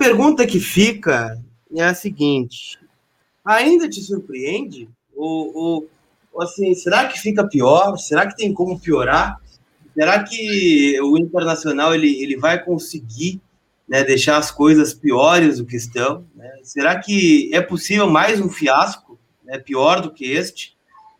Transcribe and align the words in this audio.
pergunta 0.00 0.46
que 0.46 0.58
fica 0.58 1.38
é 1.76 1.84
a 1.84 1.92
seguinte: 1.92 2.78
ainda 3.44 3.86
te 3.86 4.00
surpreende? 4.00 4.88
Ou, 5.14 5.86
ou, 6.32 6.42
assim, 6.42 6.74
será 6.74 7.06
que 7.06 7.20
fica 7.20 7.46
pior? 7.46 7.98
Será 7.98 8.26
que 8.26 8.34
tem 8.34 8.54
como 8.54 8.80
piorar? 8.80 9.38
Será 9.94 10.24
que 10.24 10.98
o 11.02 11.18
Internacional 11.18 11.94
ele, 11.94 12.22
ele 12.22 12.38
vai 12.38 12.64
conseguir 12.64 13.42
né, 13.86 14.02
deixar 14.02 14.38
as 14.38 14.50
coisas 14.50 14.94
piores 14.94 15.58
do 15.58 15.66
que 15.66 15.76
estão? 15.76 16.24
Né? 16.34 16.50
Será 16.62 16.98
que 16.98 17.50
é 17.52 17.60
possível 17.60 18.08
mais 18.08 18.40
um 18.40 18.48
fiasco 18.48 19.18
né, 19.44 19.58
pior 19.58 20.00
do 20.00 20.10
que 20.10 20.24
este? 20.24 20.74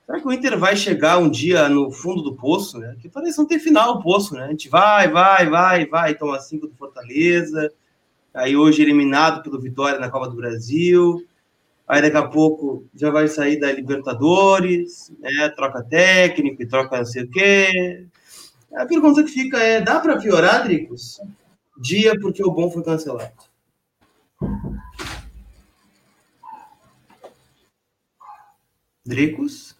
Será 0.06 0.20
que 0.20 0.26
o 0.26 0.32
Inter 0.32 0.58
vai 0.58 0.74
chegar 0.74 1.18
um 1.18 1.28
dia 1.28 1.68
no 1.68 1.90
fundo 1.90 2.22
do 2.22 2.34
poço? 2.34 2.78
Né? 2.78 2.96
Que 2.98 3.10
parece 3.10 3.36
não 3.36 3.46
ter 3.46 3.58
final 3.58 3.96
o 3.96 4.02
poço, 4.02 4.34
né? 4.34 4.44
A 4.44 4.48
gente 4.48 4.68
vai, 4.68 5.08
vai, 5.08 5.48
vai, 5.50 5.86
vai, 5.86 6.14
toma 6.14 6.40
cinco 6.40 6.66
do 6.66 6.74
Fortaleza, 6.74 7.70
aí 8.32 8.56
hoje 8.56 8.82
eliminado 8.82 9.42
pelo 9.42 9.60
Vitória 9.60 9.98
na 9.98 10.10
Copa 10.10 10.28
do 10.28 10.36
Brasil, 10.36 11.26
aí 11.86 12.00
daqui 12.02 12.16
a 12.16 12.28
pouco 12.28 12.84
já 12.94 13.10
vai 13.10 13.28
sair 13.28 13.58
da 13.58 13.72
Libertadores, 13.72 15.12
né? 15.18 15.48
troca 15.50 15.82
técnico 15.82 16.62
e 16.62 16.66
troca 16.66 16.98
não 16.98 17.04
sei 17.04 17.24
o 17.24 17.30
quê. 17.30 18.06
A 18.74 18.86
pergunta 18.86 19.22
que 19.24 19.30
fica 19.30 19.58
é: 19.58 19.80
dá 19.80 19.98
para 19.98 20.18
piorar, 20.18 20.64
Dricos? 20.64 21.20
Dia 21.80 22.18
porque 22.20 22.44
o 22.44 22.50
bom 22.50 22.70
foi 22.70 22.84
cancelado. 22.84 23.32
Dricos? 29.04 29.76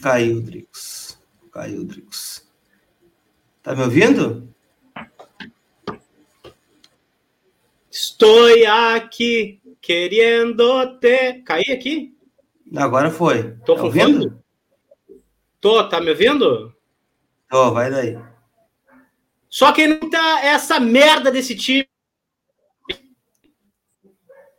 Caiu, 0.00 0.40
Dricos. 0.40 1.18
Caiu, 1.52 1.84
Dricos. 1.84 2.46
Tá 3.64 3.74
me 3.74 3.82
ouvindo? 3.82 4.54
Estou 7.90 8.46
aqui 8.68 9.58
querendo 9.80 10.98
te. 10.98 11.40
Caí 11.40 11.72
aqui? 11.72 12.14
Agora 12.76 13.10
foi. 13.10 13.56
Tô 13.64 13.74
tá 13.74 13.84
ouvindo? 13.84 14.38
Tô, 15.62 15.88
tá 15.88 15.98
me 15.98 16.10
ouvindo? 16.10 16.76
Tô, 17.48 17.72
vai 17.72 17.90
daí. 17.90 18.18
Só 19.48 19.72
que 19.72 19.86
não 19.86 20.10
tá 20.10 20.44
essa 20.44 20.78
merda 20.78 21.32
desse 21.32 21.56
time. 21.56 21.88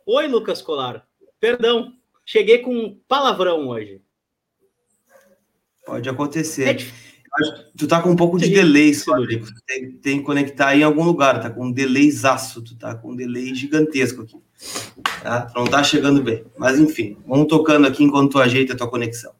Oi, 0.04 0.26
Lucas 0.26 0.60
Colar. 0.60 1.06
Perdão, 1.38 1.92
cheguei 2.24 2.58
com 2.58 2.74
um 2.74 3.00
palavrão 3.06 3.68
hoje. 3.68 4.02
Pode 5.84 6.08
acontecer. 6.08 6.68
É 6.68 6.74
Tu 7.76 7.86
tá 7.86 8.00
com 8.00 8.10
um 8.10 8.16
pouco 8.16 8.38
de 8.38 8.48
delay, 8.48 8.92
Rodrigo. 9.06 9.46
Tem, 9.66 9.92
tem 9.92 10.18
que 10.18 10.24
conectar 10.24 10.76
em 10.76 10.82
algum 10.82 11.04
lugar, 11.04 11.40
tá 11.40 11.50
com 11.50 11.66
um 11.66 11.72
delayzaço, 11.72 12.62
tu 12.62 12.76
tá 12.76 12.94
com 12.94 13.12
um 13.12 13.16
delay 13.16 13.54
gigantesco 13.54 14.22
aqui. 14.22 14.36
Tá? 15.22 15.50
Não 15.54 15.64
tá 15.64 15.82
chegando 15.82 16.22
bem. 16.22 16.44
Mas 16.56 16.78
enfim, 16.78 17.16
vamos 17.26 17.46
tocando 17.48 17.86
aqui 17.86 18.04
enquanto 18.04 18.32
tu 18.32 18.38
ajeita 18.38 18.72
a 18.72 18.76
tua 18.76 18.90
conexão. 18.90 19.32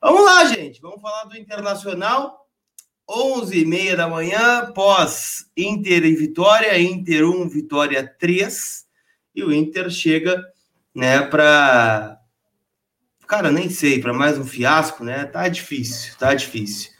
Vamos 0.00 0.24
lá, 0.24 0.44
gente. 0.46 0.80
Vamos 0.80 1.00
falar 1.00 1.24
do 1.24 1.36
Internacional. 1.36 2.46
11h30 3.08 3.96
da 3.96 4.08
manhã, 4.08 4.72
pós 4.72 5.46
Inter 5.54 6.04
e 6.06 6.14
Vitória, 6.14 6.80
Inter 6.80 7.28
1, 7.28 7.48
Vitória 7.48 8.14
3. 8.18 8.86
E 9.34 9.44
o 9.44 9.52
Inter 9.52 9.90
chega, 9.90 10.42
né, 10.94 11.20
para 11.20 12.18
Cara, 13.26 13.50
nem 13.50 13.70
sei, 13.70 14.00
para 14.00 14.12
mais 14.12 14.38
um 14.38 14.44
fiasco, 14.44 15.02
né? 15.02 15.24
Tá 15.24 15.48
difícil, 15.48 16.14
tá 16.18 16.34
difícil. 16.34 16.90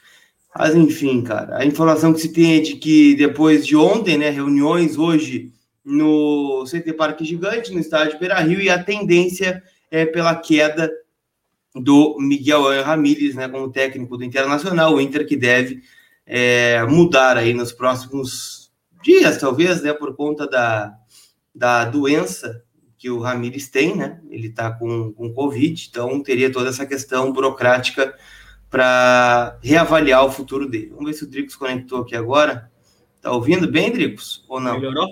Mas 0.56 0.75
enfim, 0.75 1.22
cara, 1.22 1.59
a 1.59 1.65
informação 1.65 2.12
que 2.12 2.20
se 2.20 2.32
tem 2.32 2.56
é 2.56 2.60
de 2.60 2.76
que 2.76 3.16
depois 3.16 3.66
de 3.66 3.75
ontem, 3.76 4.16
né, 4.16 4.31
reuniões 4.31 4.97
hoje 4.97 5.53
no 5.84 6.65
CT 6.65 6.92
Parque 6.92 7.25
Gigante, 7.25 7.72
no 7.72 7.81
estádio 7.81 8.19
Beira 8.19 8.41
Rio, 8.41 8.60
e 8.60 8.70
a 8.70 8.82
tendência 8.82 9.62
é 9.91 10.06
pela 10.06 10.34
queda 10.34 10.91
do 11.75 12.16
Miguel 12.20 12.82
Ramírez, 12.84 13.34
né, 13.34 13.48
como 13.48 13.70
técnico 13.70 14.16
do 14.16 14.25
Internacional, 14.25 14.94
o 14.94 15.00
Inter 15.00 15.26
que 15.26 15.37
deve 15.37 15.82
é, 16.25 16.84
mudar 16.84 17.37
aí 17.37 17.53
nos 17.53 17.72
próximos 17.72 18.70
dias, 19.03 19.38
talvez, 19.38 19.82
né, 19.82 19.93
por 19.93 20.14
conta 20.14 20.47
da, 20.47 20.94
da 21.53 21.84
doença 21.84 22.62
que 22.97 23.10
o 23.10 23.19
Ramírez 23.19 23.69
tem, 23.69 23.97
né, 23.97 24.20
ele 24.31 24.50
tá 24.50 24.70
com, 24.70 25.12
com 25.12 25.34
Covid, 25.34 25.88
então 25.91 26.22
teria 26.22 26.50
toda 26.50 26.70
essa 26.70 26.87
questão 26.87 27.32
burocrática 27.32 28.14
para 28.74 29.56
reavaliar 29.62 30.24
o 30.24 30.32
futuro 30.32 30.68
dele. 30.68 30.88
Vamos 30.88 31.04
ver 31.04 31.12
se 31.12 31.22
o 31.22 31.30
Dricos 31.30 31.54
conectou 31.54 32.00
aqui 32.00 32.16
agora. 32.16 32.72
Tá 33.20 33.30
ouvindo 33.30 33.70
bem, 33.70 33.92
Dricos? 33.92 34.44
Ou 34.48 34.58
não? 34.58 34.74
Melhorou? 34.74 35.06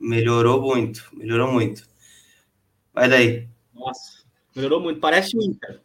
Melhorou 0.00 0.60
muito, 0.60 1.08
melhorou 1.12 1.52
muito. 1.52 1.88
Vai 2.92 3.08
daí. 3.08 3.48
Nossa, 3.72 4.24
melhorou 4.56 4.80
muito. 4.80 4.98
Parece 4.98 5.36
o 5.36 5.40
Inter. 5.40 5.80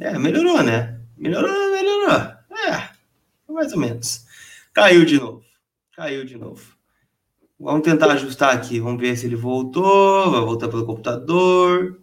É, 0.00 0.18
melhorou, 0.18 0.60
né? 0.64 1.00
Melhorou, 1.16 1.70
melhorou. 1.70 2.10
É, 2.10 2.90
mais 3.48 3.72
ou 3.72 3.78
menos. 3.78 4.26
Caiu 4.72 5.04
de 5.04 5.20
novo. 5.20 5.44
Caiu 5.94 6.24
de 6.24 6.36
novo. 6.36 6.76
Vamos 7.60 7.82
tentar 7.82 8.10
ajustar 8.10 8.56
aqui. 8.56 8.80
Vamos 8.80 9.00
ver 9.00 9.16
se 9.16 9.26
ele 9.26 9.36
voltou. 9.36 10.32
Vai 10.32 10.40
voltar 10.40 10.66
pelo 10.66 10.84
computador. 10.84 12.02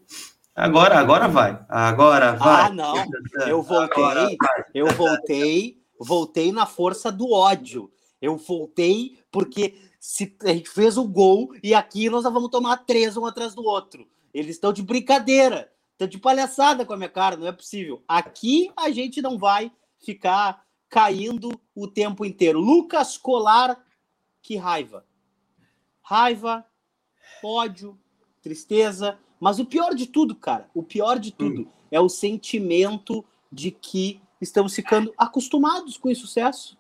Agora, 0.56 0.98
agora 0.98 1.28
vai. 1.28 1.60
Agora 1.68 2.32
vai. 2.34 2.68
Ah, 2.68 2.70
não. 2.70 2.96
Eu 3.46 3.62
voltei, 3.62 4.38
eu 4.74 4.88
voltei, 4.88 5.84
voltei 6.00 6.52
na 6.52 6.66
força 6.66 7.12
do 7.12 7.30
ódio. 7.32 7.92
Eu 8.22 8.38
voltei 8.38 9.20
porque 9.30 9.76
se 10.00 10.36
a 10.44 10.48
gente 10.48 10.70
fez 10.70 10.98
o 10.98 11.04
gol 11.04 11.54
e 11.62 11.74
aqui 11.74 12.10
nós 12.10 12.24
vamos 12.24 12.50
tomar 12.50 12.78
três 12.78 13.18
um 13.18 13.26
atrás 13.26 13.54
do 13.54 13.64
outro. 13.64 14.08
Eles 14.34 14.56
estão 14.56 14.72
de 14.72 14.82
brincadeira, 14.82 15.70
estão 15.92 16.08
de 16.08 16.18
palhaçada 16.18 16.86
com 16.86 16.94
a 16.94 16.98
minha 16.98 17.10
cara, 17.10 17.36
não 17.36 17.48
é 17.48 17.52
possível. 17.52 18.02
Aqui 18.08 18.72
a 18.78 18.90
gente 18.92 19.22
não 19.22 19.38
vai 19.38 19.72
ficar 20.00 20.64
caindo 20.88 21.52
o 21.76 21.88
tempo 21.88 22.24
inteiro. 22.24 22.60
Lucas 22.60 23.18
Colar, 23.18 23.78
que 24.42 24.56
raiva. 24.56 25.06
Raiva, 26.02 26.66
ódio, 27.44 28.00
tristeza, 28.42 29.20
mas 29.46 29.60
o 29.60 29.66
pior 29.66 29.94
de 29.94 30.08
tudo, 30.08 30.34
cara, 30.34 30.68
o 30.74 30.82
pior 30.82 31.20
de 31.20 31.32
tudo 31.32 31.62
hum. 31.62 31.68
é 31.92 32.00
o 32.00 32.10
sentimento 32.10 33.24
de 33.52 33.70
que 33.70 34.20
estamos 34.42 34.74
ficando 34.74 35.14
acostumados 35.16 36.00
com 36.00 36.10
o 36.10 36.16
sucesso. 36.16 36.76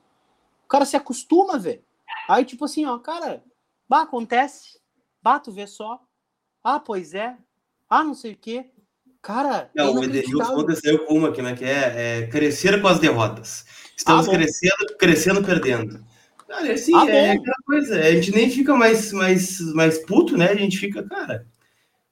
O 0.63 0.67
cara 0.67 0.83
se 0.83 0.97
acostuma, 0.97 1.59
velho. 1.59 1.83
Aí, 2.27 2.43
tipo 2.43 2.65
assim, 2.65 2.83
ó, 2.83 2.97
cara, 2.97 3.43
bah, 3.87 4.01
acontece. 4.01 4.79
Bah, 5.21 5.39
tu 5.39 5.51
vê 5.51 5.67
só. 5.67 6.01
Ah, 6.63 6.79
pois 6.79 7.13
é. 7.13 7.37
Ah, 7.87 8.03
não 8.03 8.15
sei 8.15 8.33
o 8.33 8.37
quê. 8.37 8.65
Cara, 9.21 9.69
não, 9.75 9.93
o 9.93 10.03
Edenilson 10.03 10.41
aconteceu 10.41 11.05
com 11.05 11.19
uma 11.19 11.31
que, 11.31 11.43
né, 11.43 11.55
que 11.55 11.65
é, 11.65 12.23
é, 12.23 12.27
crescer 12.29 12.81
com 12.81 12.87
as 12.87 12.97
derrotas. 12.97 13.63
Estamos 13.95 14.27
ah, 14.27 14.31
crescendo, 14.31 14.97
crescendo, 14.97 15.43
perdendo. 15.43 16.03
Cara, 16.47 16.73
assim, 16.73 16.95
ah, 16.95 17.07
é 17.07 17.31
aquela 17.33 17.57
coisa, 17.63 17.99
a 17.99 18.11
gente 18.11 18.31
nem 18.31 18.49
fica 18.49 18.73
mais, 18.73 19.11
mais, 19.13 19.59
mais 19.75 19.99
puto, 19.99 20.35
né? 20.35 20.49
A 20.49 20.55
gente 20.55 20.79
fica, 20.79 21.03
cara, 21.03 21.45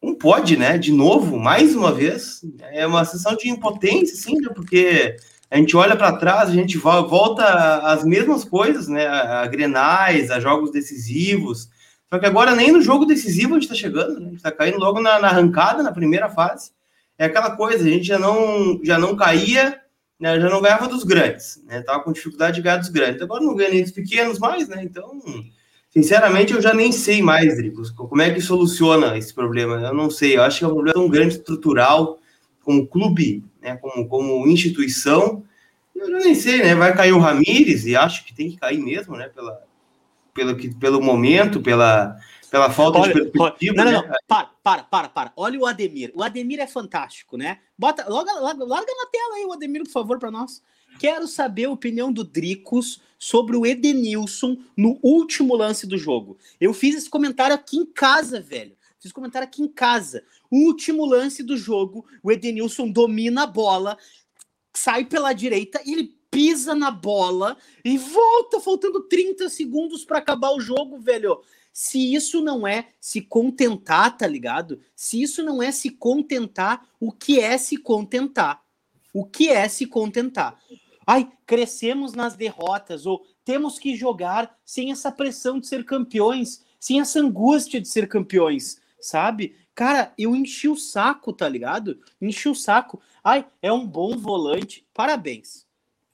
não 0.04 0.14
pode, 0.14 0.58
né? 0.58 0.78
De 0.78 0.92
novo, 0.92 1.40
mais 1.40 1.74
uma 1.74 1.94
vez, 1.94 2.42
é 2.72 2.86
uma 2.86 3.06
sensação 3.06 3.38
de 3.38 3.50
impotência, 3.50 4.14
assim, 4.14 4.36
né? 4.36 4.50
Porque 4.54 5.16
a 5.50 5.56
gente 5.56 5.78
olha 5.78 5.96
para 5.96 6.18
trás, 6.18 6.50
a 6.50 6.54
gente 6.54 6.78
volta 6.78 7.46
às 7.80 8.04
mesmas 8.04 8.44
coisas, 8.44 8.90
né? 8.90 9.08
A, 9.08 9.48
grenais, 9.48 10.30
a 10.30 10.42
jogos 10.42 10.72
decisivos. 10.72 11.70
Só 12.12 12.20
que 12.20 12.26
agora 12.26 12.54
nem 12.54 12.72
no 12.72 12.82
jogo 12.82 13.06
decisivo 13.06 13.52
a 13.52 13.54
gente 13.54 13.64
está 13.64 13.76
chegando, 13.76 14.20
né? 14.20 14.26
A 14.26 14.30
gente 14.30 14.36
está 14.36 14.52
caindo 14.52 14.78
logo 14.78 15.00
na, 15.00 15.20
na, 15.20 15.30
arrancada, 15.30 15.82
na 15.82 15.92
primeira 15.92 16.30
fase. 16.30 16.72
É 17.18 17.26
aquela 17.26 17.56
coisa, 17.56 17.86
a 17.86 17.90
gente 17.90 18.06
já 18.06 18.20
não, 18.20 18.82
já 18.84 19.00
não 19.00 19.16
caía, 19.16 19.80
né? 20.20 20.38
já 20.38 20.50
não 20.50 20.62
ganhava 20.62 20.88
dos 20.88 21.06
grandes, 21.06 21.64
né? 21.66 21.82
Tava 21.82 22.04
com 22.04 22.12
dificuldade 22.12 22.58
de 22.58 22.62
ganhar 22.62 22.78
dos 22.78 22.90
grandes. 22.90 23.22
Agora 23.22 23.42
não 23.42 23.56
ganha 23.56 23.70
nem 23.70 23.84
dos 23.84 23.92
pequenos 23.92 24.38
mais, 24.38 24.68
né? 24.68 24.84
Então 24.84 25.22
Sinceramente, 25.94 26.54
eu 26.54 26.62
já 26.62 26.74
nem 26.74 26.92
sei 26.92 27.22
mais, 27.22 27.56
Dricos, 27.56 27.92
como 27.92 28.20
é 28.20 28.34
que 28.34 28.42
soluciona 28.42 29.16
esse 29.16 29.32
problema. 29.32 29.76
Eu 29.76 29.94
não 29.94 30.10
sei, 30.10 30.36
eu 30.36 30.42
acho 30.42 30.58
que 30.58 30.66
é 30.66 30.68
um 30.68 30.74
problema 30.74 30.96
tão 30.96 31.08
grande 31.08 31.36
estrutural, 31.36 32.18
como 32.64 32.88
clube, 32.88 33.44
né, 33.62 33.76
como, 33.76 34.08
como 34.08 34.48
instituição. 34.48 35.44
Eu 35.96 36.10
já 36.10 36.18
nem 36.18 36.34
sei, 36.34 36.64
né? 36.64 36.74
Vai 36.74 36.96
cair 36.96 37.14
o 37.14 37.20
Ramires, 37.20 37.86
e 37.86 37.96
acho 37.96 38.26
que 38.26 38.34
tem 38.34 38.50
que 38.50 38.58
cair 38.58 38.80
mesmo, 38.80 39.16
né? 39.16 39.30
Pela, 39.30 39.62
pelo, 40.34 40.80
pelo 40.80 41.00
momento, 41.00 41.62
pela, 41.62 42.18
pela 42.50 42.72
falta 42.72 42.98
olha, 42.98 43.14
de 43.14 43.30
perspectiva. 43.30 43.76
Não, 43.76 43.86
não, 43.86 43.92
né? 44.02 44.08
não, 44.08 44.18
para, 44.28 44.50
para, 44.64 44.84
para, 44.84 45.10
para. 45.10 45.34
Olha 45.38 45.60
o 45.60 45.68
Ademir. 45.68 46.12
O 46.16 46.24
Ademir 46.24 46.60
é 46.60 46.66
fantástico, 46.66 47.38
né? 47.38 47.60
Bota, 47.78 48.04
larga, 48.10 48.34
larga 48.40 48.66
na 48.66 49.06
tela 49.12 49.36
aí 49.36 49.46
o 49.46 49.54
Ademir, 49.54 49.84
por 49.84 49.92
favor, 49.92 50.18
para 50.18 50.32
nós. 50.32 50.60
Quero 51.00 51.28
saber 51.28 51.66
a 51.66 51.72
opinião 51.72 52.12
do 52.12 52.24
Dricos 52.24 53.02
sobre 53.18 53.56
o 53.56 53.66
Edenilson 53.66 54.58
no 54.76 55.00
último 55.02 55.56
lance 55.56 55.88
do 55.88 55.98
jogo. 55.98 56.38
Eu 56.60 56.74
fiz 56.74 56.96
esse 56.96 57.10
comentário 57.10 57.56
aqui 57.56 57.78
em 57.78 57.86
casa, 57.86 58.42
velho. 58.42 58.76
Fiz 59.00 59.12
comentário 59.12 59.48
aqui 59.48 59.62
em 59.62 59.68
casa. 59.68 60.24
Último 60.50 61.06
lance 61.06 61.44
do 61.44 61.58
jogo, 61.58 62.06
o 62.22 62.32
Edenilson 62.32 62.90
domina 62.90 63.44
a 63.44 63.48
bola, 63.48 63.98
sai 64.74 65.06
pela 65.06 65.34
direita 65.34 65.82
e 65.86 65.94
ele 65.94 66.18
pisa 66.32 66.74
na 66.74 66.90
bola 66.90 67.58
e 67.86 67.98
volta 67.98 68.60
faltando 68.60 69.02
30 69.02 69.48
segundos 69.50 70.04
para 70.04 70.18
acabar 70.18 70.52
o 70.52 70.60
jogo, 70.60 71.00
velho. 71.00 71.42
Se 71.72 72.14
isso 72.14 72.42
não 72.42 72.68
é 72.68 72.90
se 73.00 73.22
contentar, 73.22 74.18
tá 74.18 74.28
ligado? 74.28 74.80
Se 74.96 75.22
isso 75.22 75.44
não 75.44 75.62
é 75.62 75.72
se 75.72 75.90
contentar, 75.90 76.88
o 77.00 77.12
que 77.12 77.40
é 77.40 77.58
se 77.58 77.78
contentar? 77.78 78.64
O 79.14 79.26
que 79.26 79.50
é 79.50 79.68
se 79.68 79.86
contentar? 79.86 80.60
Ai, 81.06 81.32
crescemos 81.46 82.14
nas 82.14 82.36
derrotas, 82.36 83.06
ou 83.06 83.26
temos 83.44 83.78
que 83.78 83.96
jogar 83.96 84.58
sem 84.64 84.92
essa 84.92 85.12
pressão 85.12 85.60
de 85.60 85.68
ser 85.68 85.84
campeões, 85.86 86.64
sem 86.80 87.00
essa 87.00 87.20
angústia 87.20 87.80
de 87.82 87.88
ser 87.88 88.08
campeões, 88.08 88.82
sabe? 89.00 89.56
Cara, 89.76 90.14
eu 90.18 90.36
enchi 90.36 90.68
o 90.68 90.76
saco, 90.76 91.34
tá 91.34 91.50
ligado? 91.50 92.00
Enchi 92.22 92.48
o 92.48 92.56
saco. 92.56 93.02
Ai, 93.24 93.46
é 93.62 93.72
um 93.72 93.88
bom 93.88 94.18
volante. 94.18 94.88
Parabéns. 94.94 95.66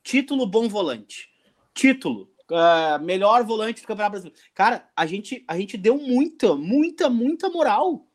Título 0.01 0.47
bom 0.47 0.67
volante. 0.67 1.29
Título. 1.73 2.31
Uh, 2.49 3.03
melhor 3.03 3.43
volante 3.43 3.81
do 3.81 3.87
Campeonato 3.87 4.11
Brasileiro. 4.11 4.41
Cara, 4.55 4.89
a 4.95 5.05
gente, 5.05 5.43
a 5.47 5.55
gente 5.57 5.77
deu 5.77 5.97
muita, 5.97 6.55
muita, 6.55 7.09
muita 7.09 7.49
moral. 7.49 8.07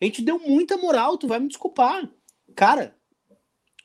A 0.00 0.04
gente 0.04 0.22
deu 0.22 0.38
muita 0.38 0.76
moral, 0.76 1.16
tu 1.16 1.26
vai 1.26 1.40
me 1.40 1.48
desculpar. 1.48 2.08
Cara, 2.54 2.96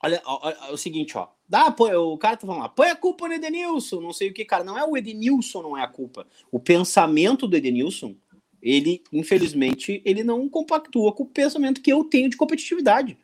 olha, 0.03 0.21
olha, 0.25 0.57
olha 0.61 0.73
o 0.73 0.77
seguinte, 0.77 1.17
ó. 1.17 1.29
Dá, 1.51 1.67
o 1.67 2.17
cara 2.17 2.37
tá 2.37 2.47
falando 2.47 2.69
põe 2.69 2.91
a 2.91 2.95
culpa 2.95 3.27
no 3.27 3.33
Edenilson, 3.33 3.99
não 3.99 4.13
sei 4.13 4.29
o 4.29 4.33
que, 4.33 4.45
cara. 4.45 4.63
Não 4.63 4.77
é 4.77 4.85
o 4.85 4.95
Edenilson, 4.95 5.61
não 5.61 5.77
é 5.77 5.83
a 5.83 5.87
culpa. 5.87 6.25
O 6.49 6.61
pensamento 6.61 7.45
do 7.45 7.57
Edenilson, 7.57 8.15
ele, 8.61 9.03
infelizmente, 9.11 10.01
ele 10.05 10.23
não 10.23 10.47
compactua 10.47 11.11
com 11.11 11.23
o 11.23 11.27
pensamento 11.27 11.81
que 11.81 11.91
eu 11.91 12.05
tenho 12.05 12.29
de 12.29 12.37
competitividade. 12.37 13.17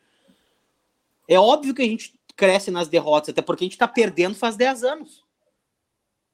É 1.26 1.40
óbvio 1.40 1.74
que 1.74 1.80
a 1.80 1.86
gente 1.86 2.20
cresce 2.36 2.70
nas 2.70 2.86
derrotas, 2.86 3.30
até 3.30 3.40
porque 3.40 3.64
a 3.64 3.66
gente 3.66 3.78
tá 3.78 3.88
perdendo 3.88 4.34
faz 4.34 4.56
10 4.56 4.84
anos. 4.84 5.24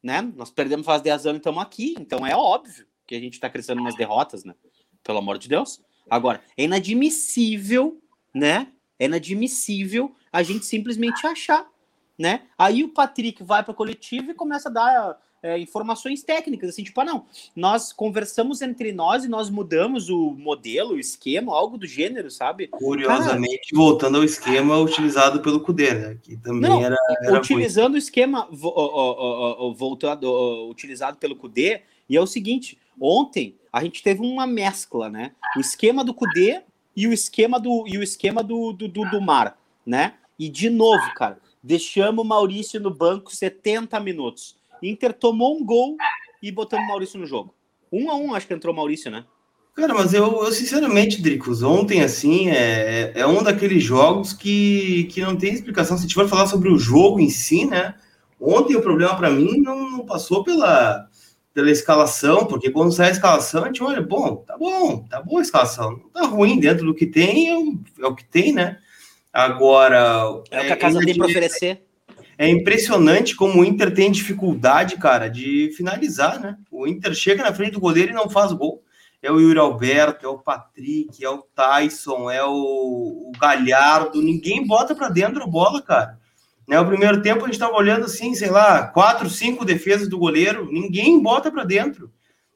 Né? 0.03 0.21
Nós 0.35 0.51
perdemos 0.51 0.85
faz 0.85 1.01
10 1.01 1.27
anos 1.27 1.37
e 1.37 1.39
estamos 1.39 1.63
aqui, 1.63 1.95
então 1.97 2.27
é 2.27 2.35
óbvio 2.35 2.89
que 3.07 3.15
a 3.15 3.21
gente 3.21 3.39
tá 3.39 3.49
crescendo 3.49 3.81
nas 3.81 3.95
derrotas, 3.95 4.43
né? 4.43 4.57
Pelo 5.05 5.19
amor 5.19 5.39
de 5.39 5.49
Deus. 5.49 5.81
Agora, 6.11 6.43
é 6.57 6.65
inadmissível, 6.65 8.03
né? 8.35 8.73
É 8.99 9.05
inadmissível 9.05 10.13
a 10.33 10.43
gente 10.43 10.67
simplesmente 10.67 11.25
achar 11.25 11.73
né? 12.19 12.43
Aí 12.57 12.85
o 12.85 12.89
Patrick 12.89 13.43
vai 13.43 13.63
para 13.63 13.73
a 13.73 13.77
coletiva 13.77 14.31
e 14.31 14.35
começa 14.35 14.69
a 14.69 14.73
dar 14.73 15.19
é, 15.45 15.59
informações 15.59 16.23
técnicas, 16.23 16.71
assim, 16.71 16.83
tipo, 16.83 16.99
ah, 17.03 17.05
não, 17.05 17.27
nós 17.55 17.93
conversamos 17.93 18.63
entre 18.63 18.93
nós 18.93 19.27
e 19.27 19.29
nós 19.29 19.51
mudamos 19.51 20.09
o 20.09 20.31
modelo, 20.31 20.95
o 20.95 20.99
esquema, 20.99 21.55
algo 21.55 21.77
do 21.77 21.87
gênero, 21.87 22.31
sabe? 22.31 22.67
Curiosamente, 22.69 23.69
Cara, 23.71 23.85
voltando 23.85 24.17
ao 24.17 24.25
esquema 24.25 24.79
utilizado 24.79 25.43
pelo 25.43 25.61
Cudê, 25.61 25.93
né? 25.93 26.19
Que 26.23 26.35
também 26.39 26.71
não, 26.71 26.81
era, 26.81 26.97
era, 27.23 27.39
Utilizando 27.39 27.91
muito. 27.91 27.97
o 27.97 27.99
esquema 27.99 28.49
voltado, 29.77 30.71
utilizado 30.71 31.19
pelo 31.19 31.37
Cudê, 31.37 31.83
e 32.09 32.17
é 32.17 32.21
o 32.21 32.27
seguinte, 32.27 32.79
ontem 32.99 33.55
a 33.71 33.85
gente 33.85 34.03
teve 34.03 34.23
uma 34.23 34.47
mescla, 34.47 35.11
né? 35.11 35.33
O 35.59 35.61
esquema 35.61 36.03
do 36.03 36.15
Cudê 36.15 36.63
e 36.97 37.07
o 37.07 37.13
esquema 37.13 37.61
do, 37.61 37.85
e 37.87 37.99
o 37.99 38.03
esquema 38.03 38.43
do, 38.43 38.73
do, 38.73 38.89
do, 38.89 39.11
do 39.11 39.21
Mar, 39.21 39.59
né? 39.85 40.15
E 40.39 40.49
de 40.49 40.71
novo, 40.71 41.03
cara, 41.15 41.39
Deixamos 41.65 42.23
o 42.23 42.29
Maurício 42.29 42.79
no 42.79 42.95
banco 42.95 43.35
70 43.35 43.99
minutos. 43.99 44.55
Inter 44.83 45.15
tomou 45.15 45.57
um 45.57 45.65
gol 45.65 45.97
e 46.43 46.53
botamos 46.53 46.85
o 46.85 46.89
Maurício 46.89 47.19
no 47.19 47.27
jogo. 47.27 47.55
Um 47.91 48.11
a 48.11 48.17
um, 48.17 48.35
acho 48.35 48.47
que 48.47 48.53
entrou 48.53 48.75
o 48.75 48.77
Maurício, 48.77 49.11
né? 49.11 49.25
Cara, 49.75 49.95
mas 49.95 50.13
eu, 50.13 50.45
eu 50.45 50.53
sinceramente, 50.53 51.23
Dricos, 51.23 51.63
ontem, 51.63 52.03
assim, 52.03 52.51
é, 52.51 53.13
é 53.15 53.27
um 53.27 53.43
daqueles 53.43 53.83
jogos 53.83 54.35
que, 54.35 55.05
que 55.05 55.23
não 55.23 55.37
tem 55.37 55.55
explicação. 55.55 55.97
Se 55.97 56.13
for 56.13 56.29
falar 56.29 56.49
sobre 56.49 56.69
o 56.69 56.79
jogo 56.79 57.19
em 57.19 57.31
si, 57.31 57.65
né? 57.65 57.95
Ontem 58.39 58.77
o 58.77 58.83
problema 58.83 59.17
para 59.17 59.31
mim 59.31 59.57
não, 59.57 59.91
não, 59.91 60.05
passou 60.05 60.45
pela, 60.45 61.09
pela 61.55 61.71
escalação, 61.71 62.45
porque 62.45 62.71
quando 62.71 62.93
sai 62.93 63.09
a 63.09 63.13
escalação, 63.13 63.65
a 63.65 63.67
gente 63.69 63.83
olha, 63.83 64.03
bom, 64.03 64.37
tá 64.37 64.59
bom, 64.59 64.99
tá 65.09 65.23
boa 65.23 65.41
a 65.41 65.43
escalação. 65.43 65.93
Não 65.93 66.11
tá 66.11 66.27
ruim 66.27 66.61
dentro 66.61 66.85
do 66.85 66.95
que 66.95 67.07
tem, 67.07 67.49
é 67.49 67.57
o, 67.57 67.81
é 68.01 68.07
o 68.07 68.15
que 68.15 68.25
tem, 68.25 68.53
né? 68.53 68.79
Agora. 69.35 70.43
É 70.49 70.61
o 70.61 70.67
que 70.67 70.73
a 70.73 70.77
casa 70.77 71.03
é, 71.03 71.05
tem 71.05 71.17
para 71.17 71.27
oferecer. 71.27 71.83
É 72.39 72.49
impressionante 72.49 73.35
como 73.35 73.61
o 73.61 73.65
Inter 73.65 73.93
tem 73.93 74.13
dificuldade, 74.13 74.97
cara, 74.97 75.29
de 75.29 75.73
finalizar, 75.77 76.41
né? 76.41 76.57
O 76.71 76.87
Inter 76.87 77.13
chega 77.15 77.43
na 77.43 77.53
frente 77.53 77.73
do 77.73 77.81
goleiro 77.81 78.13
e 78.13 78.15
não 78.15 78.31
faz 78.31 78.53
gol. 78.53 78.85
É 79.21 79.33
o 79.33 79.41
Yuri 79.41 79.59
Alberto, 79.59 80.25
é 80.25 80.29
o 80.29 80.39
Patrick, 80.39 81.25
é 81.25 81.29
o 81.29 81.43
Tyson, 81.55 82.31
é 82.31 82.45
o, 82.45 82.51
o 82.51 83.33
Galhardo. 83.41 84.23
Ninguém 84.23 84.65
bota 84.65 84.95
para 84.95 85.09
dentro 85.09 85.47
bola, 85.49 85.83
cara. 85.83 86.19
Né, 86.69 86.79
o 86.79 86.87
primeiro 86.87 87.21
tempo 87.21 87.43
a 87.43 87.47
gente 87.47 87.55
estava 87.55 87.77
olhando 87.77 88.07
assim, 88.07 88.35
sei 88.35 88.51
lá, 88.51 88.87
quatro, 88.87 89.29
cinco 89.29 89.65
defesas 89.65 90.09
do 90.09 90.19
goleiro, 90.19 90.71
ninguém 90.71 91.21
bota 91.21 91.51
para 91.51 91.65
dentro. 91.65 92.11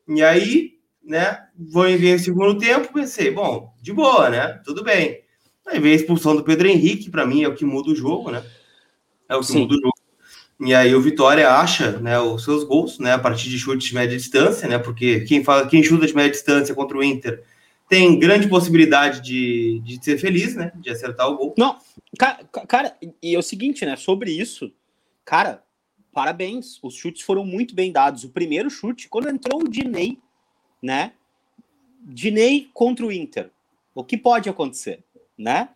E 0.06 0.22
aí, 0.22 0.72
né, 1.04 1.40
vem, 1.54 1.96
vem 1.96 2.14
o 2.14 2.18
segundo 2.18 2.58
tempo, 2.58 2.92
pensei, 2.92 3.30
bom, 3.30 3.74
de 3.82 3.92
boa, 3.92 4.30
né? 4.30 4.60
Tudo 4.64 4.82
bem. 4.82 5.27
Aí 5.68 5.78
veio 5.78 5.94
a 5.94 5.96
expulsão 5.96 6.34
do 6.34 6.42
Pedro 6.42 6.66
Henrique, 6.66 7.10
para 7.10 7.26
mim 7.26 7.42
é 7.42 7.48
o 7.48 7.54
que 7.54 7.64
muda 7.64 7.90
o 7.90 7.94
jogo, 7.94 8.30
né? 8.30 8.44
É 9.28 9.36
o 9.36 9.40
que 9.40 9.46
Sim. 9.46 9.60
muda 9.60 9.74
o 9.74 9.80
jogo. 9.80 9.98
E 10.60 10.74
aí 10.74 10.94
o 10.94 11.00
Vitória 11.00 11.48
acha, 11.50 11.92
né, 12.00 12.18
os 12.18 12.42
seus 12.42 12.64
gols, 12.64 12.98
né, 12.98 13.12
a 13.12 13.18
partir 13.18 13.48
de 13.48 13.58
chute 13.58 13.86
de 13.86 13.94
média 13.94 14.16
distância, 14.16 14.68
né? 14.68 14.78
Porque 14.78 15.20
quem 15.20 15.44
fala, 15.44 15.68
quem 15.68 15.82
chuta 15.82 16.06
de 16.06 16.14
média 16.14 16.32
distância 16.32 16.74
contra 16.74 16.96
o 16.98 17.04
Inter 17.04 17.44
tem 17.88 18.18
grande 18.18 18.48
possibilidade 18.48 19.20
de, 19.22 19.80
de 19.80 20.04
ser 20.04 20.18
feliz, 20.18 20.54
né? 20.54 20.72
De 20.76 20.90
acertar 20.90 21.28
o 21.28 21.36
gol. 21.36 21.54
Não, 21.56 21.78
cara, 22.18 22.44
cara, 22.66 22.96
e 23.22 23.34
é 23.34 23.38
o 23.38 23.42
seguinte, 23.42 23.86
né? 23.86 23.96
Sobre 23.96 24.30
isso, 24.30 24.72
cara, 25.24 25.62
parabéns. 26.12 26.78
Os 26.82 26.94
chutes 26.94 27.22
foram 27.22 27.44
muito 27.44 27.74
bem 27.74 27.92
dados. 27.92 28.24
O 28.24 28.30
primeiro 28.30 28.68
chute, 28.68 29.08
quando 29.08 29.28
entrou 29.28 29.62
o 29.62 29.68
Dinei, 29.68 30.18
né? 30.82 31.12
Dinei 32.04 32.68
contra 32.74 33.06
o 33.06 33.12
Inter. 33.12 33.50
O 33.94 34.04
que 34.04 34.16
pode 34.16 34.48
acontecer? 34.48 35.02
Né? 35.38 35.68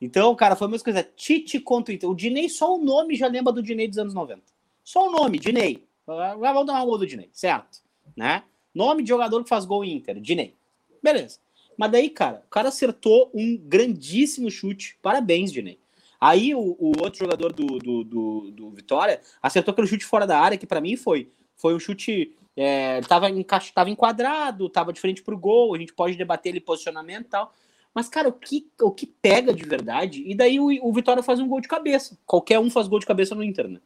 Então, 0.00 0.34
cara, 0.34 0.56
foi 0.56 0.66
a 0.66 0.70
mesma 0.70 0.84
coisa. 0.84 1.02
Tite 1.02 1.60
contra 1.60 1.92
o 1.92 1.94
Inter. 1.94 2.10
O 2.10 2.14
Dinei, 2.14 2.48
só 2.48 2.74
o 2.74 2.84
nome 2.84 3.14
já 3.14 3.28
lembra 3.28 3.52
do 3.52 3.62
Dinei 3.62 3.88
dos 3.88 3.98
anos 3.98 4.12
90. 4.12 4.42
Só 4.84 5.08
o 5.08 5.10
nome, 5.10 5.38
Dinei. 5.38 5.86
Vamos 6.06 6.66
dar 6.66 6.74
uma 6.74 6.84
gol 6.84 6.98
do 6.98 7.06
Dinei, 7.06 7.30
certo? 7.32 7.78
Né? 8.16 8.42
Nome 8.74 9.02
de 9.02 9.08
jogador 9.08 9.42
que 9.42 9.48
faz 9.48 9.64
gol 9.64 9.84
em 9.84 9.94
Inter, 9.94 10.20
Dinei. 10.20 10.54
Beleza. 11.02 11.38
Mas 11.76 11.90
daí, 11.90 12.10
cara, 12.10 12.42
o 12.46 12.50
cara 12.50 12.68
acertou 12.68 13.30
um 13.34 13.56
grandíssimo 13.56 14.50
chute. 14.50 14.98
Parabéns, 15.02 15.52
Dinei. 15.52 15.78
Aí 16.20 16.54
o, 16.54 16.76
o 16.78 16.92
outro 17.02 17.18
jogador 17.18 17.52
do, 17.52 17.78
do, 17.78 18.04
do, 18.04 18.50
do, 18.50 18.70
Vitória 18.70 19.20
acertou 19.42 19.72
aquele 19.72 19.86
chute 19.86 20.04
fora 20.04 20.26
da 20.26 20.38
área, 20.38 20.56
que 20.56 20.66
para 20.66 20.80
mim 20.80 20.96
foi, 20.96 21.30
foi 21.56 21.74
um 21.74 21.78
chute. 21.78 22.34
É, 22.56 23.02
tava, 23.02 23.28
encaixa, 23.28 23.70
tava 23.74 23.90
enquadrado, 23.90 24.70
tava 24.70 24.90
de 24.90 24.98
frente 24.98 25.22
pro 25.22 25.36
gol, 25.36 25.74
a 25.74 25.78
gente 25.78 25.92
pode 25.92 26.16
debater 26.16 26.50
ele 26.50 26.60
posicionamento 26.60 27.26
e 27.26 27.28
tal. 27.28 27.54
Mas, 27.96 28.10
cara, 28.10 28.28
o 28.28 28.32
que, 28.34 28.68
o 28.78 28.90
que 28.90 29.06
pega 29.06 29.54
de 29.54 29.64
verdade? 29.64 30.22
E 30.26 30.34
daí 30.34 30.60
o, 30.60 30.66
o 30.86 30.92
Vitória 30.92 31.22
faz 31.22 31.40
um 31.40 31.48
gol 31.48 31.62
de 31.62 31.66
cabeça. 31.66 32.18
Qualquer 32.26 32.58
um 32.58 32.68
faz 32.68 32.86
gol 32.88 32.98
de 32.98 33.06
cabeça 33.06 33.34
no 33.34 33.42
Inter, 33.42 33.66
né? 33.66 33.80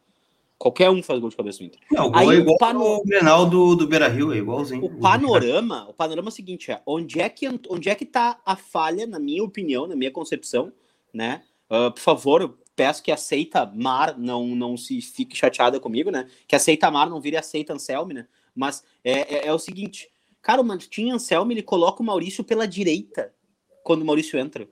Qualquer 0.57 0.89
um 0.89 1.01
faz 1.01 1.17
gol 1.21 1.29
de 1.29 1.37
cabeça 1.37 1.59
no 1.61 1.67
Inter. 1.67 1.79
Não, 1.89 2.13
Aí, 2.13 2.27
é 2.27 2.33
igual 2.33 2.55
o, 2.55 2.59
pano... 2.59 2.83
o 2.83 3.03
Grenal 3.05 3.49
do, 3.49 3.73
do 3.73 3.87
Beira 3.87 4.09
Rio, 4.09 4.33
é 4.33 4.37
igualzinho. 4.37 4.83
O 4.83 4.99
panorama, 4.99 5.87
o 5.87 5.93
panorama 5.93 6.27
é 6.27 6.29
o 6.29 6.33
seguinte: 6.33 6.69
é 6.69 6.81
onde 6.85 7.21
é, 7.21 7.29
que, 7.29 7.47
onde 7.69 7.89
é 7.89 7.95
que 7.95 8.05
tá 8.05 8.37
a 8.45 8.57
falha, 8.57 9.07
na 9.07 9.17
minha 9.17 9.45
opinião, 9.45 9.87
na 9.87 9.95
minha 9.95 10.11
concepção, 10.11 10.73
né? 11.13 11.43
Uh, 11.69 11.89
por 11.89 12.01
favor, 12.01 12.41
eu 12.41 12.57
peço 12.75 13.01
que 13.01 13.13
aceita 13.13 13.65
Mar, 13.65 14.19
não, 14.19 14.45
não 14.47 14.75
se 14.75 15.01
fique 15.01 15.37
chateada 15.37 15.79
comigo, 15.79 16.11
né? 16.11 16.27
Que 16.45 16.57
aceita 16.57 16.91
Mar, 16.91 17.09
não 17.09 17.21
vire 17.21 17.37
aceita 17.37 17.71
Anselme, 17.71 18.13
né? 18.13 18.27
Mas 18.53 18.83
é, 19.05 19.35
é, 19.35 19.47
é 19.47 19.53
o 19.53 19.57
seguinte, 19.57 20.09
cara, 20.41 20.59
o 20.59 20.65
Martin 20.65 21.11
Anselme, 21.11 21.53
ele 21.53 21.63
coloca 21.63 22.03
o 22.03 22.05
Maurício 22.05 22.43
pela 22.43 22.67
direita 22.67 23.33
quando 23.83 24.01
o 24.01 24.05
Maurício 24.05 24.39
entra. 24.39 24.67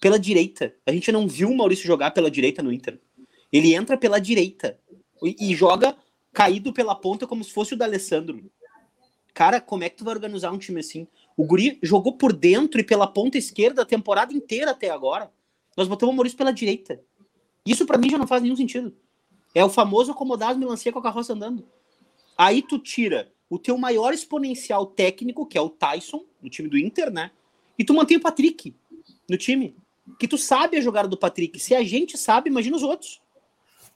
Pela 0.00 0.18
direita. 0.18 0.74
A 0.86 0.92
gente 0.92 1.10
não 1.10 1.26
viu 1.26 1.50
o 1.50 1.56
Maurício 1.56 1.86
jogar 1.86 2.12
pela 2.12 2.30
direita 2.30 2.62
no 2.62 2.72
Inter. 2.72 3.00
Ele 3.52 3.74
entra 3.74 3.96
pela 3.96 4.18
direita 4.18 4.78
e, 5.22 5.50
e 5.50 5.54
joga 5.54 5.96
caído 6.32 6.72
pela 6.72 6.94
ponta 6.94 7.26
como 7.26 7.42
se 7.42 7.52
fosse 7.52 7.74
o 7.74 7.76
da 7.76 7.84
Alessandro. 7.84 8.50
Cara, 9.34 9.60
como 9.60 9.84
é 9.84 9.88
que 9.88 9.96
tu 9.96 10.04
vai 10.04 10.14
organizar 10.14 10.52
um 10.52 10.58
time 10.58 10.80
assim? 10.80 11.06
O 11.36 11.44
Guri 11.44 11.78
jogou 11.82 12.12
por 12.12 12.32
dentro 12.32 12.80
e 12.80 12.84
pela 12.84 13.06
ponta 13.06 13.38
esquerda 13.38 13.82
a 13.82 13.86
temporada 13.86 14.32
inteira 14.32 14.72
até 14.72 14.90
agora. 14.90 15.32
Nós 15.76 15.88
botamos 15.88 16.12
o 16.12 16.16
Maurício 16.16 16.36
pela 16.36 16.52
direita. 16.52 17.00
Isso 17.64 17.86
para 17.86 17.98
mim 17.98 18.10
já 18.10 18.18
não 18.18 18.26
faz 18.26 18.42
nenhum 18.42 18.56
sentido. 18.56 18.94
É 19.54 19.64
o 19.64 19.70
famoso 19.70 20.12
acomodar 20.12 20.50
as 20.50 20.56
melancia 20.56 20.92
com 20.92 20.98
a 20.98 21.02
carroça 21.02 21.32
andando. 21.32 21.64
Aí 22.36 22.62
tu 22.62 22.78
tira 22.78 23.32
o 23.50 23.58
teu 23.58 23.78
maior 23.78 24.12
exponencial 24.12 24.86
técnico, 24.86 25.46
que 25.46 25.56
é 25.56 25.60
o 25.60 25.70
Tyson, 25.70 26.24
no 26.42 26.50
time 26.50 26.68
do 26.68 26.78
Inter, 26.78 27.10
né? 27.10 27.30
E 27.78 27.84
tu 27.84 27.94
mantém 27.94 28.16
o 28.16 28.20
Patrick 28.20 28.74
no 29.28 29.36
time. 29.36 29.76
Que 30.18 30.26
tu 30.26 30.36
sabe 30.36 30.76
a 30.76 30.80
jogada 30.80 31.06
do 31.06 31.16
Patrick. 31.16 31.60
Se 31.60 31.74
a 31.74 31.82
gente 31.82 32.16
sabe, 32.18 32.50
imagina 32.50 32.76
os 32.76 32.82
outros. 32.82 33.20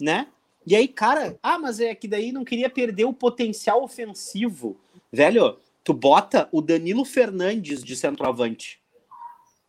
Né? 0.00 0.28
E 0.66 0.76
aí, 0.76 0.86
cara, 0.86 1.38
ah, 1.42 1.58
mas 1.58 1.80
é 1.80 1.94
que 1.94 2.06
daí 2.06 2.30
não 2.30 2.44
queria 2.44 2.70
perder 2.70 3.04
o 3.04 3.12
potencial 3.12 3.82
ofensivo. 3.82 4.78
Velho, 5.10 5.58
tu 5.82 5.92
bota 5.92 6.48
o 6.52 6.60
Danilo 6.60 7.04
Fernandes 7.04 7.82
de 7.82 7.96
centroavante. 7.96 8.80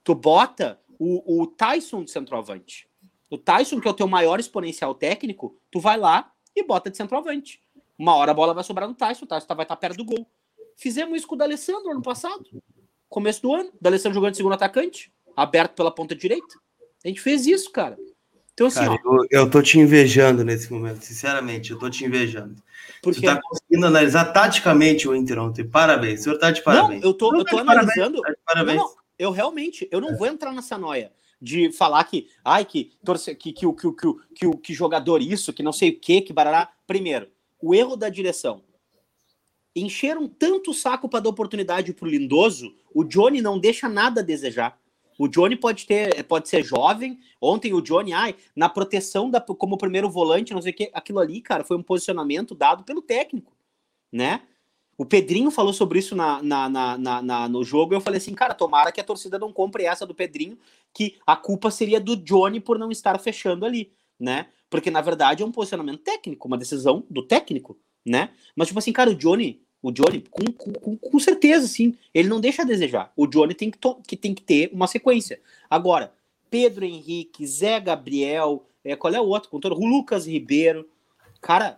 Tu 0.04 0.14
bota 0.14 0.80
o, 1.00 1.42
o 1.42 1.48
Tyson 1.48 2.04
de 2.04 2.12
centroavante. 2.12 2.88
O 3.30 3.38
Tyson, 3.38 3.80
que 3.82 3.88
é 3.88 3.92
o 3.92 3.96
teu 3.96 4.08
maior 4.08 4.40
exponencial 4.40 4.94
técnico, 4.94 5.58
tu 5.72 5.80
vai 5.80 5.98
lá 5.98 6.32
e 6.56 6.64
bota 6.64 6.92
de 6.92 6.98
centroavante. 6.98 7.60
Uma 7.98 8.16
hora 8.16 8.32
a 8.32 8.36
bola 8.36 8.54
vai 8.54 8.64
sobrar 8.64 8.88
no 8.88 8.94
Tyson, 8.94 9.26
o 9.26 9.28
Tyson 9.28 9.48
vai 9.56 9.64
estar 9.64 9.76
perto 9.76 9.98
do 9.98 10.06
gol. 10.06 10.28
Fizemos 10.78 11.18
isso 11.18 11.28
com 11.28 11.36
o 11.36 11.38
D'Alessandro 11.38 11.92
ano 11.92 12.02
passado. 12.02 12.46
Começo 13.14 13.44
do 13.44 13.54
ano, 13.54 13.70
o 13.70 13.78
D'Alessandro 13.80 14.16
jogando 14.16 14.32
de 14.32 14.38
segundo 14.38 14.54
atacante, 14.54 15.14
aberto 15.38 15.76
pela 15.76 15.94
ponta 15.94 16.16
direita. 16.16 16.56
A 17.06 17.08
gente 17.08 17.22
fez 17.22 17.46
isso, 17.46 17.72
cara. 17.72 17.96
Então, 18.56 18.66
assim, 18.66 18.80
cara, 18.80 19.00
eu, 19.06 19.28
eu 19.30 19.50
tô 19.52 19.62
te 19.62 19.78
invejando 19.78 20.44
nesse 20.44 20.74
momento, 20.74 21.04
sinceramente, 21.04 21.70
eu 21.70 21.78
tô 21.78 21.92
te 21.92 22.04
invejando. 22.04 22.56
Porque... 23.04 23.22
Tu 23.22 23.26
tá 23.28 23.40
conseguindo 23.40 23.86
analisar 23.86 24.34
taticamente 24.34 25.08
o 25.08 25.16
Inter 25.16 25.38
ontem. 25.38 25.64
Parabéns, 25.64 26.22
o 26.22 26.24
senhor 26.24 26.40
tá 26.40 26.50
de 26.50 26.64
parabéns. 26.64 27.02
Não, 27.02 27.08
eu 27.08 27.14
tô, 27.14 27.36
eu 27.36 27.46
tô 27.46 27.60
analisando. 27.60 28.20
Parabéns, 28.20 28.24
tá 28.24 28.42
parabéns. 28.48 28.78
Não, 28.78 28.84
não, 28.88 28.96
eu 29.20 29.30
realmente, 29.30 29.88
eu 29.92 30.02
não 30.02 30.10
é. 30.10 30.16
vou 30.16 30.26
entrar 30.26 30.52
nessa 30.52 30.76
noia 30.76 31.12
de 31.40 31.72
falar 31.72 32.04
que, 32.06 32.28
ai, 32.44 32.66
que, 32.66 32.94
torce, 33.06 33.36
que, 33.36 33.54
que, 33.54 33.72
que, 33.72 33.74
que, 33.76 33.92
que, 33.94 34.50
que, 34.50 34.58
que 34.58 34.74
jogador 34.74 35.22
isso, 35.22 35.54
que 35.54 35.62
não 35.62 35.72
sei 35.72 35.90
o 35.92 36.00
que, 36.00 36.22
que 36.22 36.34
barará. 36.34 36.68
Primeiro, 36.88 37.28
o 37.62 37.76
erro 37.76 37.96
da 37.96 38.10
direção. 38.10 38.64
Encheram 39.76 40.28
tanto 40.28 40.72
o 40.72 40.74
saco 40.74 41.10
para 41.10 41.22
dar 41.22 41.30
oportunidade 41.30 41.94
pro 41.94 42.08
Lindoso, 42.08 42.76
o 42.94 43.04
Johnny 43.04 43.42
não 43.42 43.58
deixa 43.58 43.90
nada 43.90 44.22
a 44.22 44.24
desejar. 44.24 44.80
O 45.18 45.28
Johnny 45.28 45.56
pode 45.56 45.86
ter, 45.86 46.24
pode 46.26 46.50
ser 46.50 46.64
jovem. 46.64 47.20
Ontem 47.40 47.74
o 47.74 47.82
Johnny, 47.82 48.14
ai, 48.14 48.36
na 48.56 48.70
proteção 48.70 49.30
da, 49.30 49.40
como 49.40 49.78
primeiro 49.78 50.10
volante, 50.10 50.54
não 50.54 50.62
sei 50.62 50.72
o 50.72 50.76
que, 50.76 50.90
aquilo 50.94 51.20
ali, 51.20 51.42
cara, 51.42 51.64
foi 51.64 51.78
um 51.78 51.84
posicionamento 51.84 52.56
dado 52.56 52.84
pelo 52.84 53.02
técnico, 53.02 53.56
né? 54.12 54.42
O 54.96 55.06
Pedrinho 55.06 55.50
falou 55.50 55.74
sobre 55.74 55.98
isso 55.98 56.16
na, 56.16 56.42
na, 56.44 56.70
na, 56.70 57.22
na, 57.22 57.50
no 57.50 57.64
jogo. 57.64 57.94
Eu 57.94 58.02
falei 58.02 58.20
assim, 58.20 58.34
cara, 58.34 58.54
tomara 58.54 58.92
que 58.92 59.02
a 59.02 59.04
torcida 59.04 59.40
não 59.40 59.52
compre 59.52 59.86
essa 59.86 60.06
do 60.06 60.14
Pedrinho, 60.14 60.58
que 60.94 61.18
a 61.26 61.36
culpa 61.36 61.72
seria 61.72 62.00
do 62.00 62.16
Johnny 62.16 62.60
por 62.60 62.78
não 62.78 62.92
estar 62.92 63.20
fechando 63.20 63.66
ali, 63.66 63.92
né? 64.20 64.48
Porque 64.70 64.92
na 64.92 65.02
verdade 65.02 65.42
é 65.42 65.46
um 65.46 65.52
posicionamento 65.52 66.04
técnico, 66.04 66.48
uma 66.48 66.58
decisão 66.58 67.06
do 67.10 67.24
técnico, 67.24 67.78
né? 68.06 68.30
Mas, 68.56 68.68
tipo 68.68 68.80
assim, 68.80 68.92
cara, 68.92 69.10
o 69.10 69.16
Johnny 69.16 69.64
o 69.84 69.92
Johnny, 69.92 70.24
com, 70.32 70.46
com, 70.46 70.96
com 70.96 71.20
certeza, 71.20 71.68
sim, 71.68 71.98
ele 72.14 72.30
não 72.30 72.40
deixa 72.40 72.62
a 72.62 72.66
desejar. 72.66 73.12
O 73.18 73.28
Johnny 73.28 73.54
tem 73.54 73.70
que, 73.70 73.78
que, 74.08 74.16
tem 74.16 74.34
que 74.34 74.42
ter 74.42 74.70
uma 74.72 74.88
sequência. 74.88 75.42
Agora, 75.70 76.14
Pedro 76.50 76.86
Henrique, 76.86 77.46
Zé 77.46 77.82
Gabriel, 77.82 78.66
é, 78.82 78.96
qual 78.96 79.14
é 79.14 79.20
o 79.20 79.26
outro? 79.26 79.50
Com 79.50 79.60
todo, 79.60 79.76
o 79.76 79.86
Lucas 79.86 80.26
Ribeiro. 80.26 80.90
Cara, 81.42 81.78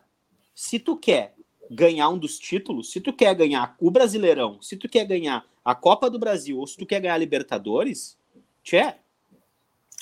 se 0.54 0.78
tu 0.78 0.96
quer 0.96 1.34
ganhar 1.72 2.10
um 2.10 2.18
dos 2.18 2.38
títulos, 2.38 2.92
se 2.92 3.02
tu 3.02 3.12
quer 3.12 3.34
ganhar 3.34 3.76
o 3.80 3.90
Brasileirão, 3.90 4.62
se 4.62 4.78
tu 4.78 4.88
quer 4.88 5.06
ganhar 5.06 5.44
a 5.64 5.74
Copa 5.74 6.08
do 6.08 6.20
Brasil 6.20 6.60
ou 6.60 6.68
se 6.68 6.78
tu 6.78 6.86
quer 6.86 7.00
ganhar 7.00 7.16
a 7.16 7.18
Libertadores, 7.18 8.16
tchê, 8.64 8.94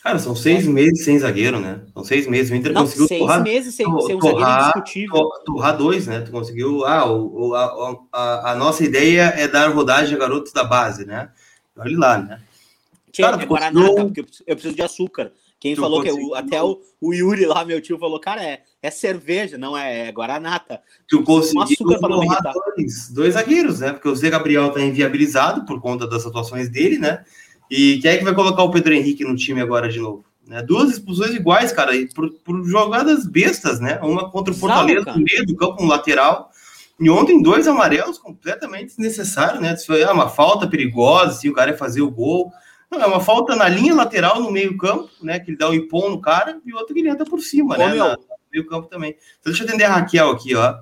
Cara, 0.04 0.20
são 0.20 0.36
seis 0.36 0.68
meses 0.68 1.06
sem 1.06 1.18
zagueiro, 1.18 1.62
né? 1.62 1.80
São 1.94 2.04
seis 2.04 2.28
meses. 2.28 2.52
O 2.52 2.56
Inter 2.56 2.74
não, 2.74 2.82
conseguiu 2.82 3.08
seis 3.08 3.22
torrar, 3.22 3.42
meses 3.42 3.74
sem, 3.74 3.86
sem 3.86 4.16
um 4.16 4.20
torrar, 4.20 4.34
zagueiro 4.36 4.62
indiscutível. 4.64 5.30
Torrar 5.46 5.78
dois, 5.78 6.08
né? 6.08 6.20
Tu 6.20 6.30
conseguiu. 6.30 6.86
Ah, 6.86 7.10
o, 7.10 7.56
a, 7.56 8.10
a, 8.12 8.52
a, 8.52 8.56
nossa 8.56 8.84
ideia 8.84 9.34
é 9.38 9.48
dar 9.48 9.74
rodagem 9.74 10.14
a 10.14 10.20
garotos 10.20 10.52
da 10.52 10.66
base, 10.66 11.06
né? 11.06 11.30
Olha 11.78 11.98
lá, 11.98 12.18
né? 12.18 12.42
Tchê, 13.14 13.22
cara, 13.22 13.42
é 13.42 13.46
Guaraná, 13.46 13.82
conseguiu... 13.82 14.26
porque 14.26 14.44
eu 14.46 14.56
preciso 14.56 14.76
de 14.76 14.82
açúcar. 14.82 15.32
Quem 15.58 15.74
tu 15.74 15.80
falou 15.80 16.04
conseguiu... 16.04 16.32
que 16.32 16.36
até 16.36 16.62
o, 16.62 16.82
o, 17.00 17.14
Yuri 17.14 17.46
lá, 17.46 17.64
meu 17.64 17.80
tio, 17.80 17.98
falou, 17.98 18.20
cara, 18.20 18.44
é, 18.44 18.62
é 18.82 18.92
cerveja, 18.92 19.58
não 19.58 19.78
é, 19.78 20.10
é 20.10 20.12
Guaranata. 20.12 20.82
Tu 21.08 21.24
conseguiu 21.24 21.98
torrar 22.02 22.42
dois, 22.76 23.10
dois 23.10 23.36
zagueiros, 23.36 23.80
né? 23.80 23.94
Porque 23.94 24.10
o 24.10 24.16
Zé 24.18 24.30
Gabriel 24.30 24.70
tá 24.70 24.82
inviabilizado 24.82 25.66
por 25.66 25.80
conta 25.80 26.06
das 26.06 26.26
atuações 26.26 26.68
dele, 26.68 26.98
né? 26.98 27.24
E 27.70 28.00
quem 28.00 28.12
é 28.12 28.18
que 28.18 28.24
vai 28.24 28.34
colocar 28.34 28.64
o 28.64 28.72
Pedro 28.72 28.94
Henrique 28.94 29.24
no 29.24 29.36
time 29.36 29.62
agora 29.62 29.90
de 29.90 30.00
novo? 30.00 30.24
Né? 30.48 30.62
Duas 30.62 30.92
expulsões 30.92 31.34
iguais, 31.34 31.72
cara, 31.72 31.94
por, 32.14 32.30
por 32.44 32.64
jogadas 32.66 33.26
bestas, 33.26 33.80
né? 33.80 34.00
Uma 34.02 34.30
contra 34.30 34.54
o 34.54 34.58
Fortaleza 34.58 35.14
no 35.14 35.24
meio 35.24 35.46
do 35.46 35.56
campo, 35.56 35.82
um 35.82 35.88
lateral. 35.88 36.52
E 37.00 37.10
ontem, 37.10 37.42
dois 37.42 37.68
amarelos 37.68 38.18
completamente 38.18 38.90
desnecessários, 38.90 39.62
né? 39.62 39.74
Isso 39.74 39.88
foi 39.88 40.04
ah, 40.04 40.12
uma 40.12 40.30
falta 40.30 40.68
perigosa, 40.68 41.32
assim, 41.32 41.50
o 41.50 41.54
cara 41.54 41.72
ia 41.72 41.78
fazer 41.78 42.02
o 42.02 42.12
gol. 42.12 42.52
Não, 42.92 43.02
é 43.02 43.06
uma 43.08 43.20
falta 43.20 43.56
na 43.56 43.68
linha 43.68 43.96
lateral, 43.96 44.42
no 44.42 44.52
meio-campo, 44.52 45.10
né? 45.22 45.40
Que 45.40 45.52
ele 45.52 45.58
dá 45.58 45.70
o 45.70 45.74
um 45.74 46.10
no 46.10 46.22
cara, 46.22 46.60
e 46.66 46.74
outro 46.74 46.94
que 46.94 47.00
ele 47.00 47.10
entra 47.10 47.26
por 47.26 47.42
cima, 47.42 47.76
Ô, 47.76 47.78
né? 47.78 47.96
Na, 47.96 48.10
no 48.12 48.20
meio-campo 48.52 48.88
também. 48.88 49.12
Então, 49.40 49.52
deixa 49.52 49.64
eu 49.64 49.68
atender 49.68 49.86
a 49.86 49.96
Raquel 49.96 50.30
aqui, 50.30 50.56
ó. 50.56 50.76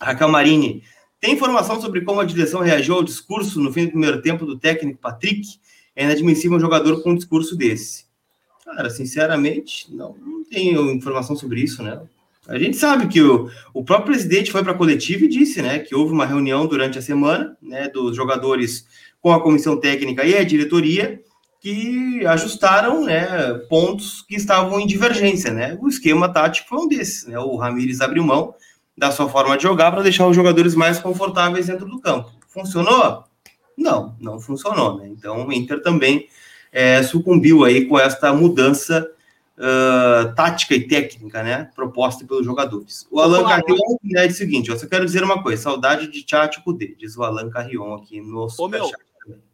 Raquel 0.00 0.28
Marini. 0.28 0.82
Tem 1.20 1.32
informação 1.32 1.80
sobre 1.80 2.02
como 2.02 2.20
a 2.20 2.24
direção 2.24 2.60
reagiu 2.60 2.94
ao 2.94 3.02
discurso 3.02 3.60
no 3.60 3.72
fim 3.72 3.86
do 3.86 3.90
primeiro 3.90 4.22
tempo 4.22 4.44
do 4.44 4.58
técnico 4.58 5.00
Patrick? 5.00 5.42
É 5.98 6.04
inadmissível 6.04 6.56
um 6.56 6.60
jogador 6.60 7.02
com 7.02 7.10
um 7.10 7.16
discurso 7.16 7.56
desse. 7.56 8.04
Cara, 8.64 8.88
sinceramente, 8.88 9.92
não, 9.92 10.14
não 10.24 10.44
tenho 10.44 10.92
informação 10.92 11.34
sobre 11.34 11.60
isso, 11.60 11.82
né? 11.82 12.00
A 12.46 12.56
gente 12.56 12.76
sabe 12.76 13.08
que 13.08 13.20
o, 13.20 13.50
o 13.74 13.82
próprio 13.82 14.12
presidente 14.12 14.52
foi 14.52 14.62
para 14.62 14.70
a 14.70 14.76
coletiva 14.76 15.24
e 15.24 15.28
disse, 15.28 15.60
né, 15.60 15.80
que 15.80 15.96
houve 15.96 16.12
uma 16.12 16.24
reunião 16.24 16.68
durante 16.68 16.98
a 16.98 17.02
semana, 17.02 17.56
né, 17.60 17.88
dos 17.88 18.14
jogadores 18.14 18.86
com 19.20 19.32
a 19.32 19.42
comissão 19.42 19.78
técnica 19.78 20.24
e 20.24 20.36
a 20.36 20.44
diretoria 20.44 21.20
que 21.60 22.24
ajustaram, 22.26 23.04
né, 23.04 23.54
pontos 23.68 24.22
que 24.22 24.36
estavam 24.36 24.78
em 24.78 24.86
divergência, 24.86 25.52
né? 25.52 25.76
O 25.82 25.88
esquema 25.88 26.28
tático 26.28 26.68
foi 26.68 26.78
um 26.78 26.86
desses, 26.86 27.26
né? 27.26 27.36
O 27.40 27.56
Ramires 27.56 28.00
abriu 28.00 28.22
mão 28.22 28.54
da 28.96 29.10
sua 29.10 29.28
forma 29.28 29.56
de 29.56 29.64
jogar 29.64 29.90
para 29.90 30.02
deixar 30.02 30.28
os 30.28 30.36
jogadores 30.36 30.76
mais 30.76 31.00
confortáveis 31.00 31.66
dentro 31.66 31.86
do 31.86 32.00
campo. 32.00 32.30
Funcionou? 32.46 33.27
Não, 33.78 34.16
não 34.20 34.40
funcionou, 34.40 34.98
né? 34.98 35.08
Então 35.08 35.46
o 35.46 35.52
Inter 35.52 35.80
também 35.80 36.28
é, 36.72 37.00
sucumbiu 37.02 37.64
aí 37.64 37.86
com 37.86 37.96
esta 37.96 38.32
mudança 38.32 39.08
uh, 39.56 40.34
tática 40.34 40.74
e 40.74 40.88
técnica, 40.88 41.44
né? 41.44 41.70
Proposta 41.76 42.26
pelos 42.26 42.44
jogadores. 42.44 43.06
O 43.08 43.20
Alan 43.20 43.44
Carrion 43.44 43.76
né, 44.02 44.26
diz 44.26 44.34
o 44.34 44.38
seguinte: 44.38 44.68
eu 44.68 44.78
só 44.78 44.86
quero 44.86 45.04
dizer 45.04 45.22
uma 45.22 45.42
coisa: 45.42 45.62
saudade 45.62 46.08
de 46.08 46.24
Tchatcho 46.24 46.60
D, 46.72 46.96
diz 46.98 47.16
o 47.16 47.22
Alan 47.22 47.48
Carrion 47.50 47.94
aqui 47.94 48.20
no 48.20 48.48
meu, 48.68 48.90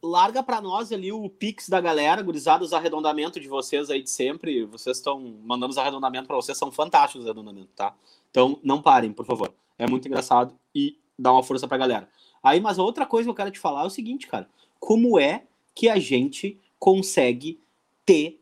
larga 0.02 0.42
para 0.42 0.60
nós 0.60 0.90
ali 0.90 1.12
o 1.12 1.28
Pix 1.28 1.68
da 1.68 1.80
galera, 1.80 2.22
gurizada, 2.22 2.64
os 2.64 2.72
arredondamentos 2.72 3.40
de 3.40 3.48
vocês 3.48 3.90
aí 3.90 4.02
de 4.02 4.10
sempre. 4.10 4.64
Vocês 4.64 4.96
estão 4.96 5.20
mandando 5.44 5.72
os 5.72 5.78
arredondamentos 5.78 6.26
para 6.26 6.36
vocês, 6.36 6.56
são 6.56 6.72
fantásticos 6.72 7.24
os 7.24 7.26
arredondamentos, 7.26 7.74
tá? 7.76 7.94
Então 8.30 8.58
não 8.64 8.80
parem, 8.80 9.12
por 9.12 9.26
favor. 9.26 9.52
É 9.78 9.86
muito 9.86 10.08
engraçado 10.08 10.54
e 10.74 10.96
dá 11.18 11.30
uma 11.30 11.42
força 11.42 11.68
pra 11.68 11.76
galera. 11.76 12.08
Aí, 12.44 12.60
mas 12.60 12.78
a 12.78 12.82
outra 12.82 13.06
coisa 13.06 13.26
que 13.26 13.30
eu 13.30 13.34
quero 13.34 13.50
te 13.50 13.58
falar 13.58 13.84
é 13.84 13.86
o 13.86 13.90
seguinte, 13.90 14.26
cara. 14.26 14.46
Como 14.78 15.18
é 15.18 15.44
que 15.74 15.88
a 15.88 15.98
gente 15.98 16.60
consegue 16.78 17.58
ter 18.04 18.38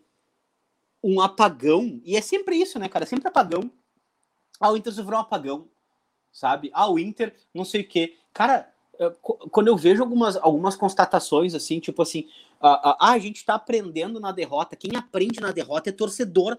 um 1.02 1.21
apagão? 1.21 2.00
E 2.04 2.16
é 2.16 2.21
sempre 2.21 2.56
isso, 2.56 2.80
né, 2.80 2.88
cara? 2.88 3.04
É 3.04 3.06
sempre 3.06 3.28
apagão. 3.28 3.71
Ah, 4.59 4.73
o 4.73 4.76
Inter 4.76 4.92
sofreu 4.92 5.16
um 5.18 5.21
apagão, 5.21 5.68
sabe? 6.32 6.68
Ah, 6.75 6.90
o 6.90 6.99
Inter, 6.99 7.32
não 7.54 7.64
sei 7.64 7.82
o 7.82 7.88
quê. 7.88 8.16
Cara, 8.35 8.73
quando 9.23 9.68
eu 9.68 9.76
vejo 9.76 10.02
algumas, 10.02 10.37
algumas 10.37 10.75
constatações 10.75 11.54
assim, 11.54 11.78
tipo 11.78 12.02
assim, 12.02 12.28
ah, 12.61 13.12
a 13.12 13.18
gente 13.18 13.44
tá 13.44 13.54
aprendendo 13.54 14.18
na 14.18 14.32
derrota. 14.32 14.75
Quem 14.75 14.97
aprende 14.97 15.40
na 15.40 15.52
derrota 15.52 15.90
é 15.90 15.92
torcedor 15.92 16.59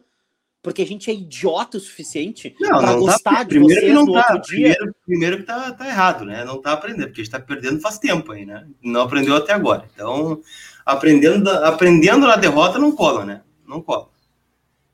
porque 0.63 0.81
a 0.81 0.87
gente 0.87 1.11
é 1.11 1.13
idiota 1.13 1.77
o 1.77 1.79
suficiente 1.79 2.55
para 2.57 2.93
gostar 2.95 3.35
tá, 3.35 3.43
de 3.43 3.49
primeiro 3.49 3.81
vocês 3.81 3.91
que 3.91 3.93
não 3.93 4.05
no 4.05 4.13
tá, 4.13 4.33
outro 4.33 4.47
primeiro, 4.47 4.85
dia. 4.85 4.95
Primeiro 5.05 5.37
que 5.39 5.43
tá, 5.43 5.73
tá 5.73 5.87
errado, 5.87 6.23
né? 6.23 6.45
Não 6.45 6.61
tá 6.61 6.71
aprendendo, 6.71 7.07
porque 7.07 7.19
a 7.19 7.23
gente 7.25 7.33
tá 7.33 7.39
perdendo 7.39 7.81
faz 7.81 7.99
tempo 7.99 8.31
aí, 8.31 8.45
né? 8.45 8.65
Não 8.81 9.01
aprendeu 9.01 9.35
até 9.35 9.51
agora. 9.51 9.89
Então, 9.93 10.41
aprendendo, 10.85 11.49
aprendendo 11.49 12.25
na 12.25 12.37
derrota 12.37 12.79
não 12.79 12.93
cola, 12.93 13.25
né? 13.25 13.41
Não 13.67 13.81
cola. 13.81 14.09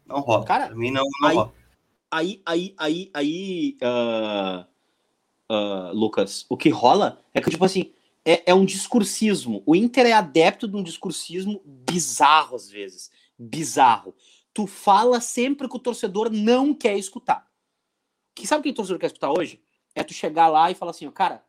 Não 0.07 0.21
rola. 0.21 0.43
Cara, 0.43 0.67
pra 0.67 0.75
mim 0.75 0.89
não, 0.89 1.05
não 1.21 1.29
aí, 1.29 1.35
rola. 1.35 1.53
Aí, 2.09 2.41
aí, 2.43 2.73
aí, 2.75 3.11
aí, 3.13 3.77
uh, 3.83 4.65
uh, 5.53 5.93
Lucas, 5.93 6.47
o 6.49 6.57
que 6.57 6.69
rola 6.69 7.21
é 7.31 7.39
que, 7.39 7.51
tipo 7.51 7.63
assim, 7.63 7.91
é, 8.25 8.41
é 8.49 8.53
um 8.55 8.65
discursismo. 8.65 9.61
O 9.67 9.75
Inter 9.75 10.07
é 10.07 10.13
adepto 10.13 10.67
de 10.67 10.75
um 10.75 10.81
discursismo 10.81 11.61
bizarro, 11.63 12.55
às 12.55 12.67
vezes. 12.71 13.11
Bizarro 13.37 14.15
tu 14.53 14.67
fala 14.67 15.21
sempre 15.21 15.67
que 15.67 15.75
o 15.75 15.79
torcedor 15.79 16.29
não 16.29 16.73
quer 16.73 16.97
escutar. 16.97 17.47
Que 18.35 18.47
sabe 18.47 18.61
o 18.61 18.63
que 18.63 18.69
o 18.69 18.73
torcedor 18.75 18.99
quer 18.99 19.07
escutar 19.07 19.31
hoje? 19.31 19.61
É 19.95 20.03
tu 20.03 20.13
chegar 20.13 20.47
lá 20.47 20.71
e 20.71 20.75
falar 20.75 20.91
assim, 20.91 21.09
cara, 21.11 21.43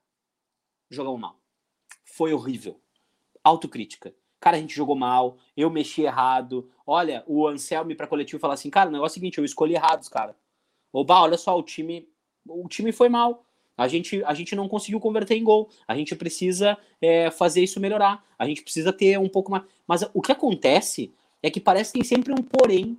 jogamos 0.91 1.21
mal. 1.21 1.41
Foi 2.05 2.33
horrível. 2.33 2.81
Autocrítica. 3.43 4.15
Cara, 4.41 4.57
a 4.57 4.61
gente 4.61 4.75
jogou 4.75 4.97
mal, 4.97 5.37
eu 5.57 5.69
mexi 5.71 6.03
errado. 6.03 6.71
Olha, 6.87 7.23
o 7.27 7.47
Anselme 7.47 7.95
para 7.95 8.07
coletivo 8.07 8.41
falar 8.41 8.55
assim, 8.55 8.71
cara, 8.71 8.89
o 8.89 8.93
negócio 8.93 9.13
é 9.13 9.15
o 9.15 9.21
seguinte, 9.21 9.39
eu 9.39 9.45
escolhi 9.45 9.75
errados, 9.75 10.09
cara. 10.09 10.35
Oba, 10.93 11.21
olha 11.21 11.37
só, 11.37 11.57
o 11.59 11.63
time, 11.63 12.09
o 12.49 12.67
time 12.67 12.91
foi 12.91 13.09
mal. 13.09 13.45
A 13.77 13.87
gente, 13.87 14.23
a 14.25 14.35
gente 14.35 14.55
não 14.55 14.69
conseguiu 14.69 15.01
converter 15.01 15.37
em 15.37 15.45
gol. 15.45 15.71
A 15.87 15.95
gente 15.95 16.15
precisa 16.15 16.77
é, 17.01 17.31
fazer 17.31 17.63
isso 17.63 17.81
melhorar. 17.81 18.25
A 18.39 18.47
gente 18.47 18.63
precisa 18.63 18.93
ter 18.93 19.19
um 19.19 19.29
pouco 19.29 19.51
mais. 19.51 19.65
Mas 19.87 20.03
o 20.13 20.21
que 20.21 20.33
acontece 20.33 21.15
é 21.43 21.51
que 21.51 21.61
parece 21.61 21.93
que 21.93 21.99
tem 21.99 22.05
sempre 22.05 22.33
um 22.33 22.43
porém. 22.43 22.99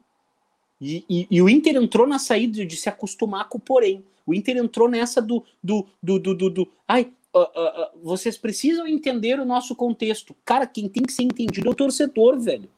E, 0.79 1.05
e, 1.10 1.27
e, 1.29 1.41
o 1.41 1.50
Inter 1.50 1.75
entrou 1.75 2.07
na 2.07 2.17
saída 2.17 2.65
de 2.65 2.75
se 2.75 2.89
acostumar 2.89 3.48
com 3.48 3.57
o 3.57 3.62
porém. 3.62 4.03
O 4.25 4.33
Inter 4.33 4.57
entrou 4.57 4.89
nessa 4.89 5.21
do. 5.21 5.43
do, 5.63 5.86
do, 6.01 6.19
do, 6.19 6.36
do, 6.36 6.50
do 6.50 6.71
ai, 6.88 7.12
uh, 7.36 7.39
uh, 7.39 7.43
uh, 7.43 8.00
vocês 8.03 8.38
precisam 8.38 8.88
entender 8.88 9.39
o 9.39 9.45
nosso 9.45 9.75
contexto. 9.75 10.36
Cara, 10.43 10.65
quem 10.65 10.89
tem 10.89 11.03
que 11.03 11.13
ser 11.13 11.24
entendido 11.24 11.67
é 11.67 11.71
o 11.71 11.75
torcedor, 11.75 12.39
velho. 12.39 12.69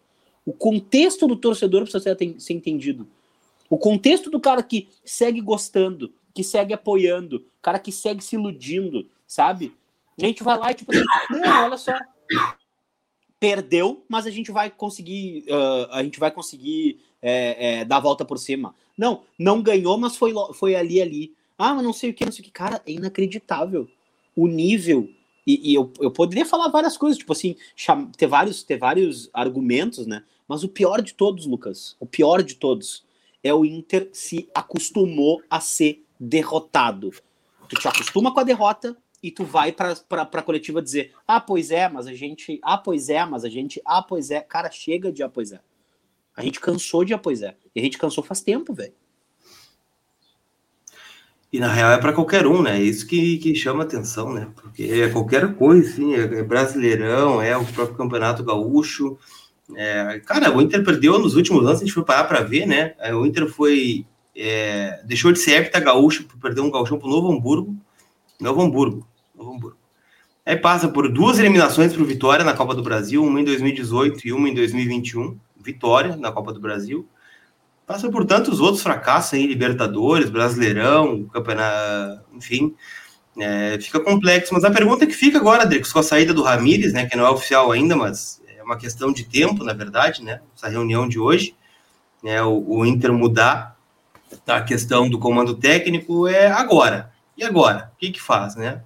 O 0.45 0.51
contexto 0.51 1.27
do 1.27 1.37
torcedor 1.37 1.83
precisa 1.83 2.03
ser, 2.03 2.39
ser 2.39 2.53
entendido. 2.53 3.07
O 3.69 3.77
contexto 3.77 4.29
do 4.29 4.39
cara 4.39 4.61
que 4.61 4.89
segue 5.05 5.39
gostando, 5.39 6.13
que 6.33 6.43
segue 6.43 6.73
apoiando, 6.73 7.45
cara 7.61 7.79
que 7.79 7.91
segue 7.91 8.23
se 8.23 8.35
iludindo, 8.35 9.09
sabe? 9.25 9.73
A 10.21 10.25
gente 10.25 10.43
vai 10.43 10.57
lá 10.59 10.71
e 10.71 10.75
tipo 10.75 10.91
assim, 10.91 11.05
não, 11.31 11.63
olha 11.65 11.77
só, 11.77 11.97
perdeu, 13.43 14.05
mas 14.07 14.25
a 14.25 14.29
gente 14.29 14.53
vai 14.53 14.69
conseguir, 14.71 15.43
uh, 15.49 15.91
a 15.91 16.01
gente 16.01 16.17
vai 16.17 16.31
conseguir 16.31 16.97
é, 17.21 17.81
é, 17.81 17.85
dar 17.85 17.97
a 17.97 17.99
volta 17.99 18.23
por 18.23 18.37
cima. 18.39 18.73
Não, 18.97 19.23
não 19.37 19.61
ganhou, 19.61 19.97
mas 19.97 20.15
foi, 20.15 20.33
foi 20.53 20.75
ali, 20.75 21.01
ali. 21.01 21.33
Ah, 21.57 21.73
mas 21.73 21.83
não 21.83 21.91
sei 21.91 22.11
o 22.11 22.13
que, 22.13 22.23
não 22.23 22.31
sei 22.31 22.41
o 22.41 22.45
que. 22.45 22.51
Cara, 22.51 22.81
é 22.87 22.93
inacreditável. 22.93 23.85
O 24.33 24.47
nível. 24.47 25.09
E, 25.45 25.71
e 25.71 25.75
eu, 25.75 25.91
eu 25.99 26.09
poderia 26.09 26.45
falar 26.45 26.69
várias 26.69 26.95
coisas, 26.95 27.17
tipo 27.17 27.33
assim, 27.33 27.57
ter 28.15 28.27
vários, 28.27 28.63
ter 28.63 28.77
vários 28.77 29.29
argumentos, 29.33 30.07
né? 30.07 30.23
Mas 30.47 30.63
o 30.63 30.69
pior 30.69 31.01
de 31.01 31.13
todos, 31.13 31.45
Lucas, 31.45 31.97
o 31.99 32.05
pior 32.05 32.41
de 32.41 32.55
todos, 32.55 33.03
é 33.43 33.53
o 33.53 33.65
Inter 33.65 34.07
se 34.13 34.47
acostumou 34.55 35.41
a 35.49 35.59
ser 35.59 36.01
derrotado. 36.17 37.11
Tu 37.67 37.75
te 37.75 37.89
acostuma 37.89 38.33
com 38.33 38.39
a 38.39 38.43
derrota, 38.45 38.95
e 39.23 39.31
tu 39.31 39.45
vai 39.45 39.71
para 39.71 39.93
a 40.21 40.41
coletiva 40.41 40.81
dizer: 40.81 41.13
ah, 41.25 41.39
pois 41.39 41.71
é, 41.71 41.87
mas 41.87 42.05
a 42.05 42.13
gente. 42.13 42.59
Ah, 42.61 42.77
pois 42.77 43.07
é, 43.07 43.25
mas 43.25 43.45
a 43.45 43.49
gente. 43.49 43.81
Ah, 43.85 44.03
pois 44.03 44.29
é. 44.29 44.41
Cara, 44.41 44.69
chega 44.69 45.13
de 45.13 45.23
ah, 45.23 45.29
pois 45.29 45.53
é. 45.53 45.61
A 46.35 46.43
gente 46.43 46.59
cansou 46.59 47.05
de 47.05 47.13
ah, 47.13 47.17
pois 47.17 47.41
é. 47.41 47.55
E 47.73 47.79
a 47.79 47.83
gente 47.83 47.97
cansou 47.97 48.21
faz 48.21 48.41
tempo, 48.41 48.73
velho. 48.73 48.93
E 51.53 51.59
na 51.59 51.71
real 51.71 51.91
é 51.91 51.99
para 51.99 52.11
qualquer 52.11 52.45
um, 52.47 52.63
né? 52.63 52.79
É 52.79 52.83
isso 52.83 53.07
que, 53.07 53.37
que 53.37 53.55
chama 53.55 53.83
atenção, 53.83 54.33
né? 54.33 54.51
Porque 54.55 54.83
é 54.83 55.09
qualquer 55.09 55.55
coisa, 55.55 55.87
assim, 55.87 56.15
é 56.15 56.43
brasileirão, 56.43 57.41
é 57.41 57.55
o 57.55 57.63
próprio 57.63 57.95
Campeonato 57.95 58.43
Gaúcho. 58.43 59.17
É, 59.75 60.19
cara, 60.25 60.51
o 60.53 60.61
Inter 60.61 60.83
perdeu 60.83 61.17
nos 61.19 61.35
últimos 61.35 61.63
anos, 61.65 61.77
a 61.77 61.85
gente 61.85 61.93
foi 61.93 62.03
parar 62.03 62.25
para 62.25 62.41
ver, 62.41 62.65
né? 62.65 62.95
É, 62.99 63.15
o 63.15 63.25
Inter 63.25 63.47
foi. 63.47 64.05
É, 64.35 65.01
deixou 65.05 65.31
de 65.31 65.37
ser 65.37 65.61
hepta 65.61 65.79
gaúcho 65.79 66.23
por 66.23 66.37
perder 66.39 66.61
um 66.61 66.71
gauchão 66.71 66.97
pro 66.97 67.07
Novo 67.07 67.31
Hamburgo. 67.31 67.77
Novo 68.41 68.61
Hamburgo. 68.61 69.07
Hamburgo. 69.51 69.77
Aí 70.45 70.57
passa 70.57 70.89
por 70.89 71.09
duas 71.09 71.39
eliminações 71.39 71.93
para 71.93 72.01
o 72.01 72.05
Vitória 72.05 72.43
na 72.43 72.53
Copa 72.53 72.75
do 72.75 72.83
Brasil, 72.83 73.23
uma 73.23 73.39
em 73.39 73.45
2018 73.45 74.27
e 74.27 74.33
uma 74.33 74.49
em 74.49 74.53
2021. 74.53 75.37
Vitória 75.55 76.17
na 76.17 76.31
Copa 76.31 76.51
do 76.51 76.59
Brasil. 76.59 77.07
Passa 77.85 78.09
por 78.09 78.25
tantos 78.25 78.59
outros 78.59 78.83
fracassos 78.83 79.33
aí, 79.33 79.47
Libertadores, 79.47 80.29
Brasileirão, 80.29 81.25
Campeonato, 81.25 82.23
enfim. 82.33 82.75
É, 83.37 83.77
fica 83.79 83.99
complexo. 83.99 84.53
Mas 84.53 84.63
a 84.63 84.71
pergunta 84.71 85.05
que 85.05 85.13
fica 85.13 85.37
agora, 85.37 85.65
Drix, 85.65 85.91
com 85.91 85.99
a 85.99 86.03
saída 86.03 86.33
do 86.33 86.43
Ramires, 86.43 86.93
né, 86.93 87.05
que 87.05 87.15
não 87.15 87.25
é 87.25 87.29
oficial 87.29 87.71
ainda, 87.71 87.95
mas 87.95 88.41
é 88.57 88.63
uma 88.63 88.77
questão 88.77 89.11
de 89.11 89.23
tempo, 89.23 89.63
na 89.63 89.73
verdade, 89.73 90.23
né? 90.23 90.41
Essa 90.55 90.69
reunião 90.69 91.07
de 91.07 91.19
hoje, 91.19 91.55
né, 92.21 92.41
o, 92.43 92.63
o 92.67 92.85
Inter 92.85 93.11
mudar 93.11 93.77
a 94.47 94.61
questão 94.61 95.09
do 95.09 95.19
comando 95.19 95.55
técnico 95.55 96.27
é 96.27 96.47
agora. 96.47 97.11
E 97.37 97.43
agora? 97.43 97.91
O 97.93 97.97
que 97.97 98.11
que 98.11 98.21
faz, 98.21 98.55
né? 98.55 98.81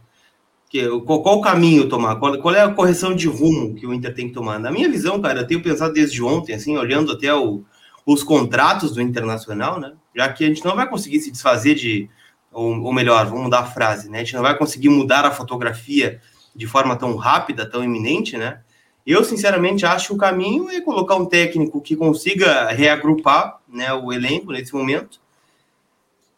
Que, 0.69 0.87
qual, 1.01 1.21
qual 1.21 1.37
o 1.37 1.41
caminho 1.41 1.87
tomar? 1.87 2.17
Qual, 2.17 2.37
qual, 2.39 2.53
é 2.53 2.61
a 2.61 2.73
correção 2.73 3.15
de 3.15 3.27
rumo 3.27 3.73
que 3.75 3.87
o 3.87 3.93
Inter 3.93 4.13
tem 4.13 4.27
que 4.27 4.33
tomar? 4.33 4.59
Na 4.59 4.69
minha 4.69 4.89
visão, 4.89 5.21
cara, 5.21 5.41
eu 5.41 5.47
tenho 5.47 5.63
pensado 5.63 5.93
desde 5.93 6.21
ontem, 6.21 6.53
assim, 6.53 6.77
olhando 6.77 7.13
até 7.13 7.33
o, 7.33 7.63
os 8.05 8.21
contratos 8.21 8.91
do 8.91 9.01
Internacional, 9.01 9.79
né? 9.79 9.93
Já 10.15 10.31
que 10.31 10.43
a 10.43 10.47
gente 10.47 10.65
não 10.65 10.75
vai 10.75 10.89
conseguir 10.89 11.21
se 11.21 11.31
desfazer 11.31 11.75
de, 11.75 12.09
ou, 12.51 12.81
ou 12.81 12.93
melhor, 12.93 13.25
vamos 13.27 13.43
mudar 13.43 13.59
a 13.59 13.65
frase, 13.65 14.09
né? 14.09 14.19
A 14.19 14.23
gente 14.23 14.35
não 14.35 14.41
vai 14.41 14.57
conseguir 14.57 14.89
mudar 14.89 15.25
a 15.25 15.31
fotografia 15.31 16.21
de 16.55 16.67
forma 16.67 16.95
tão 16.95 17.15
rápida, 17.15 17.69
tão 17.69 17.83
iminente, 17.83 18.35
né? 18.35 18.61
Eu, 19.05 19.23
sinceramente, 19.23 19.85
acho 19.85 20.07
que 20.07 20.13
o 20.13 20.17
caminho 20.17 20.69
é 20.69 20.81
colocar 20.81 21.15
um 21.15 21.25
técnico 21.25 21.79
que 21.79 21.95
consiga 21.95 22.67
reagrupar 22.71 23.59
né, 23.65 23.93
o 23.93 24.11
elenco 24.11 24.51
nesse 24.51 24.73
momento, 24.73 25.21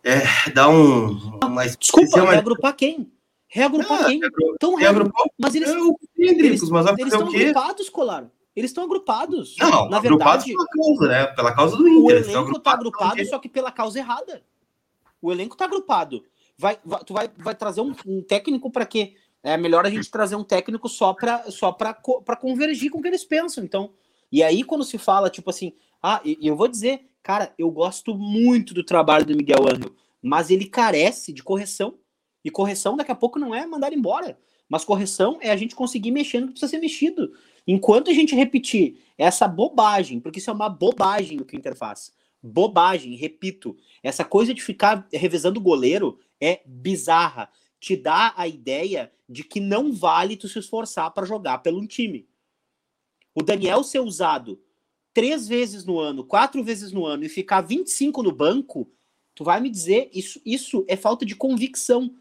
é, 0.03 0.21
dar 0.53 0.69
um. 0.69 1.39
Uma, 1.43 1.65
Desculpa, 1.65 2.21
uma... 2.21 2.31
reagrupar 2.31 2.75
quem? 2.75 3.09
Reagrupar 3.51 4.03
ah, 4.03 4.05
quem? 4.05 4.21
Então, 4.53 4.75
reagrupar, 4.75 5.25
mas 5.37 5.55
eles, 5.55 5.69
eles, 6.15 6.69
mas 6.69 6.85
eles 6.99 7.13
estão 7.13 7.27
agrupados, 7.27 7.89
Colar. 7.89 8.31
Eles 8.55 8.69
estão 8.71 8.83
agrupados. 8.83 9.55
Não, 9.57 9.89
na 9.89 9.99
verdade, 9.99 10.51
pela 10.51 10.67
causa, 10.67 11.07
né? 11.07 11.25
Pela 11.27 11.55
causa 11.55 11.77
do 11.77 11.87
Inter. 11.87 12.03
O 12.03 12.11
elenco 12.11 12.57
está 12.57 12.71
agrupado, 12.71 13.25
só 13.25 13.39
que 13.39 13.49
pela 13.49 13.71
causa 13.71 13.97
errada. 13.97 14.43
O 15.21 15.31
elenco 15.31 15.55
está 15.55 15.65
agrupado. 15.65 16.23
Vai, 16.57 16.77
vai, 16.83 17.03
tu 17.03 17.13
vai, 17.13 17.29
vai 17.37 17.55
trazer 17.55 17.81
um, 17.81 17.95
um 18.05 18.21
técnico 18.21 18.69
para 18.69 18.85
quê? 18.85 19.15
É 19.41 19.55
melhor 19.55 19.85
a 19.85 19.89
gente 19.89 20.11
trazer 20.11 20.35
um 20.35 20.43
técnico 20.43 20.89
só 20.89 21.13
para 21.13 21.49
só 21.49 21.71
para 21.71 21.93
convergir 22.35 22.91
com 22.91 22.99
o 22.99 23.01
que 23.01 23.07
eles 23.07 23.23
pensam. 23.23 23.63
Então, 23.63 23.93
e 24.31 24.43
aí 24.43 24.63
quando 24.63 24.83
se 24.83 24.97
fala 24.97 25.29
tipo 25.29 25.49
assim, 25.49 25.73
ah, 26.03 26.21
e, 26.23 26.37
eu 26.41 26.55
vou 26.55 26.67
dizer, 26.67 27.09
cara, 27.23 27.53
eu 27.57 27.71
gosto 27.71 28.13
muito 28.13 28.73
do 28.73 28.83
trabalho 28.83 29.25
do 29.25 29.35
Miguel 29.35 29.63
Angel, 29.63 29.91
mas 30.21 30.49
ele 30.49 30.65
carece 30.65 31.31
de 31.31 31.41
correção. 31.41 31.97
E 32.49 32.51
correção 32.51 32.97
daqui 32.97 33.11
a 33.11 33.15
pouco 33.15 33.37
não 33.37 33.53
é 33.53 33.63
mandar 33.67 33.93
embora. 33.93 34.35
Mas 34.67 34.83
correção 34.83 35.37
é 35.39 35.51
a 35.51 35.55
gente 35.55 35.75
conseguir 35.75 36.09
mexer 36.09 36.39
no 36.39 36.47
que 36.47 36.53
precisa 36.53 36.71
ser 36.71 36.79
mexido. 36.79 37.31
Enquanto 37.67 38.09
a 38.09 38.13
gente 38.13 38.33
repetir 38.35 38.97
essa 39.19 39.47
bobagem, 39.47 40.19
porque 40.19 40.39
isso 40.39 40.49
é 40.49 40.53
uma 40.53 40.67
bobagem 40.67 41.39
o 41.39 41.45
que 41.45 41.55
o 41.55 41.59
Inter 41.59 41.75
faz. 41.75 42.11
Bobagem, 42.41 43.15
repito. 43.15 43.77
Essa 44.01 44.25
coisa 44.25 44.51
de 44.51 44.63
ficar 44.63 45.07
revezando 45.13 45.59
o 45.59 45.63
goleiro 45.63 46.19
é 46.41 46.61
bizarra. 46.65 47.49
Te 47.79 47.95
dá 47.95 48.33
a 48.35 48.47
ideia 48.47 49.11
de 49.29 49.43
que 49.43 49.59
não 49.59 49.93
vale 49.93 50.35
tu 50.35 50.47
se 50.47 50.57
esforçar 50.57 51.11
para 51.11 51.27
jogar 51.27 51.59
pelo 51.59 51.79
um 51.79 51.85
time. 51.85 52.27
O 53.35 53.43
Daniel 53.43 53.83
ser 53.83 53.99
usado 53.99 54.59
três 55.13 55.47
vezes 55.47 55.85
no 55.85 55.99
ano, 55.99 56.23
quatro 56.23 56.63
vezes 56.63 56.91
no 56.91 57.05
ano 57.05 57.23
e 57.25 57.29
ficar 57.29 57.61
25 57.61 58.23
no 58.23 58.31
banco, 58.31 58.91
tu 59.35 59.43
vai 59.43 59.61
me 59.61 59.69
dizer, 59.69 60.09
isso, 60.13 60.41
isso 60.43 60.83
é 60.87 60.95
falta 60.95 61.25
de 61.25 61.35
convicção. 61.35 62.15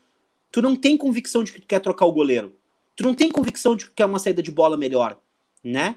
Tu 0.50 0.62
não 0.62 0.74
tem 0.74 0.96
convicção 0.96 1.44
de 1.44 1.52
que 1.52 1.60
tu 1.60 1.66
quer 1.66 1.80
trocar 1.80 2.06
o 2.06 2.12
goleiro. 2.12 2.54
Tu 2.96 3.04
não 3.04 3.14
tem 3.14 3.30
convicção 3.30 3.76
de 3.76 3.86
que 3.86 3.92
quer 3.92 4.06
uma 4.06 4.18
saída 4.18 4.42
de 4.42 4.50
bola 4.50 4.76
melhor, 4.76 5.20
né? 5.62 5.96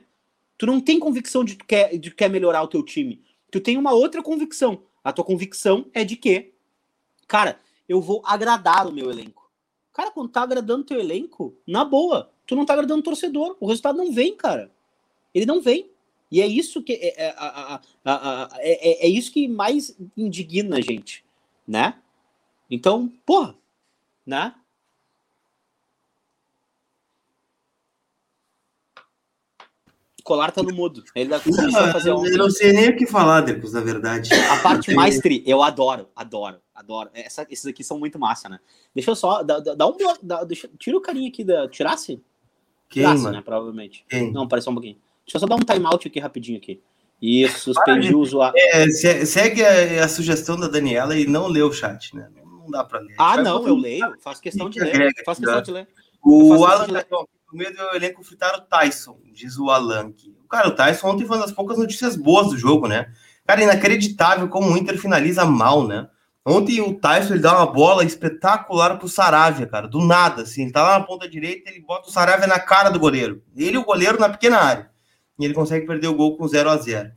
Tu 0.57 0.65
não 0.65 0.79
tem 0.79 0.99
convicção 0.99 1.43
de 1.43 1.55
que 1.55 1.65
quer, 1.65 1.97
de 1.97 2.11
que 2.11 2.15
quer 2.15 2.29
melhorar 2.29 2.61
o 2.61 2.67
teu 2.67 2.83
time. 2.83 3.21
Tu 3.49 3.59
tem 3.59 3.77
uma 3.77 3.91
outra 3.91 4.21
convicção. 4.21 4.83
A 5.03 5.11
tua 5.11 5.25
convicção 5.25 5.87
é 5.93 6.03
de 6.03 6.15
que, 6.15 6.53
cara, 7.27 7.59
eu 7.89 7.99
vou 7.99 8.21
agradar 8.23 8.87
o 8.87 8.91
meu 8.91 9.09
elenco. 9.09 9.49
Cara, 9.93 10.11
quando 10.11 10.29
tá 10.29 10.41
agradando 10.41 10.85
teu 10.85 10.99
elenco, 10.99 11.55
na 11.65 11.83
boa, 11.83 12.31
tu 12.45 12.55
não 12.55 12.65
tá 12.65 12.73
agradando 12.73 12.99
o 12.99 13.03
torcedor. 13.03 13.57
O 13.59 13.67
resultado 13.67 13.97
não 13.97 14.11
vem, 14.11 14.35
cara. 14.35 14.71
Ele 15.33 15.45
não 15.45 15.61
vem. 15.61 15.89
E 16.31 16.39
é 16.39 16.47
isso 16.47 16.81
que 16.81 16.93
é, 16.93 17.25
é, 17.25 17.35
é, 18.05 19.05
é, 19.05 19.09
isso 19.09 19.31
que 19.33 19.49
mais 19.49 19.97
indigna 20.15 20.77
a 20.77 20.81
gente, 20.81 21.25
né? 21.67 21.95
Então, 22.69 23.11
porra, 23.25 23.57
né? 24.31 24.53
Colar 30.23 30.51
tá 30.51 30.63
no 30.63 30.73
mudo. 30.73 31.03
Ele 31.15 31.33
a 31.33 31.39
fazer 31.39 32.11
ontem. 32.11 32.31
Eu 32.31 32.37
não 32.37 32.49
sei 32.49 32.71
nem 32.71 32.89
o 32.89 32.95
que 32.95 33.05
falar, 33.05 33.41
depois, 33.41 33.73
na 33.73 33.81
verdade. 33.81 34.29
A 34.33 34.57
parte 34.61 34.93
mais 34.93 35.19
tri, 35.19 35.43
eu 35.45 35.61
adoro, 35.61 36.07
adoro, 36.15 36.61
adoro. 36.73 37.09
Essa, 37.13 37.45
esses 37.49 37.65
aqui 37.65 37.83
são 37.83 37.99
muito 37.99 38.19
massa, 38.19 38.47
né? 38.47 38.59
Deixa 38.93 39.11
eu 39.11 39.15
só. 39.15 39.43
Dá, 39.43 39.59
dá 39.59 39.87
um. 39.87 39.97
Dá, 40.21 40.43
deixa, 40.43 40.69
tira 40.77 40.95
o 40.95 41.01
carinha 41.01 41.27
aqui 41.27 41.43
da. 41.43 41.67
Tirasse? 41.67 42.21
Quem, 42.87 43.03
Tirasse, 43.03 43.23
mano? 43.23 43.35
né? 43.35 43.41
Provavelmente. 43.41 44.05
Quem? 44.07 44.31
Não, 44.31 44.47
parece 44.47 44.69
um 44.69 44.73
pouquinho. 44.73 44.97
Deixa 45.25 45.37
eu 45.37 45.39
só 45.39 45.47
dar 45.47 45.55
um 45.55 45.59
timeout 45.59 46.07
aqui 46.07 46.19
rapidinho 46.19 46.59
aqui. 46.59 46.79
Isso, 47.21 47.73
suspendi 47.73 48.13
o 48.13 48.19
usuário. 48.19 48.55
É, 48.57 48.89
segue 49.25 49.63
a, 49.63 50.05
a, 50.05 50.07
sugestão 50.07 50.57
da 50.59 50.67
Daniela 50.67 51.17
e 51.17 51.27
não 51.27 51.47
lê 51.47 51.61
o 51.61 51.71
chat, 51.71 52.15
né? 52.15 52.29
Não 52.61 52.69
dá 52.69 52.83
para 52.83 52.99
ler. 52.99 53.15
Ah, 53.17 53.37
não, 53.37 53.67
eu 53.67 53.75
leio. 53.75 54.15
Faço 54.21 54.41
questão 54.41 54.69
de 54.69 54.79
ler. 54.79 55.13
Faço 55.25 55.41
questão 55.41 55.61
de 55.61 55.71
ler. 55.71 55.87
O 56.23 56.65
Alan 56.65 56.87
tá 56.87 57.05
no 57.09 57.57
meio 57.57 57.75
do 57.75 57.95
elenco 57.95 58.23
fritaram 58.23 58.59
o 58.59 58.61
Tyson, 58.61 59.17
diz 59.33 59.57
o 59.57 59.69
Alan. 59.69 60.13
Cara, 60.49 60.67
o 60.69 60.75
Tyson 60.75 61.07
ontem 61.09 61.25
foi 61.25 61.37
uma 61.37 61.45
das 61.45 61.53
poucas 61.53 61.77
notícias 61.77 62.15
boas 62.15 62.49
do 62.49 62.57
jogo, 62.57 62.87
né? 62.87 63.11
Cara, 63.45 63.63
inacreditável 63.63 64.47
como 64.47 64.71
o 64.71 64.77
Inter 64.77 64.97
finaliza 64.97 65.43
mal, 65.45 65.87
né? 65.87 66.07
Ontem 66.45 66.79
o 66.81 66.93
Tyson 66.93 67.33
ele 67.33 67.41
dá 67.41 67.57
uma 67.57 67.71
bola 67.71 68.03
espetacular 68.03 68.97
pro 68.97 69.09
Saravia, 69.09 69.67
cara, 69.67 69.87
do 69.87 69.99
nada, 69.99 70.43
assim. 70.43 70.63
Ele 70.63 70.71
tá 70.71 70.83
lá 70.83 70.99
na 70.99 71.05
ponta 71.05 71.27
direita, 71.27 71.69
ele 71.69 71.81
bota 71.81 72.07
o 72.07 72.11
Saravia 72.11 72.47
na 72.47 72.59
cara 72.59 72.89
do 72.89 72.99
goleiro. 72.99 73.43
Ele 73.55 73.75
e 73.75 73.77
o 73.77 73.85
goleiro 73.85 74.19
na 74.19 74.29
pequena 74.29 74.57
área 74.57 74.91
e 75.41 75.45
ele 75.45 75.53
consegue 75.53 75.87
perder 75.87 76.07
o 76.07 76.13
gol 76.13 76.37
com 76.37 76.47
0 76.47 76.69
a 76.69 76.77
0 76.77 77.11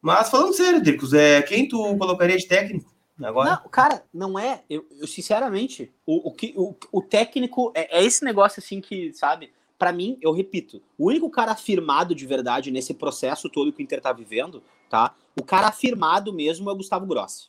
Mas 0.00 0.30
falando 0.30 0.54
sério, 0.54 0.82
Dricos, 0.82 1.12
é, 1.12 1.42
quem 1.42 1.68
tu 1.68 1.96
colocaria 1.96 2.36
de 2.36 2.46
técnico 2.46 2.95
agora? 3.22 3.50
Não, 3.50 3.70
cara, 3.70 4.04
não 4.12 4.38
é. 4.38 4.62
Eu, 4.68 4.86
eu 4.98 5.06
sinceramente, 5.06 5.92
o, 6.04 6.28
o, 6.28 6.32
que, 6.32 6.52
o, 6.56 6.74
o 6.92 7.02
técnico 7.02 7.72
é, 7.74 7.98
é 7.98 8.04
esse 8.04 8.24
negócio 8.24 8.60
assim 8.60 8.80
que, 8.80 9.12
sabe? 9.12 9.50
para 9.78 9.92
mim, 9.92 10.18
eu 10.20 10.32
repito, 10.32 10.82
o 10.98 11.08
único 11.08 11.30
cara 11.30 11.52
afirmado 11.52 12.14
de 12.14 12.26
verdade 12.26 12.70
nesse 12.70 12.94
processo 12.94 13.48
todo 13.48 13.72
que 13.72 13.82
o 13.82 13.84
Inter 13.84 14.00
tá 14.00 14.12
vivendo, 14.12 14.62
tá? 14.88 15.14
O 15.38 15.44
cara 15.44 15.68
afirmado 15.68 16.32
mesmo 16.32 16.68
é 16.68 16.72
o 16.72 16.76
Gustavo 16.76 17.06
Grossi. 17.06 17.48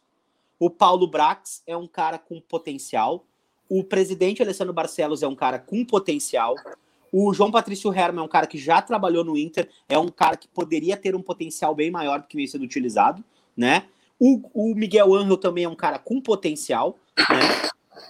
O 0.60 0.70
Paulo 0.70 1.08
Brax 1.08 1.64
é 1.66 1.78
um 1.78 1.88
cara 1.88 2.18
com 2.18 2.42
potencial. 2.42 3.26
O 3.70 3.84
presidente 3.84 4.42
Alessandro 4.42 4.74
Barcelos 4.74 5.24
é 5.24 5.28
um 5.28 5.36
cara 5.36 5.60
com 5.60 5.86
potencial. 5.86 6.56
O 7.12 7.34
João 7.34 7.52
Patrício 7.52 7.94
Herman 7.94 8.22
é 8.22 8.26
um 8.26 8.30
cara 8.30 8.48
que 8.48 8.58
já 8.58 8.82
trabalhou 8.82 9.24
no 9.24 9.38
Inter, 9.38 9.70
é 9.88 9.98
um 9.98 10.10
cara 10.10 10.36
que 10.36 10.48
poderia 10.48 10.98
ter 10.98 11.16
um 11.16 11.22
potencial 11.22 11.74
bem 11.74 11.90
maior 11.90 12.20
do 12.20 12.28
que 12.28 12.36
vem 12.36 12.48
sendo 12.48 12.64
utilizado, 12.64 13.24
né? 13.56 13.88
O, 14.20 14.72
o 14.72 14.76
Miguel 14.76 15.14
Angel 15.14 15.38
também 15.38 15.64
é 15.66 15.70
um 15.70 15.76
cara 15.76 16.00
com 16.00 16.20
potencial, 16.20 16.98
né? 17.18 17.70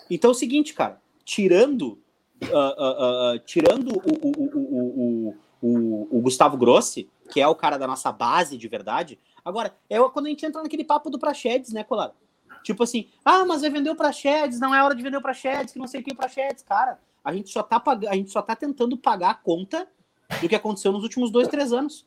Então 0.09 0.31
é 0.31 0.33
o 0.33 0.35
seguinte, 0.35 0.73
cara, 0.73 1.01
tirando 1.25 1.99
uh, 2.43 2.45
uh, 2.45 3.35
uh, 3.35 3.39
tirando 3.39 3.89
o, 3.97 4.27
o, 4.27 5.35
o, 5.61 6.17
o, 6.17 6.21
Gustavo 6.21 6.57
Grossi, 6.57 7.09
que 7.31 7.41
é 7.41 7.47
o 7.47 7.55
cara 7.55 7.77
da 7.77 7.87
nossa 7.87 8.11
base 8.11 8.57
de 8.57 8.67
verdade, 8.67 9.19
agora, 9.43 9.75
é 9.89 9.99
quando 10.09 10.27
a 10.27 10.29
gente 10.29 10.45
entra 10.45 10.61
naquele 10.61 10.83
papo 10.83 11.09
do 11.09 11.19
Praxedes, 11.19 11.73
né, 11.73 11.83
Colar? 11.83 12.13
Tipo 12.63 12.83
assim, 12.83 13.07
ah, 13.23 13.45
mas 13.45 13.61
vai 13.61 13.69
vender 13.69 13.89
o 13.89 13.95
Praxedes, 13.95 14.59
não 14.59 14.73
é 14.73 14.83
hora 14.83 14.95
de 14.95 15.03
vender 15.03 15.17
o 15.17 15.21
Praxedes, 15.21 15.73
que 15.73 15.79
não 15.79 15.87
sei 15.87 16.01
o 16.01 16.03
que 16.03 16.11
o 16.11 16.17
Praxedes, 16.17 16.63
cara. 16.63 16.99
A 17.23 17.33
gente 17.33 17.49
só 17.49 17.63
tá 17.63 17.81
a 18.09 18.15
gente 18.15 18.31
só 18.31 18.41
tá 18.41 18.55
tentando 18.55 18.97
pagar 18.97 19.31
a 19.31 19.35
conta 19.35 19.87
do 20.41 20.49
que 20.49 20.55
aconteceu 20.55 20.91
nos 20.91 21.03
últimos 21.03 21.31
dois, 21.31 21.47
três 21.47 21.71
anos. 21.71 22.05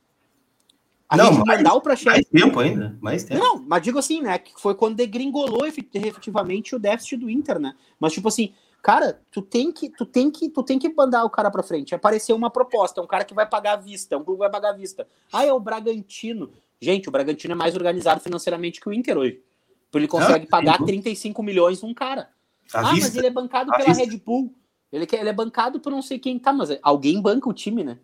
A 1.11 1.17
não, 1.17 1.33
gente 1.33 1.45
mais, 1.45 1.59
mandar 1.59 1.75
o 1.75 1.81
Praxedes. 1.81 2.13
Mais 2.13 2.27
tempo 2.27 2.61
ainda, 2.61 2.97
mais 3.01 3.25
tempo. 3.25 3.43
Não, 3.43 3.65
mas 3.67 3.83
digo 3.83 3.99
assim, 3.99 4.23
né, 4.23 4.39
que 4.39 4.53
foi 4.57 4.77
quando 4.77 4.95
degringolou 4.95 5.67
efetivamente 5.67 6.75
o 6.75 6.79
déficit 6.79 7.17
do 7.17 7.29
Inter, 7.29 7.59
né? 7.59 7.75
Mas 7.99 8.13
tipo 8.13 8.29
assim, 8.29 8.55
Cara, 8.83 9.21
tu 9.31 9.43
tem 9.43 9.71
que, 9.71 9.91
tu 9.91 10.07
tem 10.07 10.31
que, 10.31 10.49
tu 10.49 10.63
tem 10.63 10.79
que 10.79 10.89
mandar 10.89 11.25
o 11.25 11.31
cara 11.31 11.51
para 11.51 11.63
frente. 11.63 11.95
Apareceu 11.95 12.35
uma 12.35 12.49
proposta, 12.49 13.03
um 13.03 13.07
cara 13.07 13.25
que 13.25 13.35
vai 13.35 13.47
pagar 13.47 13.75
à 13.75 13.77
vista, 13.77 14.17
um 14.17 14.25
clube 14.25 14.39
vai 14.39 14.51
pagar 14.51 14.71
à 14.71 14.73
vista. 14.73 15.07
Ah, 15.31 15.45
é 15.45 15.53
o 15.53 15.61
Bragantino. 15.61 16.51
Gente, 16.81 17.09
o 17.09 17.13
Bragantino 17.13 17.53
é 17.53 17.55
mais 17.55 17.75
organizado 17.75 18.21
financeiramente 18.21 18.81
que 18.81 18.89
o 18.89 18.93
Inter 18.93 19.19
hoje. 19.19 19.43
Porque 19.91 19.99
ele 19.99 20.09
consegue 20.09 20.47
ah, 20.47 20.51
pagar 20.51 20.83
35 20.83 21.43
milhões 21.43 21.83
num 21.83 21.93
cara. 21.93 22.31
À 22.73 22.81
ah, 22.81 22.93
vista. 22.93 23.09
mas 23.09 23.17
ele 23.17 23.27
é 23.27 23.31
bancado 23.31 23.71
à 23.71 23.77
pela 23.77 23.89
vista. 23.93 24.03
Red 24.03 24.17
Bull. 24.17 24.55
Ele, 24.91 25.07
ele 25.13 25.29
é 25.29 25.33
bancado 25.33 25.79
por 25.79 25.93
não 25.93 26.01
sei 26.01 26.19
quem 26.19 26.39
tá, 26.39 26.53
mas 26.53 26.71
alguém 26.83 27.21
banca 27.21 27.49
o 27.49 27.53
time, 27.53 27.85
né? 27.85 27.99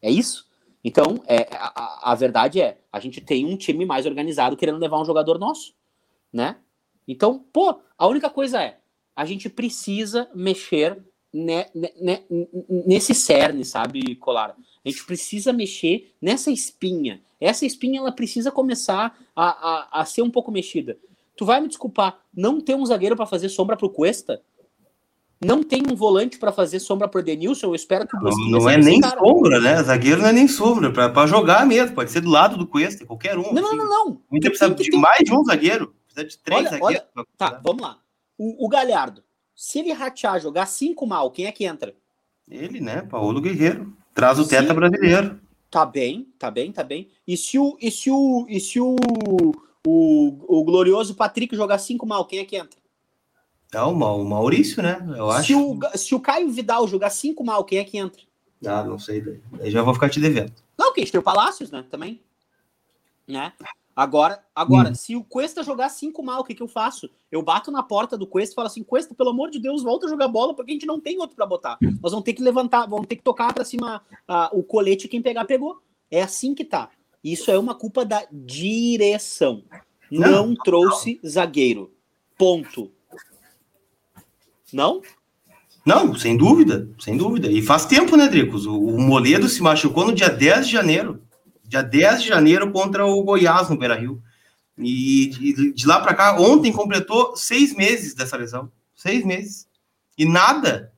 É 0.00 0.10
isso? 0.10 0.48
Então, 0.84 1.22
é, 1.26 1.48
a, 1.52 2.12
a 2.12 2.14
verdade 2.14 2.60
é, 2.60 2.78
a 2.92 2.98
gente 2.98 3.20
tem 3.20 3.46
um 3.46 3.56
time 3.56 3.86
mais 3.86 4.04
organizado 4.06 4.56
querendo 4.56 4.78
levar 4.78 5.00
um 5.00 5.04
jogador 5.04 5.38
nosso, 5.38 5.74
né? 6.32 6.56
Então, 7.06 7.38
pô, 7.52 7.80
a 7.96 8.06
única 8.06 8.28
coisa 8.28 8.62
é, 8.62 8.78
a 9.14 9.24
gente 9.24 9.48
precisa 9.48 10.28
mexer 10.34 11.02
ne, 11.32 11.66
ne, 11.74 11.92
ne, 12.00 12.48
nesse 12.86 13.14
cerne, 13.14 13.64
sabe, 13.64 14.16
Colar? 14.16 14.56
A 14.84 14.88
gente 14.88 15.04
precisa 15.04 15.52
mexer 15.52 16.14
nessa 16.20 16.50
espinha. 16.50 17.22
Essa 17.40 17.64
espinha 17.64 18.00
ela 18.00 18.12
precisa 18.12 18.50
começar 18.50 19.16
a, 19.34 19.44
a, 19.44 20.00
a 20.00 20.04
ser 20.04 20.22
um 20.22 20.30
pouco 20.30 20.50
mexida. 20.50 20.98
Tu 21.36 21.44
vai 21.44 21.60
me 21.60 21.68
desculpar, 21.68 22.20
não 22.34 22.60
ter 22.60 22.74
um 22.74 22.84
zagueiro 22.84 23.16
para 23.16 23.26
fazer 23.26 23.48
sombra 23.48 23.76
pro 23.76 23.90
Cuesta? 23.90 24.42
Não 25.44 25.62
tem 25.62 25.82
um 25.90 25.96
volante 25.96 26.38
para 26.38 26.52
fazer 26.52 26.78
sombra 26.78 27.08
pro 27.08 27.22
Denilson? 27.22 27.66
Eu 27.66 27.74
espero 27.74 28.06
que 28.06 28.16
o 28.16 28.20
Não, 28.20 28.60
não 28.60 28.70
é 28.70 28.78
nem 28.78 29.00
cara. 29.00 29.18
sombra, 29.18 29.60
né? 29.60 29.82
Zagueiro 29.82 30.22
não 30.22 30.28
é 30.28 30.32
nem 30.32 30.46
sombra, 30.46 30.92
para 30.92 31.26
jogar 31.26 31.66
mesmo. 31.66 31.96
Pode 31.96 32.12
ser 32.12 32.20
do 32.20 32.30
lado 32.30 32.56
do 32.56 32.66
Cuesta, 32.66 33.04
qualquer 33.04 33.36
um. 33.36 33.52
Não, 33.52 33.66
assim. 33.66 33.76
não, 33.76 33.76
não, 33.76 33.88
não. 33.88 34.22
Muita 34.30 34.48
precisa 34.48 34.72
de 34.72 34.96
mais 34.96 35.18
de 35.24 35.34
um 35.34 35.44
zagueiro. 35.44 35.92
Precisa 36.06 36.28
de 36.28 36.38
três 36.38 36.60
olha, 36.60 36.70
zagueiros. 36.70 37.06
Olha, 37.16 37.26
tá, 37.36 37.60
vamos 37.62 37.82
lá. 37.82 37.98
O, 38.38 38.66
o 38.66 38.68
Galhardo, 38.68 39.24
se 39.54 39.80
ele 39.80 39.92
ratear, 39.92 40.40
jogar 40.40 40.66
cinco 40.66 41.06
mal, 41.06 41.30
quem 41.30 41.46
é 41.46 41.52
que 41.52 41.64
entra? 41.64 41.94
Ele, 42.48 42.80
né? 42.80 43.02
Paulo 43.02 43.40
Guerreiro. 43.40 43.96
Traz 44.14 44.38
o 44.38 44.46
teta 44.46 44.72
brasileiro. 44.72 45.40
Tá 45.70 45.86
bem, 45.86 46.28
tá 46.38 46.50
bem, 46.50 46.70
tá 46.70 46.84
bem. 46.84 47.08
E 47.26 47.36
se 47.36 47.58
o, 47.58 47.76
e 47.80 47.90
se 47.90 48.10
o, 48.10 48.46
e 48.48 48.60
se 48.60 48.78
o, 48.78 48.94
o, 49.86 50.58
o 50.60 50.64
glorioso 50.64 51.14
Patrick 51.14 51.56
jogar 51.56 51.78
cinco 51.78 52.06
mal, 52.06 52.26
quem 52.26 52.40
é 52.40 52.44
que 52.44 52.56
entra? 52.56 52.81
É 53.72 53.80
o, 53.80 53.94
Maurício, 53.94 54.82
né? 54.82 55.02
Eu 55.16 55.30
acho. 55.30 55.46
Se 55.46 55.54
o, 55.54 55.80
se 55.94 56.14
o 56.14 56.20
Caio 56.20 56.50
Vidal 56.50 56.86
jogar 56.86 57.08
cinco 57.10 57.42
mal, 57.42 57.64
quem 57.64 57.78
é 57.78 57.84
que 57.84 57.96
entra? 57.96 58.20
Ah, 58.66 58.84
não 58.84 58.98
sei. 58.98 59.40
Daí 59.52 59.70
já 59.70 59.82
vou 59.82 59.94
ficar 59.94 60.10
te 60.10 60.20
devendo. 60.20 60.52
Não, 60.78 60.92
que 60.92 61.00
a 61.00 61.02
gente 61.02 61.12
tem 61.12 61.20
o 61.20 61.24
Palácios, 61.24 61.70
né? 61.70 61.84
Também. 61.90 62.20
Né? 63.26 63.52
Agora, 63.94 64.42
agora 64.54 64.90
hum. 64.90 64.94
se 64.94 65.16
o 65.16 65.24
Cuesta 65.24 65.62
jogar 65.62 65.88
cinco 65.88 66.22
mal, 66.22 66.40
o 66.40 66.44
que, 66.44 66.54
que 66.54 66.62
eu 66.62 66.68
faço? 66.68 67.10
Eu 67.30 67.42
bato 67.42 67.70
na 67.70 67.82
porta 67.82 68.16
do 68.16 68.26
Cuesta 68.26 68.52
e 68.52 68.56
falo 68.56 68.66
assim: 68.66 68.82
Cuesta, 68.82 69.14
pelo 69.14 69.30
amor 69.30 69.50
de 69.50 69.58
Deus, 69.58 69.82
volta 69.82 70.06
a 70.06 70.08
jogar 70.08 70.28
bola, 70.28 70.54
porque 70.54 70.70
a 70.70 70.74
gente 70.74 70.86
não 70.86 71.00
tem 71.00 71.18
outro 71.18 71.36
para 71.36 71.46
botar. 71.46 71.78
Nós 71.80 72.12
vamos 72.12 72.24
ter 72.24 72.34
que 72.34 72.42
levantar, 72.42 72.86
vamos 72.86 73.06
ter 73.06 73.16
que 73.16 73.22
tocar 73.22 73.52
para 73.52 73.64
cima 73.64 74.02
o 74.52 74.62
colete, 74.62 75.08
quem 75.08 75.22
pegar, 75.22 75.44
pegou. 75.44 75.80
É 76.10 76.22
assim 76.22 76.54
que 76.54 76.64
tá. 76.64 76.90
Isso 77.24 77.50
é 77.50 77.58
uma 77.58 77.74
culpa 77.74 78.04
da 78.04 78.26
direção. 78.30 79.64
Não, 80.10 80.46
não 80.46 80.54
trouxe 80.54 81.20
não. 81.22 81.30
zagueiro. 81.30 81.90
Ponto. 82.36 82.90
Não? 84.72 85.02
Não, 85.84 86.14
sem 86.14 86.36
dúvida, 86.36 86.88
sem 86.98 87.16
dúvida. 87.16 87.50
E 87.50 87.60
faz 87.60 87.86
tempo, 87.86 88.16
né, 88.16 88.28
Dricos? 88.28 88.66
O, 88.66 88.78
o 88.78 89.00
Moledo 89.00 89.48
se 89.48 89.62
machucou 89.62 90.06
no 90.06 90.14
dia 90.14 90.28
10 90.28 90.66
de 90.66 90.72
janeiro 90.72 91.20
dia 91.72 91.82
10 91.82 92.22
de 92.22 92.28
janeiro 92.28 92.70
contra 92.70 93.06
o 93.06 93.22
Goiás 93.22 93.70
no 93.70 93.78
Beira 93.78 93.94
Rio. 93.94 94.22
E 94.78 95.26
de, 95.28 95.72
de 95.72 95.86
lá 95.86 96.00
para 96.00 96.14
cá, 96.14 96.38
ontem 96.38 96.70
completou 96.70 97.34
seis 97.34 97.74
meses 97.74 98.14
dessa 98.14 98.36
lesão. 98.36 98.70
Seis 98.94 99.24
meses. 99.24 99.66
E 100.18 100.26
nada, 100.26 100.92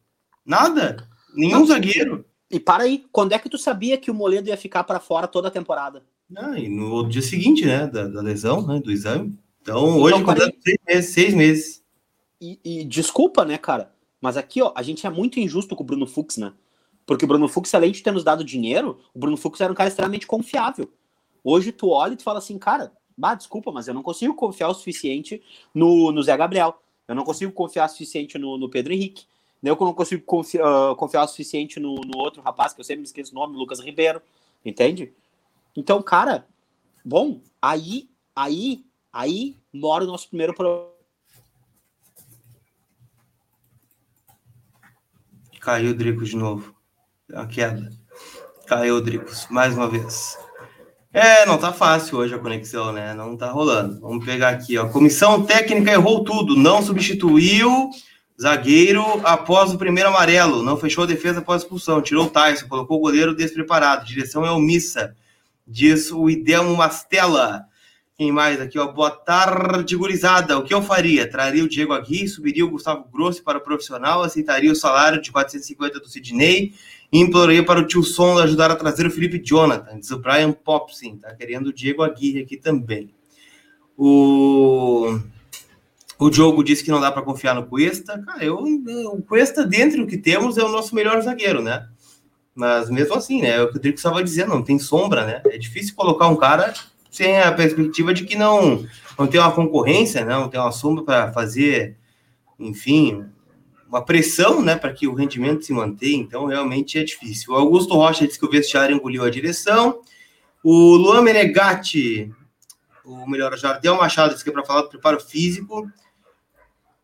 nada, 0.44 1.08
nenhum 1.34 1.60
Não, 1.60 1.66
zagueiro. 1.66 2.24
E 2.50 2.58
para 2.58 2.84
aí, 2.84 3.04
quando 3.12 3.32
é 3.32 3.38
que 3.38 3.48
tu 3.48 3.56
sabia 3.56 3.96
que 3.96 4.10
o 4.10 4.14
Moledo 4.14 4.48
ia 4.48 4.56
ficar 4.56 4.84
para 4.84 5.00
fora 5.00 5.28
toda 5.28 5.48
a 5.48 5.50
temporada? 5.50 6.02
Ah, 6.36 6.58
e 6.58 6.68
no 6.68 7.08
dia 7.08 7.22
seguinte, 7.22 7.64
né, 7.64 7.86
da, 7.86 8.08
da 8.08 8.20
lesão, 8.20 8.66
né, 8.66 8.80
do 8.80 8.90
exame. 8.90 9.38
Então, 9.62 9.78
então 9.78 10.00
hoje 10.00 10.16
então, 10.16 10.26
completou 10.26 10.60
seis 10.62 10.78
meses. 10.86 11.10
Seis 11.14 11.34
meses. 11.34 11.83
E, 12.40 12.58
e, 12.64 12.84
desculpa, 12.84 13.44
né, 13.44 13.56
cara, 13.56 13.92
mas 14.20 14.36
aqui, 14.36 14.62
ó, 14.62 14.72
a 14.74 14.82
gente 14.82 15.06
é 15.06 15.10
muito 15.10 15.38
injusto 15.38 15.74
com 15.76 15.82
o 15.82 15.86
Bruno 15.86 16.06
Fux, 16.06 16.36
né? 16.36 16.52
Porque 17.06 17.24
o 17.24 17.28
Bruno 17.28 17.48
Fux, 17.48 17.74
além 17.74 17.92
de 17.92 18.02
ter 18.02 18.12
nos 18.12 18.24
dado 18.24 18.42
dinheiro, 18.42 18.98
o 19.14 19.18
Bruno 19.18 19.36
Fux 19.36 19.60
era 19.60 19.72
um 19.72 19.74
cara 19.74 19.88
extremamente 19.88 20.26
confiável. 20.26 20.90
Hoje 21.42 21.72
tu 21.72 21.90
olha 21.90 22.14
e 22.14 22.16
tu 22.16 22.22
fala 22.22 22.38
assim, 22.38 22.58
cara, 22.58 22.92
bah, 23.16 23.34
desculpa, 23.34 23.70
mas 23.70 23.86
eu 23.86 23.94
não 23.94 24.02
consigo 24.02 24.34
confiar 24.34 24.68
o 24.68 24.74
suficiente 24.74 25.42
no, 25.74 26.10
no 26.10 26.22
Zé 26.22 26.36
Gabriel. 26.36 26.80
Eu 27.06 27.14
não 27.14 27.24
consigo 27.24 27.52
confiar 27.52 27.86
o 27.86 27.88
suficiente 27.90 28.38
no, 28.38 28.56
no 28.56 28.70
Pedro 28.70 28.92
Henrique. 28.92 29.26
Eu 29.62 29.76
não 29.80 29.94
consigo 29.94 30.22
confiar, 30.24 30.92
uh, 30.92 30.96
confiar 30.96 31.24
o 31.24 31.28
suficiente 31.28 31.80
no, 31.80 31.94
no, 31.94 32.18
outro 32.18 32.42
rapaz, 32.42 32.72
que 32.72 32.80
eu 32.80 32.84
sempre 32.84 33.00
me 33.00 33.06
esqueço 33.06 33.32
o 33.32 33.34
nome, 33.34 33.56
Lucas 33.56 33.80
Ribeiro. 33.80 34.20
Entende? 34.64 35.12
Então, 35.76 36.02
cara, 36.02 36.46
bom, 37.04 37.40
aí, 37.60 38.08
aí, 38.34 38.84
aí 39.12 39.56
mora 39.72 40.04
o 40.04 40.06
nosso 40.06 40.28
primeiro 40.28 40.54
problema. 40.54 40.93
Caiu 45.64 45.92
o 45.92 45.94
Drico 45.94 46.24
de 46.24 46.36
novo 46.36 46.74
a 47.32 47.46
queda. 47.46 47.88
Caiu, 48.66 49.00
Dricos, 49.00 49.46
mais 49.50 49.74
uma 49.74 49.88
vez. 49.88 50.36
É, 51.12 51.46
não 51.46 51.56
tá 51.56 51.72
fácil 51.72 52.18
hoje 52.18 52.34
a 52.34 52.38
conexão, 52.38 52.92
né? 52.92 53.14
Não 53.14 53.36
tá 53.36 53.50
rolando. 53.50 54.00
Vamos 54.00 54.24
pegar 54.24 54.50
aqui, 54.50 54.76
ó. 54.76 54.88
Comissão 54.88 55.42
técnica 55.44 55.92
errou 55.92 56.22
tudo, 56.24 56.56
não 56.56 56.82
substituiu 56.82 57.88
zagueiro 58.40 59.02
após 59.24 59.72
o 59.72 59.78
primeiro 59.78 60.08
amarelo, 60.08 60.62
não 60.62 60.76
fechou 60.76 61.04
a 61.04 61.06
defesa 61.06 61.38
após 61.38 61.62
a 61.62 61.64
expulsão, 61.64 62.02
tirou 62.02 62.26
o 62.26 62.30
Tyson, 62.30 62.66
colocou 62.66 62.98
o 62.98 63.00
goleiro 63.00 63.34
despreparado. 63.34 64.04
Direção 64.04 64.44
é 64.44 64.50
omissa, 64.50 65.14
diz 65.66 66.10
o 66.10 66.28
Idelmo 66.28 66.76
Mastella. 66.76 67.64
Quem 68.16 68.30
mais 68.30 68.60
aqui, 68.60 68.78
ó? 68.78 68.86
Boa 68.86 69.10
tarde, 69.10 69.96
gurizada. 69.96 70.56
O 70.56 70.62
que 70.62 70.72
eu 70.72 70.80
faria? 70.80 71.28
Traria 71.28 71.64
o 71.64 71.68
Diego 71.68 71.92
Aguirre, 71.92 72.28
subiria 72.28 72.64
o 72.64 72.70
Gustavo 72.70 73.08
Grossi 73.12 73.42
para 73.42 73.58
o 73.58 73.60
profissional, 73.60 74.22
aceitaria 74.22 74.70
o 74.70 74.76
salário 74.76 75.20
de 75.20 75.32
450 75.32 75.98
do 75.98 76.08
Sidney 76.08 76.72
e 77.12 77.18
imploraria 77.18 77.64
para 77.64 77.80
o 77.80 77.84
tio 77.84 78.04
Som 78.04 78.38
ajudar 78.38 78.70
a 78.70 78.76
trazer 78.76 79.04
o 79.04 79.10
Felipe 79.10 79.42
Jonathan. 79.44 79.98
Diz 79.98 80.12
o 80.12 80.20
Brian 80.20 80.52
Popsin, 80.52 81.16
tá 81.16 81.34
querendo 81.34 81.66
o 81.66 81.72
Diego 81.72 82.04
Aguirre 82.04 82.42
aqui 82.42 82.56
também. 82.56 83.12
O, 83.98 85.18
o 86.16 86.30
Diogo 86.30 86.62
disse 86.62 86.84
que 86.84 86.92
não 86.92 87.00
dá 87.00 87.10
para 87.10 87.22
confiar 87.22 87.56
no 87.56 87.66
Cuesta. 87.66 88.16
Cara, 88.22 88.44
eu, 88.44 88.58
o 88.58 89.22
Cuesta, 89.22 89.66
dentro 89.66 90.02
do 90.02 90.06
que 90.06 90.18
temos, 90.18 90.56
é 90.56 90.62
o 90.62 90.68
nosso 90.68 90.94
melhor 90.94 91.20
zagueiro, 91.20 91.60
né? 91.60 91.88
Mas 92.54 92.88
mesmo 92.88 93.16
assim, 93.16 93.42
né? 93.42 93.56
É 93.56 93.62
o 93.62 93.72
que 93.72 93.76
o 93.76 93.80
Drico 93.80 93.96
estava 93.96 94.22
dizendo, 94.22 94.50
não 94.50 94.62
tem 94.62 94.78
sombra, 94.78 95.26
né? 95.26 95.42
É 95.46 95.58
difícil 95.58 95.96
colocar 95.96 96.28
um 96.28 96.36
cara 96.36 96.72
sem 97.14 97.38
a 97.38 97.52
perspectiva 97.52 98.12
de 98.12 98.24
que 98.24 98.34
não, 98.34 98.84
não 99.16 99.28
tem 99.28 99.40
uma 99.40 99.52
concorrência, 99.52 100.24
né? 100.24 100.34
não 100.34 100.48
tem 100.48 100.58
uma 100.58 100.72
sombra 100.72 101.04
para 101.04 101.32
fazer, 101.32 101.96
enfim, 102.58 103.24
uma 103.88 104.04
pressão 104.04 104.60
né, 104.60 104.74
para 104.74 104.92
que 104.92 105.06
o 105.06 105.14
rendimento 105.14 105.64
se 105.64 105.72
mantenha, 105.72 106.20
então 106.20 106.46
realmente 106.46 106.98
é 106.98 107.04
difícil. 107.04 107.52
O 107.52 107.56
Augusto 107.56 107.94
Rocha 107.94 108.26
disse 108.26 108.36
que 108.36 108.44
o 108.44 108.50
vestiário 108.50 108.96
engoliu 108.96 109.22
a 109.22 109.30
direção. 109.30 110.00
O 110.60 110.96
Luan 110.96 111.22
Menegatti, 111.22 112.32
o 113.04 113.30
melhor, 113.30 113.56
Jardel 113.56 113.94
Machado 113.94 114.32
disse 114.32 114.42
que 114.42 114.50
é 114.50 114.52
para 114.52 114.64
falar 114.64 114.82
do 114.82 114.88
preparo 114.88 115.20
físico. 115.20 115.88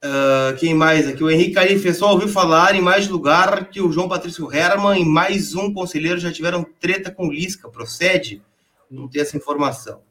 Uh, 0.02 0.56
quem 0.58 0.74
mais 0.74 1.06
aqui? 1.06 1.22
O 1.22 1.30
Henrique 1.30 1.52
Carife 1.52 1.94
só 1.94 2.10
ouviu 2.10 2.26
falar 2.26 2.74
em 2.74 2.80
mais 2.80 3.06
lugar 3.06 3.66
que 3.66 3.80
o 3.80 3.92
João 3.92 4.08
Patrício 4.08 4.52
Herman 4.52 5.02
e 5.02 5.04
mais 5.04 5.54
um 5.54 5.72
conselheiro 5.72 6.18
já 6.18 6.32
tiveram 6.32 6.66
treta 6.80 7.12
com 7.12 7.30
Lisca. 7.30 7.68
Procede? 7.68 8.42
Não 8.90 9.08
tem 9.08 9.22
essa 9.22 9.36
informação. 9.36 10.02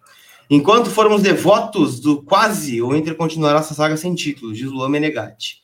Enquanto 0.49 0.89
formos 0.89 1.21
devotos 1.21 1.99
do 1.99 2.23
quase, 2.23 2.81
o 2.81 2.95
Inter 2.95 3.15
continuará 3.15 3.59
essa 3.59 3.73
saga 3.73 3.95
sem 3.97 4.15
título, 4.15 4.53
diz 4.53 4.71
Luan 4.71 4.89
Menegatti. 4.89 5.61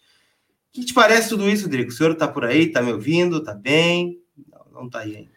O 0.70 0.80
que 0.80 0.86
te 0.86 0.94
parece 0.94 1.30
tudo 1.30 1.50
isso, 1.50 1.70
Drico? 1.70 1.92
O 1.92 1.94
senhor 1.94 2.12
está 2.12 2.28
por 2.28 2.46
aí, 2.46 2.66
está 2.66 2.82
me 2.82 2.92
ouvindo, 2.92 3.38
está 3.38 3.54
bem? 3.54 4.20
Não, 4.52 4.82
não 4.82 4.86
está 4.88 5.00
aí 5.00 5.16
ainda. 5.16 5.36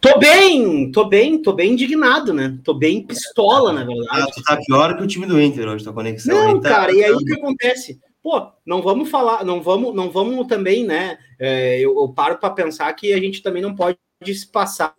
Tô 0.00 0.18
bem, 0.18 0.92
tô 0.92 1.04
bem, 1.04 1.42
tô 1.42 1.52
bem 1.52 1.72
indignado, 1.72 2.32
né? 2.32 2.56
Tô 2.62 2.72
bem 2.72 3.04
pistola, 3.04 3.72
na 3.72 3.84
verdade. 3.84 4.08
Ah, 4.22 4.26
tu 4.32 4.42
tá 4.42 4.56
pior 4.56 4.96
que 4.96 5.02
o 5.02 5.06
time 5.06 5.26
do 5.26 5.40
Inter 5.40 5.68
hoje, 5.68 5.82
tua 5.82 5.92
conexão. 5.92 6.54
Não, 6.54 6.60
tá, 6.60 6.68
cara, 6.68 6.92
e 6.92 7.02
aí 7.02 7.12
o 7.12 7.18
que 7.18 7.34
acontece? 7.34 7.98
Pô, 8.22 8.52
não 8.64 8.80
vamos 8.80 9.10
falar, 9.10 9.44
não 9.44 9.60
vamos, 9.60 9.94
não 9.94 10.10
vamos 10.10 10.46
também, 10.46 10.84
né? 10.84 11.18
É, 11.38 11.80
eu, 11.80 11.98
eu, 11.98 12.08
paro 12.10 12.38
para 12.38 12.50
pensar 12.50 12.92
que 12.92 13.12
a 13.12 13.18
gente 13.18 13.42
também 13.42 13.60
não 13.60 13.74
pode 13.74 13.98
se 14.24 14.46
passar, 14.46 14.94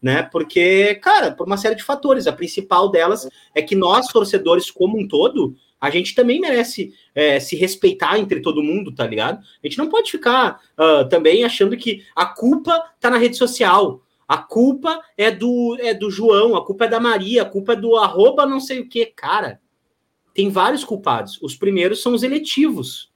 né? 0.00 0.22
Porque, 0.22 0.94
cara, 0.96 1.32
por 1.32 1.46
uma 1.46 1.56
série 1.56 1.74
de 1.74 1.82
fatores. 1.82 2.26
A 2.26 2.32
principal 2.32 2.90
delas 2.90 3.28
é 3.54 3.62
que 3.62 3.74
nós, 3.74 4.08
torcedores 4.08 4.70
como 4.70 4.98
um 4.98 5.06
todo, 5.06 5.56
a 5.80 5.90
gente 5.90 6.14
também 6.14 6.40
merece 6.40 6.92
é, 7.14 7.38
se 7.38 7.56
respeitar 7.56 8.18
entre 8.18 8.40
todo 8.40 8.62
mundo, 8.62 8.94
tá 8.94 9.06
ligado? 9.06 9.38
A 9.62 9.66
gente 9.66 9.78
não 9.78 9.88
pode 9.88 10.10
ficar 10.10 10.60
uh, 10.76 11.08
também 11.08 11.44
achando 11.44 11.76
que 11.76 12.04
a 12.14 12.26
culpa 12.26 12.92
tá 13.00 13.10
na 13.10 13.18
rede 13.18 13.36
social. 13.36 14.02
A 14.26 14.38
culpa 14.38 15.00
é 15.16 15.30
do, 15.30 15.76
é 15.80 15.94
do 15.94 16.10
João, 16.10 16.56
a 16.56 16.64
culpa 16.64 16.84
é 16.84 16.88
da 16.88 17.00
Maria, 17.00 17.42
a 17.42 17.46
culpa 17.46 17.72
é 17.72 17.76
do 17.76 17.96
arroba 17.96 18.44
não 18.44 18.60
sei 18.60 18.80
o 18.80 18.88
que. 18.88 19.06
Cara, 19.06 19.60
tem 20.34 20.50
vários 20.50 20.84
culpados. 20.84 21.40
Os 21.42 21.56
primeiros 21.56 22.02
são 22.02 22.12
os 22.12 22.22
eletivos. 22.22 23.10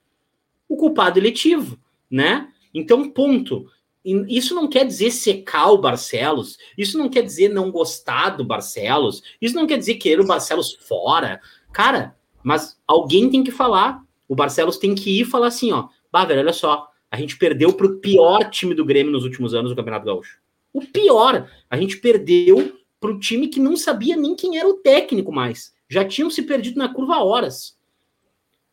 O 0.69 0.77
culpado 0.77 1.19
eletivo, 1.19 1.79
né? 2.11 2.49
Então, 2.73 3.11
ponto. 3.11 3.69
Isso 4.05 4.55
não 4.55 4.69
quer 4.69 4.85
dizer 4.85 5.13
secar 5.13 5.71
o 5.71 5.79
Barcelos, 5.79 6.59
isso 6.77 6.99
não 6.99 7.09
quer 7.09 7.23
dizer 7.23 7.49
não 7.49 7.71
gostar 7.71 8.31
do 8.31 8.45
Barcelos, 8.45 9.23
isso 9.41 9.55
não 9.55 9.67
quer 9.67 9.79
dizer 9.79 9.95
querer 9.95 10.21
o 10.21 10.27
Barcelos 10.27 10.75
fora. 10.75 11.41
Cara, 11.73 12.17
mas 12.43 12.81
alguém 12.87 13.31
tem 13.31 13.45
que 13.45 13.53
falar. 13.53 14.03
O 14.29 14.35
Barcelos 14.35 14.77
tem 14.77 14.95
que 14.95 15.21
ir 15.21 15.25
falar 15.25 15.49
assim, 15.49 15.73
ó. 15.73 15.89
Bah, 16.11 16.25
velho, 16.25 16.41
olha 16.41 16.53
só. 16.53 16.89
A 17.11 17.17
gente 17.17 17.37
perdeu 17.37 17.73
pro 17.73 17.99
pior 18.01 18.51
time 18.51 18.75
do 18.75 18.85
Grêmio 18.85 19.13
nos 19.13 19.25
últimos 19.25 19.55
anos 19.55 19.71
do 19.71 19.77
Campeonato 19.77 20.07
Gaúcho. 20.07 20.39
O 20.73 20.81
pior. 20.81 21.49
A 21.71 21.77
gente 21.77 21.99
perdeu 21.99 22.79
pro 22.99 23.19
time 23.19 23.49
que 23.49 23.61
não 23.61 23.77
sabia 23.77 24.17
nem 24.17 24.35
quem 24.35 24.59
era 24.59 24.69
o 24.69 24.79
técnico 24.79 25.31
mais. 25.31 25.73
Já 25.89 26.05
tinham 26.05 26.31
se 26.31 26.43
perdido 26.43 26.79
na 26.79 26.93
curva 26.93 27.23
horas. 27.23 27.77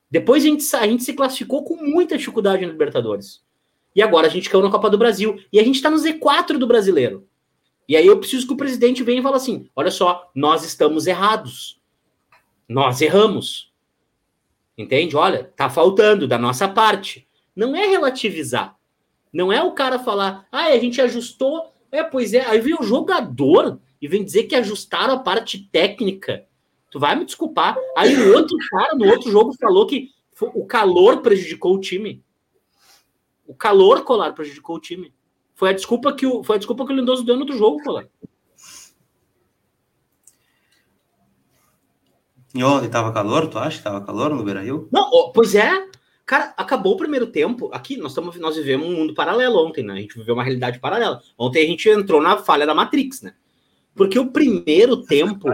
Depois 0.09 0.43
a 0.43 0.47
gente, 0.47 0.75
a 0.75 0.87
gente 0.87 1.03
se 1.03 1.13
classificou 1.13 1.63
com 1.63 1.75
muita 1.75 2.17
dificuldade 2.17 2.65
na 2.65 2.71
Libertadores. 2.71 3.43
E 3.95 4.01
agora 4.01 4.27
a 4.27 4.29
gente 4.29 4.49
caiu 4.49 4.63
na 4.63 4.71
Copa 4.71 4.89
do 4.89 4.97
Brasil. 4.97 5.39
E 5.51 5.59
a 5.59 5.63
gente 5.63 5.81
tá 5.81 5.89
no 5.89 5.97
Z4 5.97 6.57
do 6.57 6.67
brasileiro. 6.67 7.27
E 7.87 7.97
aí 7.97 8.05
eu 8.05 8.19
preciso 8.19 8.45
que 8.45 8.53
o 8.53 8.57
presidente 8.57 9.03
venha 9.03 9.19
e 9.19 9.23
fale 9.23 9.35
assim: 9.35 9.67
olha 9.75 9.89
só, 9.89 10.29
nós 10.35 10.63
estamos 10.63 11.07
errados. 11.07 11.81
Nós 12.67 13.01
erramos. 13.01 13.73
Entende? 14.77 15.17
Olha, 15.17 15.51
tá 15.55 15.69
faltando 15.69 16.27
da 16.27 16.37
nossa 16.37 16.67
parte. 16.67 17.27
Não 17.55 17.75
é 17.75 17.87
relativizar. 17.87 18.77
Não 19.33 19.51
é 19.51 19.61
o 19.61 19.73
cara 19.73 19.99
falar, 19.99 20.47
ah, 20.51 20.67
a 20.67 20.79
gente 20.79 21.01
ajustou. 21.01 21.73
É, 21.91 22.03
pois 22.03 22.33
é. 22.33 22.45
Aí 22.45 22.61
vem 22.61 22.75
o 22.79 22.83
jogador 22.83 23.79
e 24.01 24.07
vem 24.07 24.23
dizer 24.23 24.43
que 24.43 24.55
ajustaram 24.55 25.15
a 25.15 25.19
parte 25.19 25.67
técnica. 25.71 26.45
Tu 26.91 26.99
vai 26.99 27.15
me 27.15 27.25
desculpar. 27.25 27.75
Aí 27.97 28.15
o 28.15 28.35
outro 28.35 28.57
cara 28.69 28.95
no 28.95 29.07
outro 29.07 29.31
jogo 29.31 29.53
falou 29.59 29.85
que 29.85 30.09
o 30.41 30.65
calor 30.65 31.21
prejudicou 31.21 31.75
o 31.75 31.79
time. 31.79 32.23
O 33.49 33.55
calor 33.55 34.03
colar 34.03 34.33
prejudicou 34.33 34.75
o 34.75 34.79
time. 34.79 35.11
Foi 35.55 35.71
a 35.71 35.73
desculpa 35.73 36.13
que 36.13 36.23
o, 36.23 36.43
foi 36.43 36.57
a 36.57 36.59
desculpa 36.59 36.85
que 36.85 36.93
o 36.93 36.95
Lindoso 36.95 37.25
deu 37.25 37.33
no 37.33 37.41
outro 37.41 37.57
jogo, 37.57 37.81
colar. 37.81 38.05
E 42.53 42.63
ontem 42.63 42.87
tava 42.87 43.11
calor, 43.11 43.47
tu 43.47 43.57
acha 43.57 43.79
que 43.79 43.83
tava 43.83 44.05
calor 44.05 44.29
no 44.29 44.43
Beira 44.43 44.61
Rio? 44.61 44.87
Não, 44.91 45.31
pois 45.33 45.55
é. 45.55 45.71
Cara, 46.27 46.53
acabou 46.55 46.93
o 46.93 46.97
primeiro 46.97 47.25
tempo. 47.25 47.71
Aqui 47.73 47.97
nós, 47.97 48.11
estamos, 48.11 48.37
nós 48.37 48.55
vivemos 48.55 48.87
um 48.87 48.95
mundo 48.95 49.15
paralelo 49.15 49.65
ontem, 49.65 49.83
né? 49.83 49.93
A 49.93 49.97
gente 49.97 50.15
viveu 50.15 50.35
uma 50.35 50.43
realidade 50.43 50.77
paralela. 50.77 51.19
Ontem 51.35 51.63
a 51.63 51.67
gente 51.67 51.89
entrou 51.89 52.21
na 52.21 52.37
falha 52.37 52.67
da 52.67 52.75
Matrix, 52.75 53.23
né? 53.23 53.33
Porque 53.99 54.17
o 54.17 54.31
primeiro 54.31 55.03
tempo. 55.03 55.49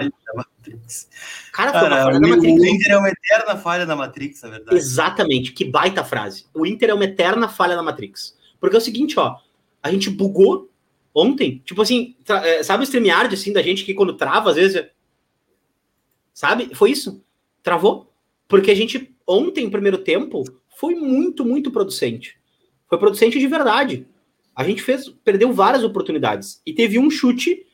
Cara, 1.51 1.79
foi 1.79 1.87
uma 1.87 1.97
falha 1.97 2.17
o, 2.17 2.19
da 2.19 2.27
Matrix. 2.27 2.61
O 2.61 2.65
Inter 2.65 2.91
é 2.91 2.97
uma 2.97 3.09
eterna 3.09 3.57
falha 3.57 3.85
da 3.87 3.95
Matrix, 3.95 4.41
na 4.43 4.49
verdade. 4.49 4.77
Exatamente, 4.77 5.51
que 5.51 5.65
baita 5.65 6.03
frase. 6.03 6.45
O 6.53 6.63
Inter 6.63 6.91
é 6.91 6.93
uma 6.93 7.05
eterna 7.05 7.49
falha 7.49 7.75
da 7.75 7.81
Matrix. 7.81 8.37
Porque 8.59 8.75
é 8.75 8.79
o 8.79 8.81
seguinte, 8.81 9.19
ó. 9.19 9.37
A 9.81 9.91
gente 9.91 10.11
bugou 10.11 10.69
ontem. 11.13 11.59
Tipo 11.65 11.81
assim, 11.81 12.15
é, 12.27 12.61
sabe 12.61 12.83
o 12.83 12.85
StreamYard, 12.85 13.33
assim, 13.33 13.51
da 13.51 13.63
gente 13.63 13.83
que 13.83 13.95
quando 13.95 14.13
trava, 14.13 14.51
às 14.51 14.55
vezes 14.57 14.85
Sabe? 16.31 16.75
Foi 16.75 16.91
isso. 16.91 17.23
Travou. 17.63 18.13
Porque 18.47 18.69
a 18.69 18.75
gente, 18.75 19.15
ontem, 19.25 19.69
primeiro 19.71 19.97
tempo, 19.97 20.43
foi 20.77 20.93
muito, 20.93 21.43
muito 21.43 21.71
producente. 21.71 22.37
Foi 22.87 22.99
producente 22.99 23.39
de 23.39 23.47
verdade. 23.47 24.05
A 24.55 24.63
gente 24.63 24.83
fez, 24.83 25.09
perdeu 25.23 25.51
várias 25.51 25.83
oportunidades. 25.83 26.61
E 26.63 26.73
teve 26.73 26.99
um 26.99 27.09
chute 27.09 27.65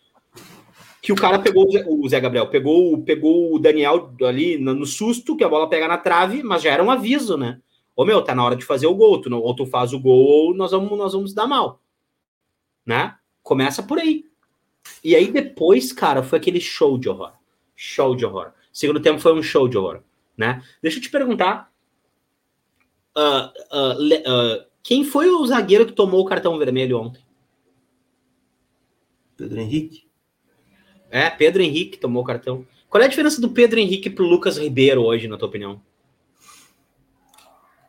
que 1.02 1.12
o 1.12 1.16
cara 1.16 1.40
pegou, 1.40 1.68
o 1.88 2.10
Zé 2.10 2.20
Gabriel, 2.20 2.48
pegou, 2.48 3.02
pegou 3.02 3.56
o 3.56 3.60
Daniel 3.60 4.14
ali 4.22 4.58
no 4.58 4.86
susto, 4.86 5.36
que 5.36 5.44
a 5.44 5.50
bola 5.50 5.70
pega 5.70 5.88
na 5.88 5.98
trave, 5.98 6.44
mas 6.44 6.62
já 6.62 6.72
era 6.72 6.84
um 6.84 6.92
aviso, 6.92 7.38
né? 7.38 7.60
Ô 7.96 8.06
meu, 8.06 8.22
tá 8.22 8.36
na 8.36 8.46
hora 8.46 8.56
de 8.56 8.64
fazer 8.64 8.88
o 8.88 8.96
gol. 8.96 9.20
Tu 9.20 9.30
não, 9.30 9.40
ou 9.40 9.56
tu 9.56 9.66
faz 9.66 9.94
o 9.94 10.00
gol 10.00 10.24
ou 10.24 10.54
nós 10.54 10.72
vamos, 10.72 10.98
nós 10.98 11.14
vamos 11.14 11.34
dar 11.34 11.48
mal. 11.48 11.82
Né? 12.86 13.16
Começa 13.44 13.84
por 13.84 14.00
aí. 14.00 14.26
E 15.04 15.16
aí 15.16 15.32
depois, 15.32 15.92
cara, 15.92 16.24
foi 16.24 16.40
aquele 16.40 16.60
show 16.60 16.98
de 16.98 17.10
horror 17.10 17.34
show 17.82 18.16
de 18.16 18.24
horror. 18.24 18.54
Segundo 18.72 19.00
tempo 19.00 19.20
foi 19.20 19.34
um 19.34 19.42
show 19.42 19.68
de 19.68 19.76
horror, 19.76 20.04
né? 20.38 20.64
Deixa 20.84 21.00
eu 21.00 21.02
te 21.02 21.10
perguntar, 21.10 21.74
uh, 23.18 23.76
uh, 23.76 23.98
uh, 24.00 24.66
quem 24.84 25.04
foi 25.04 25.30
o 25.30 25.46
zagueiro 25.48 25.88
que 25.88 25.94
tomou 25.94 26.22
o 26.22 26.26
cartão 26.26 26.60
vermelho 26.60 27.00
ontem? 27.00 27.26
Pedro 29.36 29.60
Henrique. 29.60 30.08
É, 31.12 31.30
Pedro 31.30 31.62
Henrique 31.62 31.98
tomou 31.98 32.24
cartão. 32.24 32.66
Qual 32.90 33.02
é 33.02 33.06
a 33.06 33.10
diferença 33.10 33.40
do 33.40 33.50
Pedro 33.50 33.80
Henrique 33.80 34.10
pro 34.10 34.26
Lucas 34.26 34.58
Ribeiro 34.58 35.02
hoje, 35.02 35.28
na 35.28 35.38
tua 35.38 35.50
opinião? 35.50 35.80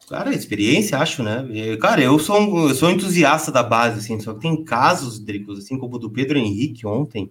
Cara, 0.09 0.35
experiência, 0.35 0.99
acho, 0.99 1.23
né? 1.23 1.47
Cara, 1.81 2.03
eu 2.03 2.19
sou, 2.19 2.69
eu 2.69 2.75
sou 2.75 2.91
entusiasta 2.91 3.51
da 3.51 3.63
base, 3.63 4.01
assim, 4.01 4.21
só 4.21 4.35
que 4.35 4.41
tem 4.41 4.63
casos, 4.63 5.19
Dricos, 5.19 5.61
assim 5.61 5.79
como 5.79 5.97
o 5.97 5.99
do 5.99 6.11
Pedro 6.11 6.39
Henrique 6.39 6.87
ontem, 6.87 7.31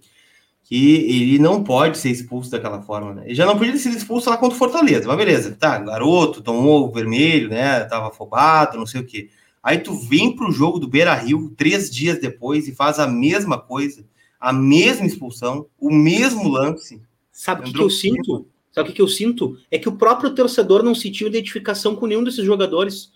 que 0.64 0.96
ele 0.96 1.38
não 1.38 1.62
pode 1.62 1.98
ser 1.98 2.10
expulso 2.10 2.50
daquela 2.50 2.82
forma, 2.82 3.14
né? 3.14 3.22
Ele 3.26 3.34
já 3.34 3.46
não 3.46 3.56
podia 3.56 3.76
ser 3.76 3.90
expulso 3.90 4.28
lá 4.28 4.36
contra 4.36 4.56
o 4.56 4.58
Fortaleza, 4.58 5.06
mas 5.06 5.16
beleza, 5.16 5.56
tá, 5.58 5.78
garoto, 5.78 6.42
tomou 6.42 6.88
o 6.88 6.92
vermelho, 6.92 7.50
né? 7.50 7.84
Tava 7.84 8.08
afobado, 8.08 8.76
não 8.76 8.86
sei 8.86 9.00
o 9.00 9.06
quê. 9.06 9.28
Aí 9.62 9.78
tu 9.78 9.94
vem 9.94 10.34
pro 10.34 10.50
jogo 10.50 10.80
do 10.80 10.88
Beira 10.88 11.14
Rio 11.14 11.52
três 11.56 11.88
dias 11.88 12.18
depois 12.18 12.66
e 12.66 12.74
faz 12.74 12.98
a 12.98 13.06
mesma 13.06 13.58
coisa, 13.58 14.04
a 14.42 14.52
mesma 14.52 15.06
expulsão, 15.06 15.66
o 15.78 15.94
mesmo 15.94 16.48
lance. 16.48 17.00
Sabe 17.30 17.60
o 17.60 17.64
que, 17.64 17.72
que 17.72 17.80
eu 17.80 17.88
sinto? 17.88 18.44
Sabe 18.72 18.88
o 18.88 18.90
que, 18.90 18.96
que 18.96 19.02
eu 19.02 19.06
sinto? 19.06 19.56
É 19.70 19.78
que 19.78 19.88
o 19.88 19.96
próprio 19.96 20.34
torcedor 20.34 20.82
não 20.82 20.96
sentiu 20.96 21.28
identificação 21.28 21.94
com 21.94 22.06
nenhum 22.06 22.24
desses 22.24 22.44
jogadores. 22.44 23.12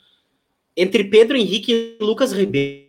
Entre 0.77 1.03
Pedro 1.03 1.37
Henrique 1.37 1.99
e 2.01 2.05
Lucas 2.05 2.33
Ribeiro, 2.33 2.87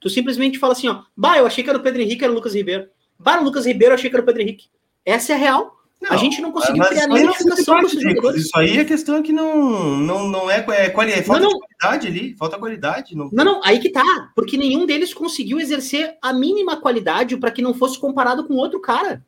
Tu 0.00 0.10
simplesmente 0.10 0.58
fala 0.58 0.72
assim, 0.72 0.88
ó, 0.88 1.04
bah, 1.16 1.38
eu 1.38 1.46
achei 1.46 1.62
que 1.62 1.70
era 1.70 1.78
o 1.78 1.82
Pedro 1.82 2.02
Henrique, 2.02 2.24
era 2.24 2.32
o 2.32 2.34
Lucas 2.34 2.56
Ribeiro. 2.56 2.88
Bah, 3.16 3.40
o 3.40 3.44
Lucas 3.44 3.64
Ribeiro, 3.64 3.92
eu 3.92 3.94
achei 3.94 4.10
que 4.10 4.16
era 4.16 4.22
o 4.22 4.26
Pedro 4.26 4.42
Henrique. 4.42 4.68
Essa 5.04 5.32
é 5.32 5.36
a 5.36 5.38
real. 5.38 5.76
Não, 6.02 6.10
a 6.10 6.16
gente 6.16 6.42
não 6.42 6.50
conseguiu 6.50 6.82
criar 6.82 7.06
nenhuma 7.06 7.30
identificação 7.30 7.78
com 7.78 7.86
esses 7.86 8.02
jogadores. 8.02 8.44
Isso 8.44 8.58
aí 8.58 8.76
é 8.76 8.84
questão 8.84 9.22
que 9.22 9.32
não, 9.32 9.96
não, 9.98 10.28
não 10.28 10.50
é, 10.50 10.56
é, 10.70 10.86
é 10.86 11.22
falta 11.22 11.42
não, 11.42 11.50
não. 11.50 11.60
qualidade 11.60 12.08
ali, 12.08 12.34
falta 12.34 12.58
qualidade. 12.58 13.16
Não... 13.16 13.30
não, 13.32 13.44
não, 13.44 13.60
aí 13.62 13.78
que 13.78 13.88
tá, 13.88 14.32
porque 14.34 14.56
nenhum 14.56 14.84
deles 14.84 15.14
conseguiu 15.14 15.60
exercer 15.60 16.18
a 16.20 16.32
mínima 16.32 16.76
qualidade 16.76 17.36
para 17.36 17.52
que 17.52 17.62
não 17.62 17.72
fosse 17.72 18.00
comparado 18.00 18.44
com 18.44 18.54
outro 18.54 18.80
cara. 18.80 19.24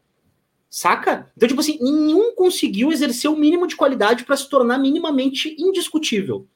Saca? 0.68 1.30
Então, 1.36 1.48
tipo 1.48 1.60
assim, 1.60 1.78
nenhum 1.80 2.34
conseguiu 2.34 2.90
exercer 2.90 3.30
o 3.30 3.36
mínimo 3.36 3.68
de 3.68 3.76
qualidade 3.76 4.24
para 4.24 4.36
se 4.36 4.50
tornar 4.50 4.76
minimamente 4.76 5.54
indiscutível. 5.56 6.48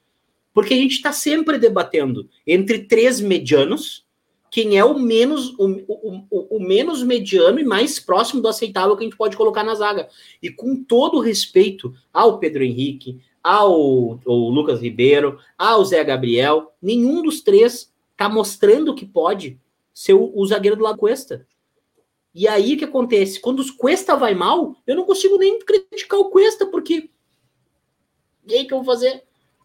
Porque 0.53 0.75
a 0.75 0.77
gente 0.77 0.97
está 0.97 1.13
sempre 1.13 1.59
debatendo 1.59 2.29
entre 2.45 2.81
três 2.81 3.21
medianos 3.21 4.05
quem 4.51 4.79
é 4.79 4.85
o 4.85 4.99
menos 4.99 5.55
o, 5.59 5.67
o, 5.87 6.57
o, 6.57 6.61
menos 6.61 7.03
mediano 7.03 7.59
e 7.59 7.65
mais 7.65 8.01
próximo 8.01 8.41
do 8.41 8.49
aceitável 8.49 8.97
que 8.97 9.05
a 9.05 9.07
gente 9.07 9.17
pode 9.17 9.37
colocar 9.37 9.63
na 9.63 9.75
zaga. 9.75 10.09
E 10.43 10.51
com 10.51 10.83
todo 10.83 11.21
respeito 11.21 11.95
ao 12.13 12.39
Pedro 12.39 12.63
Henrique, 12.63 13.21
ao, 13.43 14.21
ao 14.27 14.49
Lucas 14.49 14.81
Ribeiro, 14.81 15.39
ao 15.57 15.85
Zé 15.85 16.03
Gabriel, 16.03 16.73
nenhum 16.81 17.23
dos 17.23 17.41
três 17.41 17.93
está 18.13 18.29
mostrando 18.29 18.95
que 18.95 19.07
pode 19.07 19.61
ser 19.95 20.15
o, 20.15 20.33
o, 20.35 20.47
zagueiro 20.47 20.77
do 20.77 20.83
lado 20.83 20.99
Cuesta. 20.99 21.47
E 22.35 22.47
aí 22.47 22.75
o 22.75 22.79
que 22.79 22.85
acontece? 22.85 23.41
Quando 23.41 23.61
o 23.61 23.77
Cuesta 23.77 24.17
vai 24.17 24.35
mal, 24.35 24.77
eu 24.87 24.97
não 24.97 25.05
consigo 25.05 25.39
nem 25.39 25.59
criticar 25.61 26.19
o 26.19 26.31
Cuesta, 26.31 26.67
porque. 26.67 27.11
E 28.47 28.55
aí 28.55 28.67
que 28.67 28.73
eu 28.73 28.79
vou 28.79 28.95
fazer? 28.95 29.25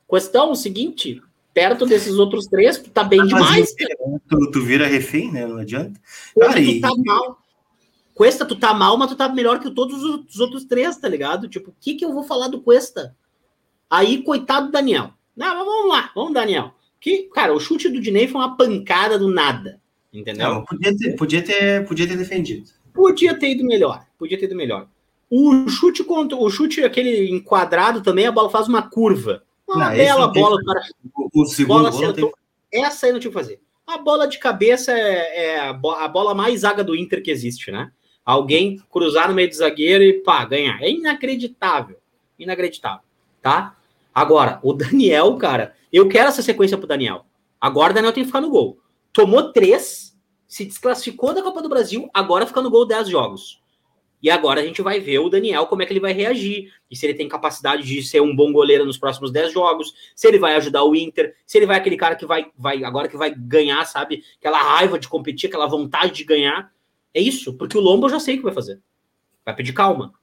Questão 0.09 0.51
o 0.51 0.55
seguinte: 0.55 1.21
perto 1.53 1.85
desses 1.85 2.17
outros 2.17 2.45
três, 2.47 2.77
tu 2.77 2.89
tá 2.89 3.03
bem 3.03 3.21
ah, 3.21 3.25
demais. 3.25 3.73
Tu, 4.27 4.51
tu, 4.51 4.61
vira 4.61 4.87
refém, 4.87 5.31
né? 5.31 5.45
Não 5.45 5.57
adianta. 5.57 5.99
Cara, 6.39 6.61
tu 6.61 6.81
tá 6.81 6.89
mal. 7.05 7.37
Cuesta, 8.13 8.45
tu 8.45 8.55
tá 8.55 8.73
mal, 8.73 8.97
mas 8.97 9.09
tu 9.09 9.15
tá 9.15 9.29
melhor 9.29 9.59
que 9.59 9.71
todos 9.71 10.03
os 10.03 10.39
outros 10.39 10.65
três, 10.65 10.97
tá 10.97 11.07
ligado? 11.07 11.47
Tipo, 11.47 11.71
o 11.71 11.75
que 11.79 11.95
que 11.95 12.05
eu 12.05 12.13
vou 12.13 12.23
falar 12.23 12.47
do 12.47 12.61
Cuesta? 12.61 13.15
Aí, 13.89 14.23
coitado 14.23 14.67
do 14.67 14.71
Daniel. 14.71 15.11
Não, 15.35 15.65
vamos 15.65 15.89
lá, 15.89 16.11
vamos, 16.15 16.33
Daniel. 16.33 16.73
Que, 16.99 17.23
cara, 17.33 17.53
o 17.53 17.59
chute 17.59 17.89
do 17.89 17.99
Dinei 17.99 18.27
foi 18.27 18.39
uma 18.39 18.55
pancada 18.55 19.17
do 19.17 19.27
nada. 19.27 19.81
Entendeu? 20.11 20.47
Não, 20.47 20.63
podia, 20.63 20.95
ter, 20.95 21.15
podia, 21.15 21.41
ter, 21.41 21.85
podia 21.87 22.07
ter 22.07 22.17
defendido. 22.17 22.69
Podia 22.93 23.37
ter 23.37 23.51
ido 23.51 23.65
melhor. 23.65 24.05
Podia 24.17 24.37
ter 24.37 24.45
ido 24.45 24.55
melhor. 24.55 24.87
O 25.29 25.67
chute 25.67 26.03
contra 26.03 26.37
o 26.37 26.49
chute 26.49 26.83
aquele 26.83 27.31
enquadrado 27.31 28.01
também, 28.01 28.27
a 28.27 28.31
bola 28.31 28.49
faz 28.49 28.67
uma 28.67 28.83
curva. 28.83 29.43
Uma 29.67 29.89
não, 29.89 29.95
bela 29.95 30.27
bola 30.27 30.57
para 30.63 30.81
o 31.33 31.45
segundo 31.45 31.89
bola 31.89 32.13
tem... 32.13 32.31
Essa 32.71 33.05
aí 33.05 33.11
não 33.11 33.19
tinha 33.19 33.31
que 33.31 33.37
fazer. 33.37 33.61
A 33.85 33.97
bola 33.97 34.27
de 34.27 34.39
cabeça 34.39 34.91
é, 34.91 35.45
é 35.45 35.59
a, 35.59 35.73
bola 35.73 36.33
mais 36.33 36.61
zaga 36.61 36.83
do 36.83 36.95
Inter 36.95 37.21
que 37.21 37.31
existe, 37.31 37.71
né? 37.71 37.91
Alguém 38.25 38.81
cruzar 38.89 39.27
no 39.27 39.35
meio 39.35 39.49
do 39.49 39.55
zagueiro 39.55 40.03
e 40.03 40.13
pá, 40.21 40.45
ganhar. 40.45 40.81
É 40.81 40.89
inacreditável. 40.89 41.97
Inacreditável, 42.39 43.03
tá? 43.41 43.75
Agora, 44.13 44.59
o 44.63 44.73
Daniel, 44.73 45.35
cara, 45.37 45.75
eu 45.91 46.07
quero 46.07 46.29
essa 46.29 46.41
sequência 46.41 46.77
pro 46.77 46.87
Daniel. 46.87 47.25
Agora 47.59 47.91
o 47.91 47.95
Daniel 47.95 48.13
tem 48.13 48.23
que 48.23 48.27
ficar 48.27 48.41
no 48.41 48.49
gol. 48.49 48.79
Tomou 49.11 49.51
três, 49.51 50.17
se 50.47 50.65
desclassificou 50.65 51.33
da 51.33 51.41
Copa 51.41 51.61
do 51.61 51.69
Brasil, 51.69 52.09
agora 52.13 52.45
fica 52.45 52.61
no 52.61 52.69
gol 52.69 52.85
10 52.85 53.09
jogos. 53.09 53.62
E 54.23 54.29
agora 54.29 54.61
a 54.61 54.65
gente 54.65 54.81
vai 54.81 55.01
ver 55.01 55.19
o 55.19 55.27
Daniel 55.27 55.65
como 55.65 55.81
é 55.81 55.85
que 55.85 55.91
ele 55.91 55.99
vai 55.99 56.13
reagir. 56.13 56.71
E 56.89 56.95
se 56.95 57.05
ele 57.05 57.13
tem 57.13 57.27
capacidade 57.27 57.83
de 57.83 58.01
ser 58.01 58.21
um 58.21 58.33
bom 58.33 58.53
goleiro 58.53 58.85
nos 58.85 58.97
próximos 58.97 59.29
10 59.31 59.51
jogos, 59.51 59.93
se 60.15 60.25
ele 60.25 60.39
vai 60.39 60.55
ajudar 60.55 60.85
o 60.85 60.95
Inter, 60.95 61.35
se 61.45 61.57
ele 61.57 61.65
vai 61.65 61.75
aquele 61.75 61.97
cara 61.97 62.15
que 62.15 62.25
vai, 62.25 62.45
vai 62.57 62.85
agora 62.85 63.09
que 63.09 63.17
vai 63.17 63.35
ganhar, 63.35 63.83
sabe? 63.83 64.23
Aquela 64.39 64.57
raiva 64.57 64.97
de 64.97 65.09
competir, 65.09 65.47
aquela 65.47 65.67
vontade 65.67 66.13
de 66.13 66.23
ganhar. 66.23 66.71
É 67.13 67.19
isso, 67.19 67.53
porque 67.55 67.77
o 67.77 67.81
Lombo 67.81 68.05
eu 68.05 68.11
já 68.11 68.19
sei 68.19 68.35
o 68.35 68.37
que 68.37 68.43
vai 68.45 68.53
fazer. 68.53 68.79
Vai 69.45 69.53
pedir 69.53 69.73
calma. 69.73 70.13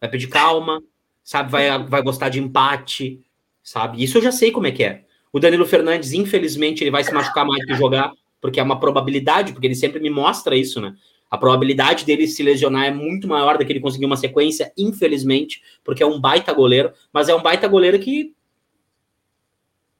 Vai 0.00 0.08
pedir 0.08 0.28
calma, 0.28 0.80
sabe? 1.24 1.50
Vai, 1.50 1.82
vai 1.82 2.02
gostar 2.02 2.28
de 2.28 2.38
empate, 2.38 3.20
sabe? 3.60 4.00
Isso 4.04 4.18
eu 4.18 4.22
já 4.22 4.30
sei 4.30 4.52
como 4.52 4.68
é 4.68 4.70
que 4.70 4.84
é. 4.84 5.04
O 5.32 5.40
Danilo 5.40 5.66
Fernandes, 5.66 6.12
infelizmente, 6.12 6.84
ele 6.84 6.92
vai 6.92 7.02
se 7.02 7.12
machucar 7.12 7.44
mais 7.44 7.64
que 7.64 7.74
jogar, 7.74 8.12
porque 8.40 8.60
é 8.60 8.62
uma 8.62 8.78
probabilidade, 8.78 9.52
porque 9.52 9.66
ele 9.66 9.74
sempre 9.74 9.98
me 9.98 10.10
mostra 10.10 10.56
isso, 10.56 10.80
né? 10.80 10.94
A 11.30 11.38
probabilidade 11.38 12.04
dele 12.04 12.26
se 12.26 12.42
lesionar 12.42 12.86
é 12.86 12.90
muito 12.90 13.28
maior 13.28 13.56
do 13.56 13.64
que 13.64 13.72
ele 13.72 13.80
conseguir 13.80 14.04
uma 14.04 14.16
sequência, 14.16 14.72
infelizmente, 14.76 15.62
porque 15.84 16.02
é 16.02 16.06
um 16.06 16.20
baita 16.20 16.52
goleiro, 16.52 16.92
mas 17.12 17.28
é 17.28 17.34
um 17.34 17.42
baita 17.42 17.68
goleiro 17.68 18.00
que. 18.00 18.34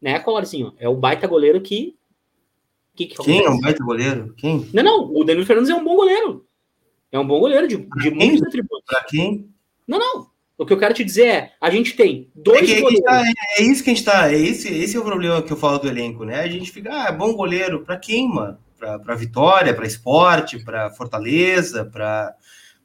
Né, 0.03 0.19
Colarzinho? 0.19 0.75
É 0.79 0.89
o 0.89 0.97
baita 0.97 1.29
goleiro 1.29 1.61
que. 1.61 1.97
que, 2.97 3.07
que 3.07 3.23
Quem 3.23 3.45
é 3.45 3.49
um 3.51 3.61
baita 3.61 3.85
goleiro? 3.85 4.35
Quem? 4.37 4.69
Não, 4.73 4.83
não. 4.83 5.13
O 5.15 5.23
Danilo 5.23 5.47
Fernandes 5.47 5.71
é 5.71 5.75
um 5.75 5.85
bom 5.85 5.95
goleiro. 5.95 6.47
É 7.13 7.19
um 7.19 7.27
bom 7.27 7.39
goleiro 7.39 7.69
de, 7.69 7.77
de 7.77 8.11
muitos 8.11 8.43
atributos. 8.43 8.85
Pra 8.87 9.05
quem? 9.05 9.49
Não, 9.87 9.99
não. 9.99 10.31
O 10.59 10.67
que 10.67 10.73
eu 10.73 10.79
quero 10.79 10.93
te 10.93 11.05
dizer 11.05 11.27
é, 11.27 11.53
a 11.61 11.71
gente 11.71 11.97
tem 11.97 12.29
dois 12.35 12.69
é, 12.69 12.81
goleiros. 12.81 13.05
Tá, 13.05 13.23
é, 13.57 13.63
isso 13.63 13.85
que 13.85 13.91
a 13.91 13.95
gente 13.95 14.05
tá. 14.05 14.33
É 14.33 14.37
esse, 14.37 14.69
esse 14.69 14.97
é 14.97 15.01
o 15.01 15.05
problema 15.05 15.41
que 15.43 15.53
eu 15.53 15.57
falo 15.57 15.79
do 15.79 15.89
elenco, 15.89 16.25
né? 16.25 16.41
A 16.41 16.49
gente 16.49 16.71
fica, 16.73 16.91
ah, 16.93 17.09
é 17.09 17.13
bom 17.13 17.35
goleiro. 17.35 17.85
Pra 17.85 17.97
quem, 17.97 18.29
mano? 18.29 18.59
Para 18.81 19.15
Vitória, 19.15 19.75
para 19.75 19.87
Esporte, 19.87 20.59
para 20.65 20.91
Fortaleza, 20.91 21.85
para. 21.85 22.35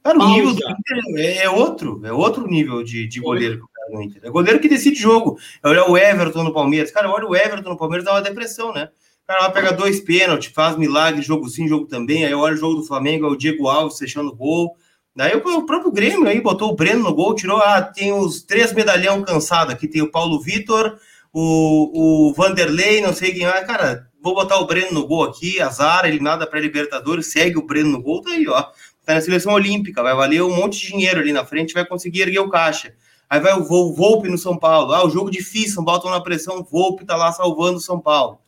Cara, 0.02 0.18
o 0.18 0.28
nível 0.28 0.54
do 0.54 0.62
Inter 0.62 1.02
é, 1.16 1.44
é 1.44 1.50
outro, 1.50 2.00
é 2.04 2.12
outro 2.12 2.46
nível 2.46 2.84
de, 2.84 3.08
de 3.08 3.20
goleiro 3.20 3.56
que 3.56 3.64
o 3.64 3.68
cara 3.68 3.90
no 3.90 4.02
Inter. 4.02 4.20
É 4.24 4.30
goleiro 4.30 4.60
que 4.60 4.68
decide 4.68 5.00
jogo. 5.00 5.36
Olhar 5.64 5.90
o 5.90 5.98
Everton 5.98 6.44
no 6.44 6.52
Palmeiras. 6.52 6.92
Cara, 6.92 7.10
olha 7.10 7.26
o 7.26 7.34
Everton 7.34 7.70
no 7.70 7.76
Palmeiras, 7.76 8.04
dá 8.04 8.12
uma 8.12 8.22
depressão, 8.22 8.72
né? 8.72 8.90
O 9.24 9.26
cara 9.26 9.40
lá 9.40 9.50
pega 9.50 9.72
dois 9.72 9.98
pênaltis, 9.98 10.52
faz 10.52 10.76
milagre, 10.76 11.20
jogo 11.22 11.48
sim, 11.48 11.66
jogo 11.66 11.86
também. 11.86 12.24
Aí 12.24 12.32
olha 12.32 12.54
o 12.54 12.58
jogo 12.58 12.74
do 12.76 12.84
Flamengo, 12.84 13.26
é 13.26 13.28
o 13.30 13.36
Diego 13.36 13.66
Alves 13.66 13.98
fechando 13.98 14.28
o 14.30 14.36
gol. 14.36 14.76
Daí 15.16 15.34
o 15.34 15.66
próprio 15.66 15.90
Grêmio 15.90 16.28
aí 16.28 16.40
botou 16.42 16.70
o 16.70 16.76
Breno 16.76 17.02
no 17.02 17.14
gol, 17.14 17.34
tirou. 17.34 17.56
Ah, 17.56 17.80
tem 17.80 18.12
os 18.12 18.42
três 18.42 18.72
medalhão 18.74 19.22
cansados 19.22 19.72
aqui. 19.72 19.88
Tem 19.88 20.02
o 20.02 20.10
Paulo 20.10 20.40
Vitor, 20.40 20.98
o, 21.38 22.30
o 22.30 22.32
Vanderlei, 22.32 23.02
não 23.02 23.12
sei 23.12 23.30
quem 23.30 23.44
é. 23.44 23.64
Cara, 23.64 24.08
vou 24.22 24.34
botar 24.34 24.56
o 24.56 24.66
Breno 24.66 24.92
no 24.92 25.06
gol 25.06 25.24
aqui, 25.24 25.60
azar, 25.60 26.06
eliminada 26.06 26.46
para 26.46 26.58
Libertadores, 26.58 27.30
segue 27.30 27.58
o 27.58 27.66
Breno 27.66 27.90
no 27.90 28.02
gol, 28.02 28.22
tá 28.22 28.30
aí, 28.30 28.48
ó. 28.48 28.62
Tá 29.04 29.14
na 29.14 29.20
seleção 29.20 29.52
olímpica, 29.52 30.02
vai 30.02 30.16
valer 30.16 30.42
um 30.42 30.56
monte 30.56 30.80
de 30.80 30.86
dinheiro 30.86 31.20
ali 31.20 31.34
na 31.34 31.44
frente, 31.44 31.74
vai 31.74 31.84
conseguir 31.84 32.22
erguer 32.22 32.38
o 32.38 32.48
caixa. 32.48 32.94
Aí 33.28 33.38
vai 33.38 33.52
o 33.52 33.64
Volpe 33.92 34.30
no 34.30 34.38
São 34.38 34.56
Paulo. 34.56 34.94
Ah, 34.94 35.04
o 35.04 35.10
jogo 35.10 35.30
difícil, 35.30 35.74
São 35.74 35.84
Paulo 35.84 36.00
tá 36.00 36.10
na 36.10 36.22
pressão, 36.22 36.60
o 36.60 36.64
Volpe 36.64 37.04
tá 37.04 37.16
lá 37.16 37.30
salvando 37.30 37.76
o 37.76 37.82
São 37.82 38.00
Paulo. 38.00 38.38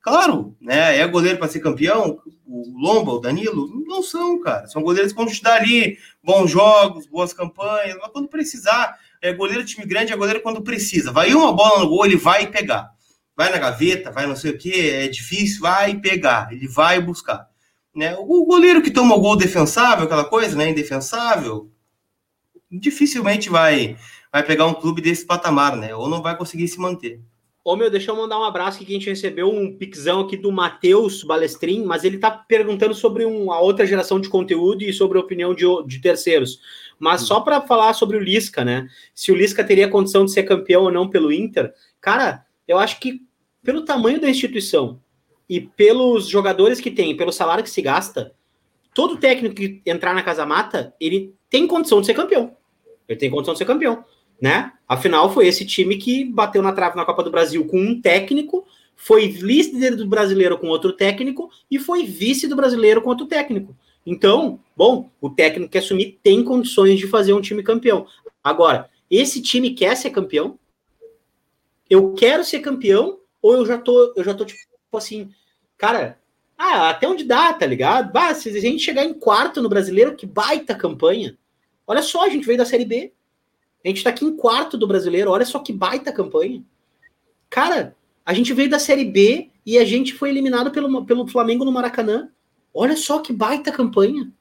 Claro, 0.00 0.54
né? 0.60 0.98
É 1.00 1.06
goleiro 1.08 1.38
para 1.38 1.48
ser 1.48 1.58
campeão, 1.58 2.20
o 2.46 2.62
Lomba, 2.80 3.10
o 3.10 3.18
Danilo, 3.18 3.68
não 3.88 4.04
são, 4.04 4.40
cara. 4.40 4.68
São 4.68 4.82
goleiros 4.82 5.10
que 5.10 5.18
vão 5.18 5.26
te 5.26 5.42
dar 5.42 5.56
ali 5.56 5.98
bons 6.22 6.48
jogos, 6.48 7.08
boas 7.08 7.32
campanhas, 7.32 7.98
mas 8.00 8.12
quando 8.12 8.28
precisar, 8.28 8.96
é 9.26 9.32
goleiro 9.32 9.64
time 9.64 9.86
grande, 9.86 10.12
é 10.12 10.16
goleiro 10.16 10.40
quando 10.40 10.62
precisa. 10.62 11.12
Vai 11.12 11.34
uma 11.34 11.52
bola 11.52 11.80
no 11.80 11.88
gol, 11.88 12.04
ele 12.04 12.16
vai 12.16 12.46
pegar 12.46 12.96
vai 13.36 13.50
na 13.50 13.58
gaveta, 13.58 14.10
vai 14.10 14.26
não 14.26 14.34
sei 14.34 14.52
o 14.52 14.58
que, 14.58 14.90
é 14.90 15.06
difícil, 15.08 15.60
vai 15.60 15.94
pegar, 16.00 16.50
ele 16.50 16.66
vai 16.66 17.00
buscar. 17.00 17.46
Né? 17.94 18.16
O 18.18 18.46
goleiro 18.46 18.82
que 18.82 18.90
toma 18.90 19.14
o 19.14 19.20
gol 19.20 19.36
defensável, 19.36 20.06
aquela 20.06 20.24
coisa, 20.24 20.56
né, 20.56 20.70
indefensável, 20.70 21.70
dificilmente 22.70 23.50
vai 23.50 23.96
vai 24.32 24.42
pegar 24.42 24.66
um 24.66 24.74
clube 24.74 25.00
desse 25.00 25.24
patamar, 25.24 25.76
né? 25.76 25.94
Ou 25.94 26.10
não 26.10 26.20
vai 26.20 26.36
conseguir 26.36 26.68
se 26.68 26.78
manter. 26.78 27.22
Ô 27.66 27.74
meu, 27.74 27.90
deixa 27.90 28.12
eu 28.12 28.16
mandar 28.16 28.38
um 28.38 28.44
abraço 28.44 28.76
aqui 28.76 28.86
que 28.86 28.92
a 28.92 28.94
gente 28.94 29.10
recebeu 29.10 29.50
um 29.50 29.76
pixão 29.76 30.20
aqui 30.20 30.36
do 30.36 30.52
Matheus 30.52 31.24
Balestrin, 31.24 31.84
mas 31.84 32.04
ele 32.04 32.16
tá 32.16 32.30
perguntando 32.30 32.94
sobre 32.94 33.24
uma 33.24 33.58
outra 33.58 33.84
geração 33.84 34.20
de 34.20 34.28
conteúdo 34.28 34.84
e 34.84 34.92
sobre 34.92 35.18
a 35.18 35.20
opinião 35.20 35.52
de, 35.52 35.64
de 35.84 35.98
terceiros. 35.98 36.60
Mas 36.96 37.22
só 37.22 37.40
para 37.40 37.60
falar 37.60 37.92
sobre 37.94 38.18
o 38.18 38.20
Lisca, 38.20 38.64
né? 38.64 38.86
Se 39.12 39.32
o 39.32 39.34
Lisca 39.34 39.64
teria 39.64 39.88
condição 39.88 40.24
de 40.24 40.30
ser 40.30 40.44
campeão 40.44 40.84
ou 40.84 40.92
não 40.92 41.10
pelo 41.10 41.32
Inter, 41.32 41.74
cara, 42.00 42.46
eu 42.68 42.78
acho 42.78 43.00
que 43.00 43.20
pelo 43.64 43.84
tamanho 43.84 44.20
da 44.20 44.30
instituição 44.30 45.00
e 45.48 45.60
pelos 45.60 46.28
jogadores 46.28 46.80
que 46.80 46.92
tem, 46.92 47.16
pelo 47.16 47.32
salário 47.32 47.64
que 47.64 47.70
se 47.70 47.82
gasta, 47.82 48.32
todo 48.94 49.16
técnico 49.16 49.56
que 49.56 49.82
entrar 49.84 50.14
na 50.14 50.22
casa 50.22 50.46
mata, 50.46 50.94
ele 51.00 51.34
tem 51.50 51.66
condição 51.66 52.00
de 52.00 52.06
ser 52.06 52.14
campeão. 52.14 52.56
Ele 53.08 53.18
tem 53.18 53.28
condição 53.28 53.54
de 53.54 53.58
ser 53.58 53.64
campeão, 53.64 54.04
né? 54.40 54.72
Afinal, 54.88 55.32
foi 55.32 55.46
esse 55.46 55.64
time 55.64 55.96
que 55.96 56.24
bateu 56.24 56.62
na 56.62 56.72
trave 56.72 56.96
na 56.96 57.04
Copa 57.04 57.22
do 57.22 57.30
Brasil 57.30 57.64
com 57.66 57.78
um 57.80 58.00
técnico, 58.00 58.66
foi 58.94 59.26
líder 59.26 59.96
do 59.96 60.06
brasileiro 60.06 60.58
com 60.58 60.68
outro 60.68 60.92
técnico 60.92 61.50
e 61.70 61.78
foi 61.78 62.04
vice 62.04 62.46
do 62.46 62.56
brasileiro 62.56 63.02
com 63.02 63.10
outro 63.10 63.26
técnico. 63.26 63.76
Então, 64.06 64.60
bom, 64.76 65.10
o 65.20 65.28
técnico 65.28 65.70
que 65.70 65.78
assumir 65.78 66.18
tem 66.22 66.44
condições 66.44 66.98
de 66.98 67.08
fazer 67.08 67.32
um 67.32 67.40
time 67.40 67.62
campeão. 67.62 68.06
Agora, 68.42 68.88
esse 69.10 69.42
time 69.42 69.70
quer 69.70 69.96
ser 69.96 70.10
campeão? 70.10 70.58
Eu 71.90 72.14
quero 72.14 72.44
ser 72.44 72.60
campeão 72.60 73.18
ou 73.42 73.54
eu 73.54 73.66
já 73.66 73.78
tô, 73.78 74.12
eu 74.16 74.24
já 74.24 74.32
tô 74.32 74.44
tipo 74.44 74.60
assim, 74.92 75.30
cara, 75.76 76.18
ah, 76.56 76.90
até 76.90 77.06
onde 77.06 77.24
dá, 77.24 77.52
tá 77.52 77.66
ligado? 77.66 78.12
Bah, 78.12 78.32
se 78.34 78.48
a 78.48 78.60
gente 78.60 78.82
chegar 78.82 79.04
em 79.04 79.14
quarto 79.14 79.60
no 79.60 79.68
brasileiro, 79.68 80.16
que 80.16 80.26
baita 80.26 80.74
campanha. 80.74 81.36
Olha 81.86 82.02
só, 82.02 82.24
a 82.24 82.28
gente 82.28 82.46
veio 82.46 82.58
da 82.58 82.64
Série 82.64 82.84
B. 82.84 83.12
A 83.86 83.88
gente 83.88 84.02
tá 84.02 84.10
aqui 84.10 84.24
em 84.24 84.36
quarto 84.36 84.76
do 84.76 84.84
brasileiro, 84.84 85.30
olha 85.30 85.46
só 85.46 85.60
que 85.60 85.72
baita 85.72 86.12
campanha. 86.12 86.60
Cara, 87.48 87.94
a 88.24 88.34
gente 88.34 88.52
veio 88.52 88.68
da 88.68 88.80
Série 88.80 89.04
B 89.04 89.48
e 89.64 89.78
a 89.78 89.84
gente 89.84 90.12
foi 90.12 90.30
eliminado 90.30 90.72
pelo, 90.72 91.04
pelo 91.04 91.28
Flamengo 91.28 91.64
no 91.64 91.70
Maracanã. 91.70 92.28
Olha 92.74 92.96
só 92.96 93.20
que 93.20 93.32
baita 93.32 93.70
campanha. 93.70 94.32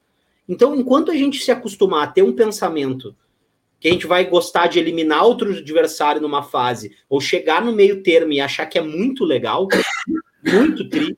Então, 0.50 0.76
enquanto 0.76 1.12
a 1.12 1.16
gente 1.16 1.44
se 1.44 1.52
acostumar 1.52 2.06
a 2.06 2.12
ter 2.12 2.24
um 2.24 2.34
pensamento 2.34 3.16
que 3.80 3.88
a 3.88 3.92
gente 3.92 4.08
vai 4.08 4.26
gostar 4.26 4.66
de 4.66 4.80
eliminar 4.80 5.24
outro 5.24 5.52
adversário 5.52 6.20
numa 6.20 6.42
fase, 6.42 6.96
ou 7.08 7.22
chegar 7.22 7.64
no 7.64 7.72
meio 7.72 8.02
termo 8.02 8.34
e 8.34 8.42
achar 8.42 8.66
que 8.66 8.80
é 8.80 8.82
muito 8.82 9.24
legal, 9.24 9.68
muito 10.44 10.90
tri, 10.90 11.16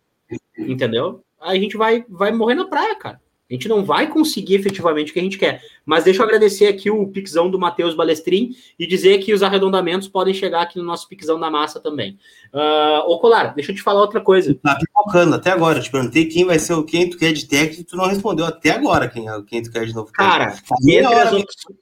entendeu? 0.58 1.24
A 1.40 1.56
gente 1.56 1.78
vai, 1.78 2.04
vai 2.10 2.34
morrer 2.34 2.56
na 2.56 2.66
praia, 2.66 2.96
cara. 2.96 3.22
A 3.50 3.54
gente 3.54 3.70
não 3.70 3.84
vai 3.84 4.08
conseguir 4.08 4.56
efetivamente 4.56 5.12
o 5.12 5.14
que 5.14 5.20
a 5.20 5.24
gente 5.24 5.38
quer. 5.38 5.62
Mas 5.86 6.04
deixa 6.04 6.22
eu 6.22 6.26
agradecer 6.26 6.68
aqui 6.68 6.92
o 6.92 7.08
pixão 7.08 7.50
do 7.50 7.58
Matheus 7.58 7.96
Balestrin 7.96 8.54
e 8.78 8.86
dizer 8.86 9.20
que 9.20 9.34
os 9.34 9.42
arredondamentos 9.42 10.10
podem 10.10 10.34
chegar 10.34 10.64
aqui 10.64 10.78
no 10.78 10.84
nosso 10.84 11.08
pixão 11.08 11.40
da 11.40 11.50
massa 11.50 11.80
também. 11.80 12.18
Uh, 12.54 13.10
ô, 13.10 13.18
Colar, 13.20 13.56
deixa 13.56 13.72
eu 13.72 13.76
te 13.76 13.82
falar 13.82 14.02
outra 14.02 14.20
coisa. 14.20 14.54
Tá 14.56 14.76
pipocando 14.76 15.36
até 15.36 15.52
agora. 15.52 15.80
Eu 15.80 15.84
te 15.84 15.90
perguntei 15.90 16.26
quem 16.26 16.44
vai 16.44 16.60
ser 16.60 16.74
o 16.74 16.84
quem 16.84 17.10
tu 17.10 17.18
quer 17.18 17.32
de 17.32 17.48
técnico, 17.48 17.90
tu 17.90 17.96
não 17.96 18.08
respondeu 18.08 18.46
até 18.46 18.72
agora 18.72 19.08
quem, 19.08 19.30
é, 19.30 19.42
quem 19.44 19.64
tu 19.64 19.72
quer 19.72 19.86
de 19.86 19.96
novo. 19.96 20.12
Cara, 20.12 20.54
entre 20.86 21.14
as 21.14 21.32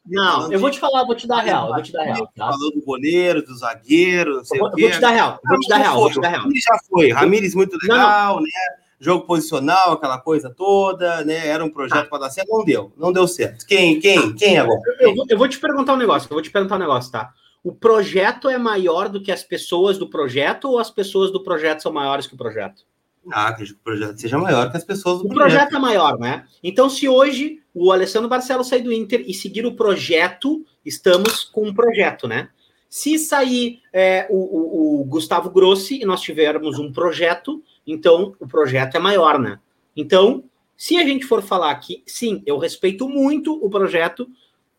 Não, 0.06 0.52
eu 0.52 0.60
vou 0.60 0.70
te 0.70 0.80
falar, 0.80 1.04
vou 1.04 1.16
te 1.16 1.26
dar 1.26 1.42
real. 1.42 1.74
Vou 1.74 1.82
te 1.82 1.92
dar 1.92 2.04
real. 2.04 2.32
Tá? 2.36 2.52
Falou 2.52 2.72
do 2.72 2.82
goleiro, 2.84 3.44
do 3.44 3.56
zagueiro, 3.58 4.36
não 4.36 4.46
sei 4.46 4.60
vou, 4.60 4.68
o 4.68 4.72
quê. 4.72 4.82
Vou 4.84 4.92
te 4.92 5.02
dar 5.02 5.10
real. 5.10 5.40
Vou 5.44 5.60
te 5.60 5.68
dar 5.68 5.78
real. 5.78 5.96
Vou 5.96 6.12
te 6.12 6.22
dar 6.22 6.30
real. 6.30 6.44
Já 6.54 6.78
foi. 6.88 7.12
Ramires 7.12 7.56
muito 7.56 7.76
legal, 7.82 8.36
não, 8.36 8.36
não. 8.36 8.42
né? 8.44 8.85
Jogo 9.06 9.26
posicional, 9.26 9.94
aquela 9.94 10.18
coisa 10.18 10.50
toda, 10.50 11.24
né? 11.24 11.48
Era 11.48 11.64
um 11.64 11.70
projeto 11.70 12.06
ah. 12.06 12.10
para 12.10 12.20
dar 12.20 12.30
certo, 12.32 12.50
não 12.50 12.66
deu, 12.66 12.92
não 12.98 13.14
deu 13.14 13.28
certo. 13.28 13.66
Quem, 13.66 14.00
quem, 14.00 14.34
quem 14.34 14.58
agora? 14.58 14.82
Eu, 15.00 15.16
eu, 15.16 15.26
eu, 15.30 15.38
vou 15.38 15.48
te 15.48 15.60
perguntar 15.60 15.94
um 15.94 15.98
negócio, 15.98 16.28
eu 16.28 16.34
vou 16.34 16.42
te 16.42 16.50
perguntar 16.50 16.76
um 16.76 16.80
negócio, 16.80 17.12
tá? 17.12 17.32
O 17.64 17.74
projeto 17.74 18.50
é 18.50 18.58
maior 18.58 19.08
do 19.08 19.22
que 19.22 19.32
as 19.32 19.44
pessoas 19.44 19.98
do 19.98 20.10
projeto 20.10 20.66
ou 20.66 20.80
as 20.80 20.90
pessoas 20.90 21.32
do 21.32 21.44
projeto 21.44 21.82
são 21.82 21.94
maiores 21.94 22.28
que 22.28 22.34
o 22.34 22.38
projeto? 22.38 22.84
Ah, 23.32 23.54
que 23.54 23.64
o 23.64 23.78
projeto 23.84 24.20
seja 24.20 24.38
maior 24.38 24.70
que 24.70 24.78
as 24.78 24.84
pessoas 24.84 25.20
do 25.20 25.26
o 25.26 25.30
projeto. 25.30 25.48
O 25.48 25.52
projeto 25.52 25.76
é 25.76 25.80
maior, 25.80 26.20
né? 26.20 26.46
Então, 26.64 26.90
se 26.90 27.08
hoje 27.08 27.62
o 27.74 27.92
Alessandro 27.92 28.30
Barcelos 28.30 28.68
sair 28.68 28.82
do 28.82 28.94
Inter 28.94 29.24
e 29.26 29.34
seguir 29.34 29.66
o 29.66 29.76
projeto, 29.76 30.64
estamos 30.86 31.44
com 31.44 31.68
um 31.68 31.74
projeto, 31.74 32.28
né? 32.28 32.50
Se 32.88 33.18
sair 33.18 33.82
é, 33.92 34.28
o, 34.30 34.38
o, 34.38 35.02
o 35.02 35.04
Gustavo 35.06 35.50
Grossi 35.50 36.02
e 36.02 36.06
nós 36.06 36.22
tivermos 36.22 36.78
um 36.80 36.94
projeto, 36.94 37.62
então 37.86 38.36
o 38.40 38.48
projeto 38.48 38.96
é 38.96 39.00
maior, 39.00 39.40
né? 39.40 39.60
Então, 39.96 40.44
se 40.78 40.98
a 40.98 41.06
gente 41.06 41.26
for 41.26 41.42
falar 41.42 41.72
aqui, 41.72 42.04
sim, 42.06 42.44
eu 42.46 42.58
respeito 42.58 43.08
muito 43.08 43.54
o 43.54 43.70
projeto, 43.70 44.28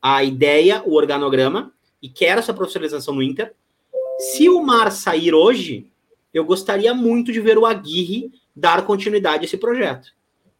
a 0.00 0.22
ideia, 0.22 0.82
o 0.84 0.94
organograma, 0.94 1.72
e 2.02 2.08
quero 2.08 2.40
essa 2.40 2.52
profissionalização 2.52 3.14
no 3.14 3.22
Inter. 3.22 3.54
Se 4.18 4.48
o 4.48 4.62
Mar 4.62 4.92
sair 4.92 5.34
hoje, 5.34 5.90
eu 6.32 6.44
gostaria 6.44 6.92
muito 6.92 7.32
de 7.32 7.40
ver 7.40 7.56
o 7.56 7.64
Aguirre 7.64 8.30
dar 8.54 8.84
continuidade 8.84 9.42
a 9.42 9.44
esse 9.46 9.56
projeto. 9.56 10.12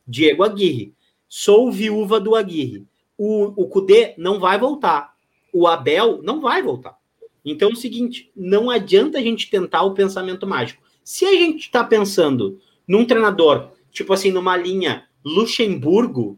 Diego 0.07 0.43
Aguirre. 0.43 0.95
Sou 1.29 1.71
viúva 1.71 2.19
do 2.21 2.35
Aguirre. 2.35 2.87
O, 3.19 3.63
o 3.63 3.69
Cudê 3.69 4.15
não 4.17 4.39
vai 4.39 4.59
voltar. 4.59 5.15
O 5.53 5.67
Abel 5.67 6.21
não 6.23 6.41
vai 6.41 6.63
voltar. 6.63 6.97
Então 7.45 7.71
é 7.71 7.73
o 7.73 7.77
seguinte: 7.77 8.31
não 8.35 8.71
adianta 8.71 9.19
a 9.19 9.23
gente 9.23 9.51
tentar 9.51 9.83
o 9.83 9.95
pensamento 9.95 10.47
mágico. 10.47 10.83
Se 11.07 11.25
a 11.25 11.31
gente 11.31 11.61
está 11.61 11.85
pensando 11.85 12.61
num 12.85 13.05
treinador, 13.05 13.71
tipo 13.93 14.13
assim, 14.13 14.33
numa 14.33 14.57
linha 14.57 15.07
Luxemburgo, 15.25 16.37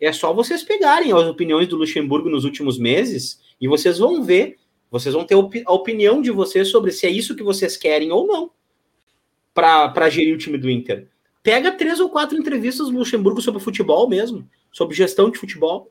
é 0.00 0.12
só 0.12 0.32
vocês 0.32 0.64
pegarem 0.64 1.12
as 1.12 1.22
opiniões 1.22 1.68
do 1.68 1.76
Luxemburgo 1.76 2.28
nos 2.28 2.44
últimos 2.44 2.76
meses 2.76 3.40
e 3.60 3.68
vocês 3.68 3.98
vão 3.98 4.24
ver, 4.24 4.58
vocês 4.90 5.14
vão 5.14 5.24
ter 5.24 5.36
a 5.64 5.72
opinião 5.72 6.20
de 6.20 6.32
vocês 6.32 6.72
sobre 6.72 6.90
se 6.90 7.06
é 7.06 7.10
isso 7.10 7.36
que 7.36 7.42
vocês 7.44 7.76
querem 7.76 8.10
ou 8.10 8.26
não 8.26 8.50
para 9.54 10.10
gerir 10.10 10.34
o 10.34 10.38
time 10.38 10.58
do 10.58 10.68
Inter. 10.68 11.06
Pega 11.40 11.70
três 11.70 12.00
ou 12.00 12.10
quatro 12.10 12.36
entrevistas 12.36 12.88
do 12.88 12.98
Luxemburgo 12.98 13.40
sobre 13.40 13.62
futebol 13.62 14.08
mesmo, 14.08 14.44
sobre 14.72 14.96
gestão 14.96 15.30
de 15.30 15.38
futebol, 15.38 15.88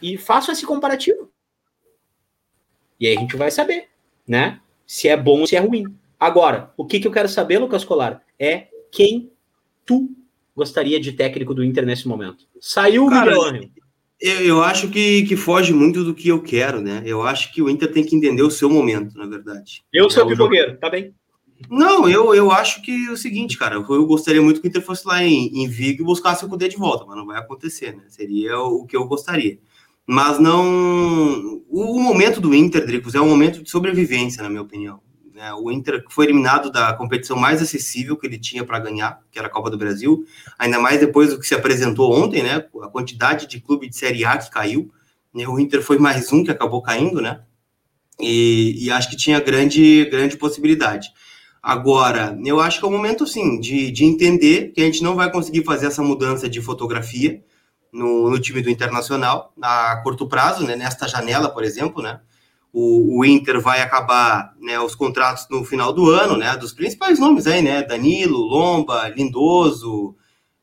e 0.00 0.16
faça 0.16 0.52
esse 0.52 0.64
comparativo. 0.64 1.30
E 2.98 3.06
aí 3.06 3.18
a 3.18 3.20
gente 3.20 3.36
vai 3.36 3.50
saber, 3.50 3.90
né? 4.26 4.62
Se 4.86 5.08
é 5.08 5.16
bom 5.16 5.40
ou 5.40 5.46
se 5.46 5.56
é 5.56 5.60
ruim. 5.60 5.94
Agora, 6.24 6.72
o 6.74 6.86
que, 6.86 6.98
que 6.98 7.06
eu 7.06 7.12
quero 7.12 7.28
saber, 7.28 7.58
Lucas 7.58 7.84
Colar, 7.84 8.22
é 8.38 8.68
quem 8.90 9.30
tu 9.84 10.08
gostaria 10.56 10.98
de 10.98 11.12
técnico 11.12 11.52
do 11.52 11.62
Inter 11.62 11.84
nesse 11.84 12.08
momento? 12.08 12.46
Saiu 12.58 13.04
o 13.04 13.10
Miguel 13.10 13.68
eu, 14.18 14.40
eu 14.40 14.62
acho 14.62 14.88
que, 14.88 15.24
que 15.24 15.36
foge 15.36 15.74
muito 15.74 16.02
do 16.02 16.14
que 16.14 16.28
eu 16.28 16.40
quero, 16.40 16.80
né? 16.80 17.02
Eu 17.04 17.22
acho 17.22 17.52
que 17.52 17.60
o 17.60 17.68
Inter 17.68 17.92
tem 17.92 18.02
que 18.02 18.16
entender 18.16 18.40
o 18.42 18.50
seu 18.50 18.70
momento, 18.70 19.18
na 19.18 19.26
verdade. 19.26 19.84
Eu 19.92 20.08
sou 20.08 20.24
é, 20.24 20.28
pipoqueiro, 20.28 20.78
tá 20.78 20.88
bem. 20.88 21.14
Não, 21.68 22.08
eu, 22.08 22.34
eu 22.34 22.50
acho 22.50 22.80
que 22.80 23.06
é 23.06 23.10
o 23.10 23.18
seguinte, 23.18 23.58
cara, 23.58 23.74
eu 23.74 24.06
gostaria 24.06 24.40
muito 24.40 24.62
que 24.62 24.66
o 24.66 24.70
Inter 24.70 24.80
fosse 24.80 25.06
lá 25.06 25.22
em, 25.22 25.48
em 25.48 25.68
Vigo 25.68 26.00
e 26.00 26.06
buscasse 26.06 26.42
o 26.42 26.48
Cudê 26.48 26.68
de 26.68 26.78
volta, 26.78 27.04
mas 27.04 27.18
não 27.18 27.26
vai 27.26 27.38
acontecer, 27.38 27.94
né? 27.94 28.04
Seria 28.08 28.58
o 28.60 28.86
que 28.86 28.96
eu 28.96 29.04
gostaria. 29.04 29.58
Mas 30.06 30.38
não. 30.38 31.60
O, 31.68 31.98
o 31.98 32.02
momento 32.02 32.40
do 32.40 32.54
Inter, 32.54 32.86
Dricos, 32.86 33.14
é 33.14 33.20
um 33.20 33.28
momento 33.28 33.62
de 33.62 33.68
sobrevivência, 33.68 34.42
na 34.42 34.48
minha 34.48 34.62
opinião. 34.62 35.00
Né? 35.34 35.52
O 35.52 35.68
Inter 35.72 36.04
foi 36.08 36.26
eliminado 36.26 36.70
da 36.70 36.92
competição 36.92 37.36
mais 37.36 37.60
acessível 37.60 38.16
que 38.16 38.24
ele 38.24 38.38
tinha 38.38 38.64
para 38.64 38.78
ganhar, 38.78 39.20
que 39.32 39.38
era 39.38 39.48
a 39.48 39.50
Copa 39.50 39.68
do 39.68 39.76
Brasil, 39.76 40.24
ainda 40.56 40.78
mais 40.78 41.00
depois 41.00 41.30
do 41.30 41.40
que 41.40 41.46
se 41.46 41.54
apresentou 41.56 42.14
ontem, 42.14 42.40
né? 42.40 42.64
A 42.80 42.88
quantidade 42.88 43.48
de 43.48 43.60
clube 43.60 43.88
de 43.88 43.96
Série 43.96 44.24
A 44.24 44.38
que 44.38 44.48
caiu. 44.48 44.92
Né? 45.34 45.48
O 45.48 45.58
Inter 45.58 45.82
foi 45.82 45.98
mais 45.98 46.32
um 46.32 46.44
que 46.44 46.52
acabou 46.52 46.80
caindo, 46.80 47.20
né? 47.20 47.40
E, 48.20 48.86
e 48.86 48.92
acho 48.92 49.10
que 49.10 49.16
tinha 49.16 49.40
grande, 49.40 50.04
grande 50.04 50.36
possibilidade. 50.36 51.08
Agora, 51.60 52.38
eu 52.44 52.60
acho 52.60 52.78
que 52.78 52.84
é 52.84 52.88
o 52.88 52.92
momento, 52.92 53.26
sim, 53.26 53.58
de, 53.58 53.90
de 53.90 54.04
entender 54.04 54.70
que 54.72 54.80
a 54.80 54.84
gente 54.84 55.02
não 55.02 55.16
vai 55.16 55.32
conseguir 55.32 55.64
fazer 55.64 55.86
essa 55.86 56.02
mudança 56.02 56.48
de 56.48 56.60
fotografia 56.60 57.42
no, 57.92 58.30
no 58.30 58.38
time 58.38 58.62
do 58.62 58.70
Internacional 58.70 59.52
a 59.60 59.96
curto 60.04 60.28
prazo, 60.28 60.64
né, 60.64 60.76
nesta 60.76 61.08
janela, 61.08 61.48
por 61.48 61.64
exemplo, 61.64 62.00
né? 62.00 62.20
O, 62.76 63.20
o, 63.20 63.24
Inter 63.24 63.60
vai 63.60 63.80
acabar 63.80 64.52
né, 64.60 64.80
os 64.80 64.96
contratos 64.96 65.46
no 65.48 65.64
final 65.64 65.92
do 65.92 66.10
ano, 66.10 66.36
né? 66.36 66.56
Dos 66.56 66.72
principais 66.72 67.20
nomes 67.20 67.46
aí, 67.46 67.62
né? 67.62 67.84
Danilo, 67.84 68.36
Lomba, 68.36 69.08
Lindoso, 69.10 70.16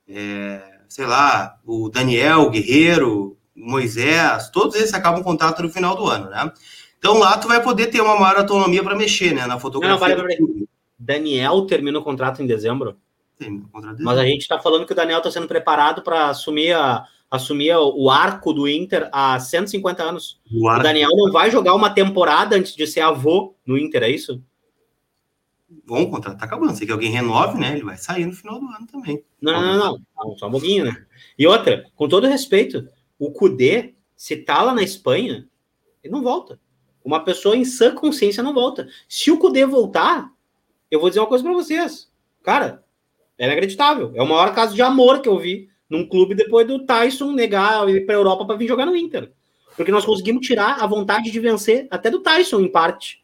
é, 0.06 0.62
sei 0.90 1.06
lá, 1.06 1.56
o 1.66 1.88
Daniel, 1.90 2.50
Guerreiro, 2.50 3.38
Moisés, 3.56 4.50
todos 4.50 4.76
esses 4.76 4.94
acabam 4.94 5.22
o 5.22 5.24
contrato 5.24 5.64
no 5.64 5.70
final 5.70 5.96
do 5.96 6.06
ano, 6.06 6.30
né? 6.30 6.52
Então 7.00 7.18
lá 7.18 7.38
tu 7.38 7.48
vai 7.48 7.64
poder 7.64 7.88
ter 7.88 8.02
uma 8.02 8.20
maior 8.20 8.40
autonomia 8.40 8.84
para 8.84 8.96
mexer, 8.96 9.34
né? 9.34 9.48
Na 9.48 9.58
fotografia. 9.58 10.10
Não, 10.10 10.18
não, 10.18 10.28
vale, 10.28 10.68
Daniel 11.00 11.66
termina 11.66 11.98
o 11.98 12.04
contrato 12.04 12.44
em 12.44 12.46
dezembro. 12.46 12.98
Mas 14.00 14.18
a 14.18 14.26
gente 14.26 14.42
está 14.42 14.60
falando 14.60 14.86
que 14.86 14.94
o 14.94 14.96
Daniel 14.96 15.18
está 15.18 15.32
sendo 15.32 15.48
preparado 15.48 16.04
para 16.04 16.28
assumir, 16.28 16.74
a, 16.74 17.06
assumir 17.32 17.74
o 17.74 18.10
arco 18.10 18.52
do 18.52 18.68
Inter 18.68 19.10
há 19.14 19.40
150 19.40 20.04
anos. 20.04 20.42
O, 20.52 20.70
o 20.70 20.80
Daniel 20.80 21.16
não 21.16 21.32
vai 21.32 21.50
jogar 21.50 21.74
uma 21.74 21.90
temporada 21.90 22.58
antes 22.58 22.76
de 22.76 22.86
ser 22.86 23.00
avô 23.00 23.56
no 23.66 23.78
Inter, 23.78 24.04
é 24.04 24.10
isso? 24.10 24.44
Bom, 25.86 26.04
o 26.04 26.12
contrato 26.12 26.38
tá 26.38 26.44
acabando. 26.44 26.76
Se 26.76 26.86
que 26.86 26.92
alguém 26.92 27.10
renove, 27.10 27.58
né? 27.58 27.72
Ele 27.72 27.86
vai 27.86 27.96
sair 27.96 28.26
no 28.26 28.34
final 28.34 28.60
do 28.60 28.66
ano 28.68 28.86
também. 28.86 29.24
Não, 29.42 29.54
não, 29.54 29.78
não, 29.78 30.02
não. 30.18 30.38
Só 30.38 30.50
um 30.50 30.52
pouquinho, 30.52 30.84
né? 30.84 31.06
E 31.40 31.48
outra, 31.48 31.86
com 31.96 32.10
todo 32.10 32.28
respeito, 32.28 32.90
o 33.18 33.32
Cudê, 33.32 33.96
se 34.14 34.36
tá 34.36 34.62
lá 34.62 34.74
na 34.74 34.84
Espanha, 34.84 35.48
ele 36.04 36.14
não 36.14 36.22
volta. 36.22 36.60
Uma 37.04 37.24
pessoa 37.24 37.56
em 37.56 37.64
sã 37.64 37.96
consciência 37.96 38.44
não 38.44 38.54
volta. 38.54 38.90
Se 39.08 39.32
o 39.32 39.38
Cudê 39.38 39.66
voltar, 39.66 40.30
eu 40.90 41.00
vou 41.00 41.10
dizer 41.10 41.22
uma 41.22 41.28
coisa 41.28 41.44
para 41.44 41.54
vocês. 41.54 42.12
Cara, 42.44 42.84
é 43.38 43.46
inacreditável. 43.46 44.12
É 44.14 44.22
o 44.22 44.28
maior 44.28 44.54
caso 44.54 44.76
de 44.76 44.82
amor 44.82 45.22
que 45.22 45.30
eu 45.30 45.40
vi 45.40 45.71
num 45.92 46.08
clube 46.08 46.34
depois 46.34 46.66
do 46.66 46.86
Tyson 46.86 47.34
negar 47.34 47.88
ir 47.90 48.06
para 48.06 48.16
a 48.16 48.18
Europa 48.18 48.46
para 48.46 48.56
vir 48.56 48.70
jogar 48.70 48.86
no 48.86 48.96
Inter. 48.96 49.30
Porque 49.76 49.92
nós 49.92 50.06
conseguimos 50.06 50.48
tirar 50.48 50.82
a 50.82 50.88
vontade 50.88 51.30
de 51.30 51.40
vencer 51.40 51.86
até 51.92 52.10
do 52.10 52.20
Tyson, 52.20 52.62
em 52.62 52.72
parte. 52.72 53.22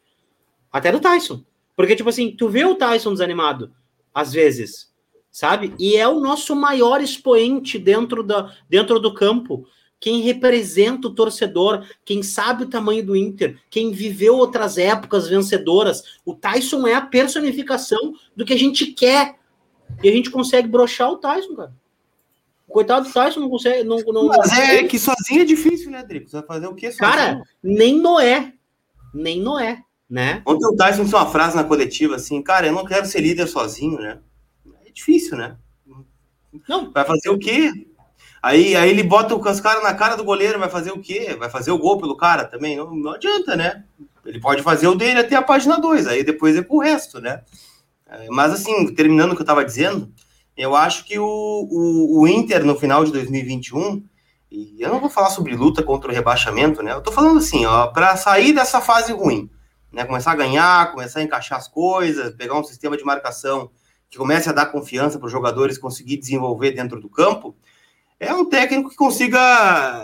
Até 0.70 0.92
do 0.92 1.00
Tyson. 1.00 1.42
Porque, 1.74 1.96
tipo 1.96 2.10
assim, 2.10 2.30
tu 2.36 2.46
vê 2.46 2.66
o 2.66 2.74
Tyson 2.74 3.12
desanimado, 3.12 3.72
às 4.12 4.34
vezes, 4.34 4.92
sabe? 5.30 5.72
E 5.78 5.96
é 5.96 6.06
o 6.06 6.20
nosso 6.20 6.54
maior 6.54 7.00
expoente 7.00 7.78
dentro, 7.78 8.22
da, 8.22 8.54
dentro 8.68 9.00
do 9.00 9.14
campo 9.14 9.66
quem 10.00 10.20
representa 10.20 11.08
o 11.08 11.14
torcedor, 11.14 11.84
quem 12.04 12.22
sabe 12.22 12.64
o 12.64 12.68
tamanho 12.68 13.04
do 13.04 13.16
Inter, 13.16 13.58
quem 13.68 13.90
viveu 13.90 14.36
outras 14.36 14.78
épocas 14.78 15.26
vencedoras. 15.26 16.20
O 16.24 16.34
Tyson 16.34 16.86
é 16.86 16.94
a 16.94 17.00
personificação 17.00 18.14
do 18.36 18.44
que 18.44 18.52
a 18.52 18.58
gente 18.58 18.86
quer. 18.92 19.36
E 20.02 20.08
a 20.08 20.12
gente 20.12 20.30
consegue 20.30 20.68
brochar 20.68 21.10
o 21.10 21.16
Tyson, 21.16 21.56
cara. 21.56 21.72
O 22.68 22.72
coitado 22.72 23.08
do 23.08 23.12
Tyson 23.12 23.40
não 23.40 23.48
consegue. 23.48 23.82
Não, 23.82 23.98
não, 23.98 24.28
Mas 24.28 24.52
é 24.52 24.84
que 24.84 24.98
sozinho 24.98 25.40
é 25.40 25.44
difícil, 25.44 25.90
né, 25.90 26.04
Drico? 26.04 26.28
Você 26.28 26.36
vai 26.36 26.46
fazer 26.46 26.66
o 26.66 26.74
quê? 26.74 26.92
Sozinho? 26.92 27.10
Cara, 27.10 27.42
nem 27.62 27.98
Noé. 27.98 28.52
Nem 29.14 29.40
Noé, 29.40 29.82
né? 30.08 30.42
Ontem 30.46 30.66
o 30.66 30.76
Tyson 30.76 31.04
disse 31.04 31.14
uma 31.14 31.30
frase 31.30 31.56
na 31.56 31.64
coletiva 31.64 32.16
assim, 32.16 32.42
cara, 32.42 32.66
eu 32.66 32.72
não 32.72 32.84
quero 32.84 33.06
ser 33.06 33.20
líder 33.20 33.46
sozinho, 33.46 33.98
né? 33.98 34.18
É 34.86 34.90
difícil, 34.90 35.36
né? 35.36 35.56
Não. 36.68 36.90
Vai 36.92 37.04
fazer 37.04 37.30
o 37.30 37.38
quê? 37.38 37.72
Aí, 38.42 38.76
aí 38.76 38.90
ele 38.90 39.02
bota 39.02 39.34
os 39.34 39.60
caras 39.60 39.82
na 39.82 39.94
cara 39.94 40.16
do 40.16 40.24
goleiro, 40.24 40.58
vai 40.58 40.68
fazer 40.68 40.92
o 40.92 41.00
quê? 41.00 41.34
Vai 41.38 41.50
fazer 41.50 41.70
o 41.70 41.78
gol 41.78 41.98
pelo 41.98 42.16
cara 42.16 42.44
também? 42.44 42.76
Não, 42.76 42.94
não 42.94 43.12
adianta, 43.12 43.56
né? 43.56 43.84
Ele 44.24 44.40
pode 44.40 44.62
fazer 44.62 44.86
o 44.88 44.94
dele 44.94 45.20
até 45.20 45.34
a 45.34 45.42
página 45.42 45.78
2, 45.78 46.06
aí 46.06 46.22
depois 46.22 46.54
é 46.54 46.62
pro 46.62 46.78
resto, 46.78 47.20
né? 47.20 47.42
É, 48.06 48.28
mas 48.30 48.52
assim, 48.52 48.94
terminando 48.94 49.32
o 49.32 49.34
que 49.34 49.40
eu 49.40 49.44
estava 49.44 49.64
dizendo, 49.64 50.12
eu 50.58 50.74
acho 50.74 51.04
que 51.04 51.18
o, 51.18 51.24
o, 51.24 52.20
o, 52.20 52.28
Inter 52.28 52.64
no 52.64 52.76
final 52.76 53.04
de 53.04 53.12
2021, 53.12 54.04
e 54.50 54.76
eu 54.78 54.90
não 54.90 55.00
vou 55.00 55.08
falar 55.08 55.30
sobre 55.30 55.54
luta 55.54 55.82
contra 55.82 56.10
o 56.10 56.14
rebaixamento, 56.14 56.82
né? 56.82 56.92
Eu 56.92 57.00
tô 57.00 57.12
falando 57.12 57.38
assim, 57.38 57.64
ó, 57.64 57.86
para 57.86 58.16
sair 58.16 58.52
dessa 58.52 58.80
fase 58.80 59.12
ruim, 59.12 59.48
né? 59.92 60.04
Começar 60.04 60.32
a 60.32 60.36
ganhar, 60.36 60.90
começar 60.92 61.20
a 61.20 61.22
encaixar 61.22 61.58
as 61.58 61.68
coisas, 61.68 62.34
pegar 62.34 62.58
um 62.58 62.64
sistema 62.64 62.96
de 62.96 63.04
marcação 63.04 63.70
que 64.10 64.18
comece 64.18 64.48
a 64.48 64.52
dar 64.52 64.66
confiança 64.66 65.18
para 65.18 65.26
os 65.26 65.32
jogadores 65.32 65.78
conseguir 65.78 66.16
desenvolver 66.16 66.72
dentro 66.72 67.00
do 67.00 67.08
campo 67.08 67.54
é 68.20 68.34
um 68.34 68.44
técnico 68.44 68.90
que 68.90 68.96
consiga 68.96 69.38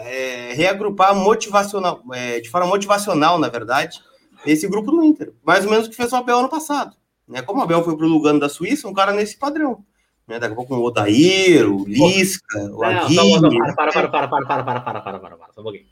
é, 0.05 0.53
reagrupar 0.55 1.15
motivacional, 1.17 2.01
é, 2.13 2.39
de 2.39 2.49
forma 2.49 2.69
motivacional, 2.69 3.39
na 3.39 3.49
verdade, 3.49 4.01
esse 4.47 4.69
grupo 4.69 4.93
do 4.93 5.03
Inter. 5.03 5.33
Mais 5.45 5.65
ou 5.65 5.71
menos 5.71 5.87
o 5.87 5.91
que 5.91 5.97
fez 5.97 6.13
o 6.13 6.17
Abel 6.17 6.39
ano 6.39 6.49
passado. 6.49 6.97
Né? 7.27 7.43
Como 7.43 7.61
o 7.61 7.63
Abel 7.65 7.83
foi 7.83 7.97
para 7.97 8.07
o 8.07 8.09
Lugano 8.09 8.39
da 8.39 8.49
Suíça, 8.49 8.87
um 8.87 8.95
cara 8.95 9.13
nesse 9.13 9.37
padrão. 9.37 9.85
Né? 10.27 10.39
Daqui 10.39 10.53
a 10.53 10.57
pouco 10.57 10.75
o 10.75 10.83
Odair, 10.83 11.71
o 11.71 11.85
Lisca, 11.87 12.59
o 12.73 12.83
Aguirre... 12.83 13.59
Para, 13.75 13.93
para, 13.93 14.09
para, 14.09 14.29
para, 14.29 14.29
para, 14.29 14.65
para, 14.65 14.65
para, 14.65 15.01
para, 15.01 15.19
para, 15.19 15.37
para, 15.37 15.53
só 15.53 15.61
um 15.61 15.65
pouquinho. 15.65 15.87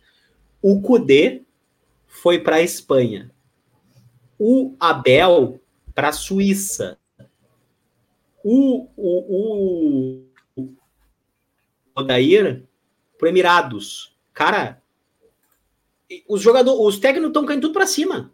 O 0.61 0.81
Cudê 0.81 1.43
foi 2.07 2.39
para 2.39 2.57
a 2.57 2.63
Espanha. 2.63 3.31
O 4.39 4.75
Abel 4.79 5.61
para 5.95 6.09
a 6.09 6.13
Suíça. 6.13 6.99
O, 8.45 8.89
o, 8.97 10.25
o 10.57 10.75
Odair 11.95 12.65
pro 13.19 13.29
Emirados. 13.29 14.17
Cara, 14.33 14.83
os 16.29 16.41
jogadores, 16.41 16.81
os 16.81 16.99
técnicos 16.99 17.29
estão 17.29 17.47
caindo 17.47 17.63
tudo 17.63 17.75
para 17.75 17.87
cima. 17.87 18.33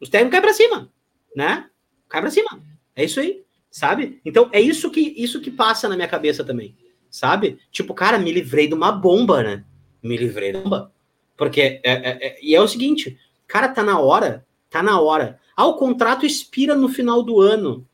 Os 0.00 0.08
técnicos 0.08 0.32
caem 0.32 0.42
para 0.42 0.54
cima, 0.54 0.92
né? 1.34 1.70
Cai 2.08 2.20
para 2.20 2.30
cima. 2.30 2.62
É 2.94 3.04
isso 3.04 3.20
aí, 3.20 3.44
sabe? 3.76 4.22
Então 4.24 4.48
é 4.52 4.60
isso 4.60 4.90
que 4.90 5.12
isso 5.18 5.38
que 5.38 5.50
passa 5.50 5.86
na 5.86 5.96
minha 5.96 6.08
cabeça 6.08 6.42
também, 6.42 6.74
sabe? 7.10 7.58
Tipo, 7.70 7.92
cara, 7.92 8.18
me 8.18 8.32
livrei 8.32 8.66
de 8.66 8.72
uma 8.72 8.90
bomba, 8.90 9.42
né? 9.42 9.64
Me 10.02 10.16
livrei 10.16 10.52
de 10.52 10.56
uma 10.56 10.64
bomba. 10.64 10.92
Porque 11.36 11.60
é, 11.60 11.80
é, 11.84 12.26
é, 12.26 12.38
e 12.42 12.54
é 12.54 12.60
o 12.62 12.66
seguinte, 12.66 13.18
cara, 13.46 13.68
tá 13.68 13.82
na 13.82 14.00
hora, 14.00 14.46
tá 14.70 14.82
na 14.82 14.98
hora. 14.98 15.38
Ah, 15.54 15.66
o 15.66 15.74
contrato 15.74 16.24
expira 16.24 16.74
no 16.74 16.88
final 16.88 17.22
do 17.22 17.38
ano. 17.38 17.86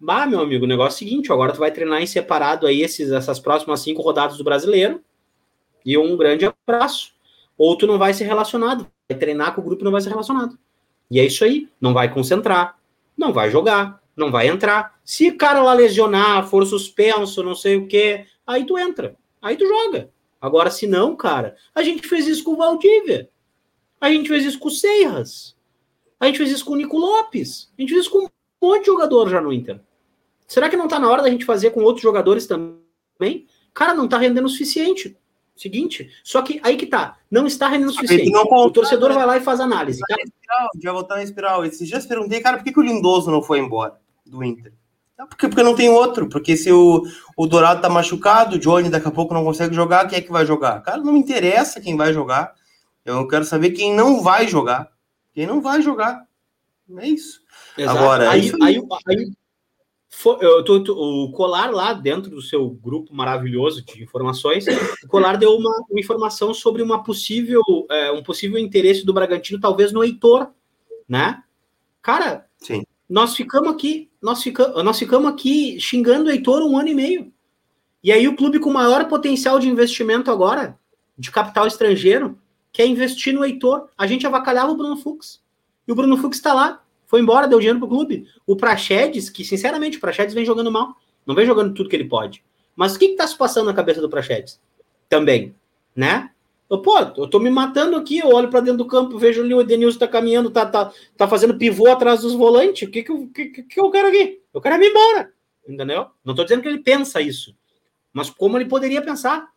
Bah, 0.00 0.26
meu 0.26 0.40
amigo, 0.40 0.64
o 0.64 0.68
negócio 0.68 0.96
é 0.96 1.06
o 1.06 1.08
seguinte: 1.08 1.32
agora 1.32 1.52
tu 1.52 1.60
vai 1.60 1.70
treinar 1.70 2.02
em 2.02 2.06
separado 2.06 2.66
aí 2.66 2.82
esses, 2.82 3.12
essas 3.12 3.38
próximas 3.38 3.78
cinco 3.78 4.02
rodadas 4.02 4.36
do 4.36 4.42
brasileiro. 4.42 5.00
E 5.86 5.96
um 5.96 6.16
grande 6.16 6.44
abraço. 6.44 7.12
Ou 7.56 7.78
tu 7.78 7.86
não 7.86 7.98
vai 7.98 8.12
ser 8.12 8.24
relacionado. 8.24 8.84
Vai 9.08 9.16
treinar 9.16 9.54
com 9.54 9.60
o 9.60 9.64
grupo 9.64 9.84
não 9.84 9.92
vai 9.92 10.00
ser 10.00 10.08
relacionado. 10.08 10.58
E 11.08 11.20
é 11.20 11.24
isso 11.24 11.44
aí. 11.44 11.68
Não 11.80 11.94
vai 11.94 12.12
concentrar. 12.12 12.76
Não 13.16 13.32
vai 13.32 13.48
jogar. 13.48 14.00
Não 14.20 14.30
vai 14.30 14.48
entrar. 14.48 15.00
Se 15.02 15.30
o 15.30 15.38
cara 15.38 15.62
lá 15.62 15.72
lesionar, 15.72 16.46
for 16.46 16.66
suspenso, 16.66 17.42
não 17.42 17.54
sei 17.54 17.76
o 17.76 17.86
quê, 17.86 18.26
aí 18.46 18.66
tu 18.66 18.76
entra. 18.76 19.16
Aí 19.40 19.56
tu 19.56 19.66
joga. 19.66 20.10
Agora, 20.38 20.70
se 20.70 20.86
não, 20.86 21.16
cara, 21.16 21.56
a 21.74 21.82
gente 21.82 22.06
fez 22.06 22.28
isso 22.28 22.44
com 22.44 22.52
o 22.52 22.56
Valdívia. 22.56 23.30
A 23.98 24.10
gente 24.10 24.28
fez 24.28 24.44
isso 24.44 24.58
com 24.58 24.68
o 24.68 24.70
Seiras. 24.70 25.56
A 26.20 26.26
gente 26.26 26.36
fez 26.36 26.50
isso 26.50 26.66
com 26.66 26.74
o 26.74 26.76
Nico 26.76 26.98
Lopes. 26.98 27.72
A 27.78 27.80
gente 27.80 27.94
fez 27.94 28.02
isso 28.02 28.10
com 28.10 28.26
um 28.26 28.28
monte 28.62 28.80
de 28.80 28.86
jogador 28.88 29.30
já 29.30 29.40
no 29.40 29.50
Inter. 29.50 29.80
Será 30.46 30.68
que 30.68 30.76
não 30.76 30.86
tá 30.86 30.98
na 30.98 31.08
hora 31.08 31.22
da 31.22 31.30
gente 31.30 31.46
fazer 31.46 31.70
com 31.70 31.80
outros 31.80 32.02
jogadores 32.02 32.46
também? 32.46 33.46
Cara, 33.72 33.94
não 33.94 34.06
tá 34.06 34.18
rendendo 34.18 34.44
o 34.44 34.50
suficiente. 34.50 35.16
Seguinte, 35.56 36.10
só 36.24 36.42
que 36.42 36.60
aí 36.62 36.76
que 36.76 36.86
tá, 36.86 37.18
não 37.30 37.46
está 37.46 37.68
rendendo 37.68 37.90
o 37.90 37.92
suficiente. 37.92 38.30
o 38.34 38.70
torcedor 38.70 39.10
né? 39.10 39.14
vai 39.14 39.26
lá 39.26 39.36
e 39.38 39.40
faz 39.40 39.60
análise. 39.60 40.00
Já 40.82 40.92
voltar 40.92 41.16
na 41.16 41.22
espiral. 41.22 41.64
Esses 41.64 41.86
dias 41.86 42.06
perguntei, 42.06 42.40
cara, 42.40 42.58
por 42.58 42.64
que, 42.64 42.72
que 42.72 42.80
o 42.80 42.82
Lindoso 42.82 43.30
não 43.30 43.42
foi 43.42 43.58
embora 43.58 43.99
do 44.30 44.44
Inter? 44.44 44.72
Porque, 45.28 45.48
porque 45.48 45.62
não 45.62 45.74
tem 45.74 45.90
outro. 45.90 46.28
Porque 46.28 46.56
se 46.56 46.72
o, 46.72 47.02
o 47.36 47.46
Dourado 47.46 47.82
tá 47.82 47.88
machucado, 47.88 48.56
o 48.56 48.58
Johnny 48.58 48.88
daqui 48.88 49.08
a 49.08 49.10
pouco 49.10 49.34
não 49.34 49.44
consegue 49.44 49.74
jogar, 49.74 50.06
quem 50.06 50.18
é 50.18 50.22
que 50.22 50.32
vai 50.32 50.46
jogar? 50.46 50.80
Cara, 50.82 50.98
não 50.98 51.12
me 51.12 51.18
interessa 51.18 51.80
quem 51.80 51.96
vai 51.96 52.12
jogar. 52.12 52.54
Eu 53.04 53.26
quero 53.28 53.44
saber 53.44 53.70
quem 53.70 53.94
não 53.94 54.22
vai 54.22 54.46
jogar. 54.48 54.90
Quem 55.32 55.46
não 55.46 55.60
vai 55.60 55.82
jogar. 55.82 56.24
É 56.98 57.06
isso. 57.06 57.40
Exato. 57.76 57.98
Agora, 57.98 58.30
aí, 58.30 58.40
é 58.40 58.44
isso 58.44 58.62
aí, 58.62 58.76
aí, 58.76 59.18
aí 59.18 59.32
eu 60.40 60.64
tô, 60.64 60.82
tô, 60.82 60.94
o 60.94 61.30
Colar 61.30 61.70
lá 61.70 61.92
dentro 61.92 62.30
do 62.30 62.42
seu 62.42 62.68
grupo 62.68 63.14
maravilhoso 63.14 63.84
de 63.84 64.02
informações, 64.02 64.66
o 65.04 65.08
Colar 65.08 65.36
deu 65.36 65.52
uma, 65.52 65.84
uma 65.88 66.00
informação 66.00 66.52
sobre 66.52 66.82
uma 66.82 67.02
possível, 67.02 67.62
é, 67.88 68.10
um 68.10 68.22
possível 68.22 68.58
interesse 68.58 69.06
do 69.06 69.14
Bragantino, 69.14 69.60
talvez 69.60 69.92
no 69.92 70.02
Heitor, 70.02 70.50
né? 71.08 71.42
Cara, 72.02 72.46
Sim. 72.58 72.82
nós 73.08 73.36
ficamos 73.36 73.70
aqui, 73.70 74.09
nós 74.20 74.42
ficamos, 74.42 74.84
nós 74.84 74.98
ficamos 74.98 75.30
aqui 75.30 75.80
xingando 75.80 76.28
o 76.28 76.32
Heitor 76.32 76.62
um 76.62 76.76
ano 76.76 76.88
e 76.88 76.94
meio. 76.94 77.32
E 78.02 78.12
aí 78.12 78.26
o 78.26 78.36
clube 78.36 78.58
com 78.58 78.72
maior 78.72 79.08
potencial 79.08 79.58
de 79.58 79.68
investimento 79.68 80.30
agora, 80.30 80.78
de 81.16 81.30
capital 81.30 81.66
estrangeiro, 81.66 82.38
quer 82.72 82.86
investir 82.86 83.34
no 83.34 83.44
Heitor. 83.44 83.88
A 83.96 84.06
gente 84.06 84.26
avacalhava 84.26 84.72
o 84.72 84.76
Bruno 84.76 84.96
Fux. 84.96 85.42
E 85.86 85.92
o 85.92 85.94
Bruno 85.94 86.16
Fux 86.16 86.36
está 86.36 86.54
lá, 86.54 86.82
foi 87.06 87.20
embora, 87.20 87.48
deu 87.48 87.58
dinheiro 87.58 87.78
pro 87.78 87.88
clube. 87.88 88.26
O 88.46 88.56
Praxedes, 88.56 89.28
que 89.28 89.44
sinceramente 89.44 89.98
o 89.98 90.00
Praxedes 90.00 90.34
vem 90.34 90.44
jogando 90.44 90.70
mal, 90.70 90.94
não 91.26 91.34
vem 91.34 91.46
jogando 91.46 91.74
tudo 91.74 91.88
que 91.88 91.96
ele 91.96 92.08
pode. 92.08 92.42
Mas 92.76 92.94
o 92.94 92.98
que, 92.98 93.08
que 93.08 93.16
tá 93.16 93.26
se 93.26 93.36
passando 93.36 93.66
na 93.66 93.74
cabeça 93.74 94.00
do 94.00 94.08
Praxedes? 94.08 94.60
Também, 95.08 95.54
né? 95.94 96.30
Eu, 96.70 96.80
pô, 96.80 96.98
eu 96.98 97.28
tô 97.28 97.40
me 97.40 97.50
matando 97.50 97.96
aqui, 97.96 98.18
eu 98.18 98.28
olho 98.28 98.48
para 98.48 98.60
dentro 98.60 98.78
do 98.78 98.86
campo, 98.86 99.18
vejo 99.18 99.42
ali 99.42 99.52
o 99.52 99.60
Edenilson 99.60 99.98
tá 99.98 100.06
caminhando, 100.06 100.50
tá, 100.50 100.64
tá, 100.64 100.92
tá 101.16 101.26
fazendo 101.26 101.58
pivô 101.58 101.88
atrás 101.88 102.20
dos 102.20 102.32
volantes. 102.32 102.88
O 102.88 102.90
que 102.90 103.02
que, 103.02 103.26
que, 103.26 103.62
que 103.64 103.80
eu 103.80 103.90
quero 103.90 104.08
aqui? 104.08 104.40
Eu 104.54 104.60
quero 104.60 104.82
ir 104.82 104.88
embora, 104.88 105.32
entendeu? 105.68 106.06
Não 106.24 106.34
tô 106.34 106.44
dizendo 106.44 106.62
que 106.62 106.68
ele 106.68 106.78
pensa 106.78 107.20
isso, 107.20 107.56
mas 108.12 108.30
como 108.30 108.56
ele 108.56 108.66
poderia 108.66 109.02
pensar, 109.02 109.48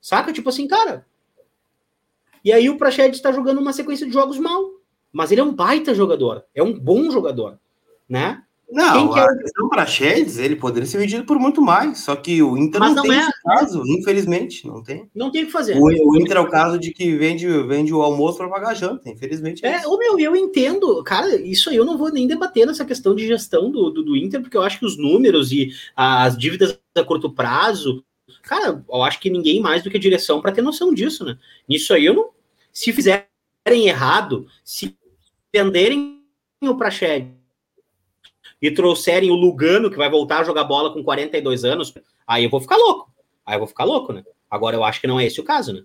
saca? 0.00 0.32
Tipo 0.32 0.50
assim, 0.50 0.68
cara. 0.68 1.04
E 2.44 2.52
aí 2.52 2.70
o 2.70 2.78
Praxedes 2.78 3.18
está 3.18 3.32
jogando 3.32 3.60
uma 3.60 3.72
sequência 3.72 4.06
de 4.06 4.12
jogos 4.12 4.38
mal 4.38 4.82
mas 5.12 5.30
ele 5.30 5.42
é 5.42 5.44
um 5.44 5.54
baita 5.54 5.94
jogador, 5.94 6.44
é 6.54 6.62
um 6.62 6.72
bom 6.72 7.10
jogador, 7.10 7.58
né? 8.08 8.42
Não, 8.72 9.12
Quem 9.12 9.22
a 9.22 9.26
é... 9.26 9.36
questão 9.36 9.68
para 9.68 9.84
Chedes, 9.84 10.38
ele 10.38 10.56
poderia 10.56 10.86
ser 10.88 10.96
vendido 10.96 11.24
por 11.24 11.38
muito 11.38 11.60
mais, 11.60 11.98
só 11.98 12.16
que 12.16 12.42
o 12.42 12.56
Inter 12.56 12.80
não, 12.80 12.94
não, 12.94 13.02
tem 13.02 13.12
é... 13.12 13.20
esse 13.20 13.42
caso, 13.42 13.82
infelizmente, 13.86 14.66
não 14.66 14.82
tem. 14.82 15.10
Não 15.14 15.30
tem 15.30 15.42
o 15.42 15.46
que 15.46 15.52
fazer. 15.52 15.76
O, 15.76 15.84
o, 15.84 16.16
Inter 16.16 16.38
é 16.38 16.40
o 16.40 16.48
caso 16.48 16.78
de 16.78 16.90
que 16.90 17.14
vende, 17.14 17.46
vende 17.64 17.92
o 17.92 18.00
almoço 18.00 18.38
para 18.38 18.48
pagar 18.48 18.70
a 18.70 18.74
janta, 18.74 19.10
infelizmente. 19.10 19.64
É, 19.64 19.82
é 19.82 19.86
o 19.86 19.98
meu, 19.98 20.18
eu 20.18 20.34
entendo, 20.34 21.02
cara, 21.04 21.36
isso 21.36 21.68
aí 21.68 21.76
eu 21.76 21.84
não 21.84 21.98
vou 21.98 22.10
nem 22.10 22.26
debater 22.26 22.66
nessa 22.66 22.82
questão 22.82 23.14
de 23.14 23.26
gestão 23.26 23.70
do, 23.70 23.90
do, 23.90 24.02
do 24.02 24.16
Inter, 24.16 24.40
porque 24.40 24.56
eu 24.56 24.62
acho 24.62 24.78
que 24.78 24.86
os 24.86 24.96
números 24.96 25.52
e 25.52 25.70
as 25.94 26.36
dívidas 26.38 26.78
a 26.94 27.04
curto 27.04 27.30
prazo, 27.30 28.02
cara, 28.42 28.82
eu 28.88 29.02
acho 29.02 29.20
que 29.20 29.28
ninguém 29.28 29.60
mais 29.60 29.82
do 29.82 29.90
que 29.90 29.98
a 29.98 30.00
direção 30.00 30.40
para 30.40 30.52
ter 30.52 30.62
noção 30.62 30.94
disso, 30.94 31.26
né? 31.26 31.36
Nisso 31.68 31.92
aí 31.92 32.06
eu 32.06 32.14
não. 32.14 32.30
Se 32.72 32.90
fizerem 32.90 33.26
errado, 33.68 34.46
se 34.64 34.96
venderem 35.52 36.22
o 36.62 36.74
Prached 36.74 37.41
e 38.62 38.70
trouxerem 38.70 39.30
o 39.30 39.34
Lugano, 39.34 39.90
que 39.90 39.96
vai 39.96 40.08
voltar 40.08 40.38
a 40.38 40.44
jogar 40.44 40.62
bola 40.62 40.92
com 40.92 41.02
42 41.02 41.64
anos, 41.64 41.92
aí 42.24 42.44
eu 42.44 42.50
vou 42.50 42.60
ficar 42.60 42.76
louco. 42.76 43.12
Aí 43.44 43.56
eu 43.56 43.58
vou 43.58 43.66
ficar 43.66 43.82
louco, 43.82 44.12
né? 44.12 44.22
Agora 44.48 44.76
eu 44.76 44.84
acho 44.84 45.00
que 45.00 45.08
não 45.08 45.18
é 45.18 45.26
esse 45.26 45.40
o 45.40 45.44
caso, 45.44 45.72
né? 45.72 45.82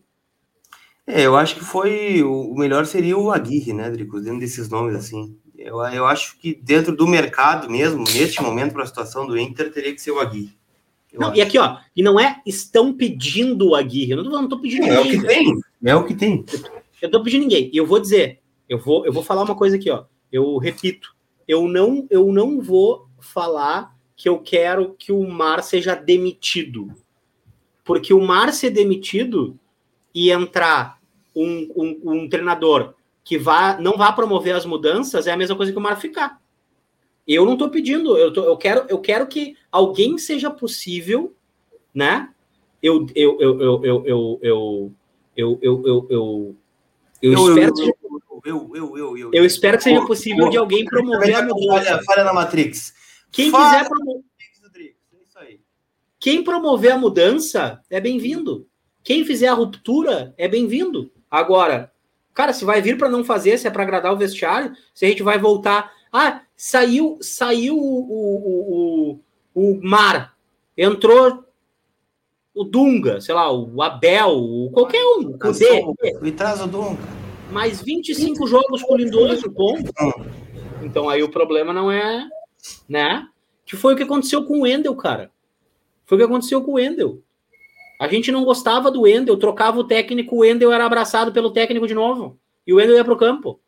É, 1.07 1.25
eu 1.25 1.35
acho 1.35 1.55
que 1.55 1.63
foi. 1.63 2.21
O 2.21 2.53
melhor 2.53 2.85
seria 2.85 3.17
o 3.17 3.31
Aguirre, 3.31 3.73
né, 3.73 3.89
Drico? 3.89 4.19
Dentro 4.19 4.41
desses 4.41 4.69
nomes, 4.69 4.93
assim. 4.93 5.35
Eu, 5.57 5.79
eu 5.85 6.05
acho 6.05 6.37
que 6.37 6.53
dentro 6.53 6.95
do 6.95 7.07
mercado 7.07 7.69
mesmo, 7.69 8.03
neste 8.03 8.43
momento, 8.43 8.73
para 8.73 8.83
a 8.83 8.87
situação 8.87 9.25
do 9.25 9.39
Inter, 9.39 9.71
teria 9.71 9.93
que 9.93 10.01
ser 10.01 10.11
o 10.11 10.19
Aguirre. 10.19 10.53
não, 11.13 11.33
e 11.33 11.41
aqui, 11.41 11.57
ó, 11.57 11.77
e 11.95 12.03
não 12.03 12.19
é 12.19 12.41
estão 12.45 12.93
pedindo 12.93 13.69
o 13.69 13.75
Aguirre. 13.75 14.11
Eu 14.11 14.17
não 14.17 14.23
tô, 14.25 14.41
não 14.41 14.49
tô 14.49 14.59
pedindo 14.59 14.85
é 14.85 15.03
ninguém. 15.03 15.15
É 15.15 15.15
o 15.15 15.21
que 15.21 15.27
tem. 15.27 15.63
É 15.83 15.95
o 15.95 16.03
que 16.03 16.13
tem. 16.13 16.45
Eu 17.01 17.09
tô 17.09 17.23
pedindo 17.23 17.41
ninguém. 17.41 17.71
E 17.73 17.77
eu 17.77 17.85
vou 17.87 17.99
dizer, 17.99 18.41
eu 18.67 18.77
vou, 18.77 19.05
eu 19.05 19.13
vou 19.13 19.23
falar 19.23 19.43
uma 19.43 19.55
coisa 19.55 19.77
aqui, 19.77 19.89
ó. 19.89 20.03
Eu 20.29 20.57
repito, 20.57 21.15
eu 21.47 21.67
não, 21.67 22.05
eu 22.09 22.31
não 22.31 22.59
vou 22.59 23.07
falar 23.19 23.95
que 24.15 24.27
eu 24.27 24.39
quero 24.39 24.95
que 24.97 25.11
o 25.11 25.23
Mar 25.27 25.63
seja 25.63 25.95
demitido. 25.95 26.93
Porque 27.83 28.13
o 28.13 28.21
Mar 28.21 28.51
ser 28.51 28.71
demitido 28.71 29.57
e 30.13 30.31
entrar 30.31 30.99
um, 31.35 31.69
um, 31.75 32.01
um 32.13 32.29
treinador 32.29 32.95
que 33.23 33.37
vá, 33.37 33.79
não 33.79 33.97
vá 33.97 34.11
promover 34.11 34.55
as 34.55 34.65
mudanças 34.65 35.27
é 35.27 35.31
a 35.31 35.37
mesma 35.37 35.55
coisa 35.55 35.71
que 35.71 35.77
o 35.77 35.81
Mar 35.81 35.99
ficar. 35.99 36.41
Eu 37.27 37.45
não 37.45 37.53
estou 37.53 37.69
pedindo, 37.69 38.17
eu, 38.17 38.31
tô, 38.31 38.43
eu, 38.43 38.57
quero, 38.57 38.85
eu 38.89 38.99
quero 38.99 39.27
que 39.27 39.55
alguém 39.71 40.17
seja 40.17 40.49
possível, 40.49 41.35
né? 41.93 42.29
Eu, 42.81 43.05
eu, 43.13 43.37
eu, 43.39 43.61
eu, 43.61 43.85
eu, 43.85 44.03
eu, 44.05 44.39
eu, 44.41 44.91
eu, 45.35 45.59
eu, 45.61 45.81
eu, 45.85 46.07
eu, 46.09 46.55
eu 47.21 47.33
espero 47.33 47.73
que 47.73 47.93
eu, 48.47 48.71
eu, 48.73 48.97
eu, 48.97 49.17
eu. 49.17 49.31
Eu 49.33 49.45
espero 49.45 49.77
que 49.77 49.83
seja 49.83 50.05
possível 50.05 50.49
de 50.49 50.55
alguém 50.55 50.85
promover 50.85 51.35
a 51.35 51.43
mudança. 51.43 52.01
Falha 52.05 52.23
na 52.23 52.33
Matrix. 52.33 52.93
Quem 53.29 53.51
Falha 53.51 53.79
quiser 53.79 53.89
promover. 53.89 54.23
É 55.41 55.57
Quem 56.17 56.43
promover 56.43 56.91
a 56.93 56.97
mudança 56.97 57.81
é 57.89 57.99
bem-vindo. 57.99 58.65
Quem 59.03 59.25
fizer 59.25 59.49
a 59.49 59.53
ruptura 59.53 60.33
é 60.37 60.47
bem-vindo. 60.47 61.11
Agora, 61.29 61.91
cara, 62.33 62.53
se 62.53 62.63
vai 62.63 62.81
vir 62.81 62.97
para 62.97 63.09
não 63.09 63.23
fazer, 63.23 63.57
se 63.57 63.67
é 63.67 63.69
para 63.69 63.83
agradar 63.83 64.13
o 64.13 64.17
vestiário, 64.17 64.73
se 64.93 65.05
a 65.05 65.09
gente 65.09 65.23
vai 65.23 65.37
voltar. 65.37 65.91
Ah, 66.11 66.41
saiu, 66.55 67.17
saiu 67.21 67.77
o, 67.77 67.99
o, 68.09 69.19
o, 69.53 69.71
o 69.73 69.79
Mar, 69.83 70.37
entrou 70.77 71.43
o 72.55 72.63
Dunga, 72.63 73.19
sei 73.19 73.35
lá, 73.35 73.51
o 73.51 73.81
Abel, 73.81 74.31
o 74.37 74.71
qualquer 74.71 75.03
um, 75.03 75.31
o 75.31 75.37
Cudê. 75.37 75.83
E 76.23 76.31
traz 76.31 76.61
o 76.61 76.67
Dunga 76.67 77.16
mais 77.51 77.81
25 77.81 78.47
jogos 78.47 78.83
com 78.83 78.93
o 78.93 78.97
Lindoso, 78.97 79.49
bom. 79.49 79.77
Então 80.81 81.09
aí 81.09 81.23
o 81.23 81.29
problema 81.29 81.73
não 81.73 81.91
é, 81.91 82.27
né? 82.87 83.27
Que 83.65 83.75
foi 83.75 83.93
o 83.93 83.97
que 83.97 84.03
aconteceu 84.03 84.43
com 84.45 84.59
o 84.59 84.61
Wendel, 84.61 84.95
cara. 84.95 85.31
Foi 86.05 86.17
o 86.17 86.19
que 86.19 86.25
aconteceu 86.25 86.61
com 86.61 86.71
o 86.71 86.75
Wendel. 86.75 87.21
A 87.99 88.07
gente 88.07 88.31
não 88.31 88.45
gostava 88.45 88.91
do 88.91 89.01
Wendel, 89.01 89.37
trocava 89.37 89.79
o 89.79 89.83
técnico, 89.83 90.35
o 90.35 90.39
Wendel 90.39 90.71
era 90.71 90.85
abraçado 90.85 91.31
pelo 91.31 91.51
técnico 91.51 91.87
de 91.87 91.93
novo. 91.93 92.39
E 92.65 92.71
o 92.73 92.77
Wendel 92.77 92.95
ia 92.95 93.03
pro 93.03 93.17
campo. 93.17 93.59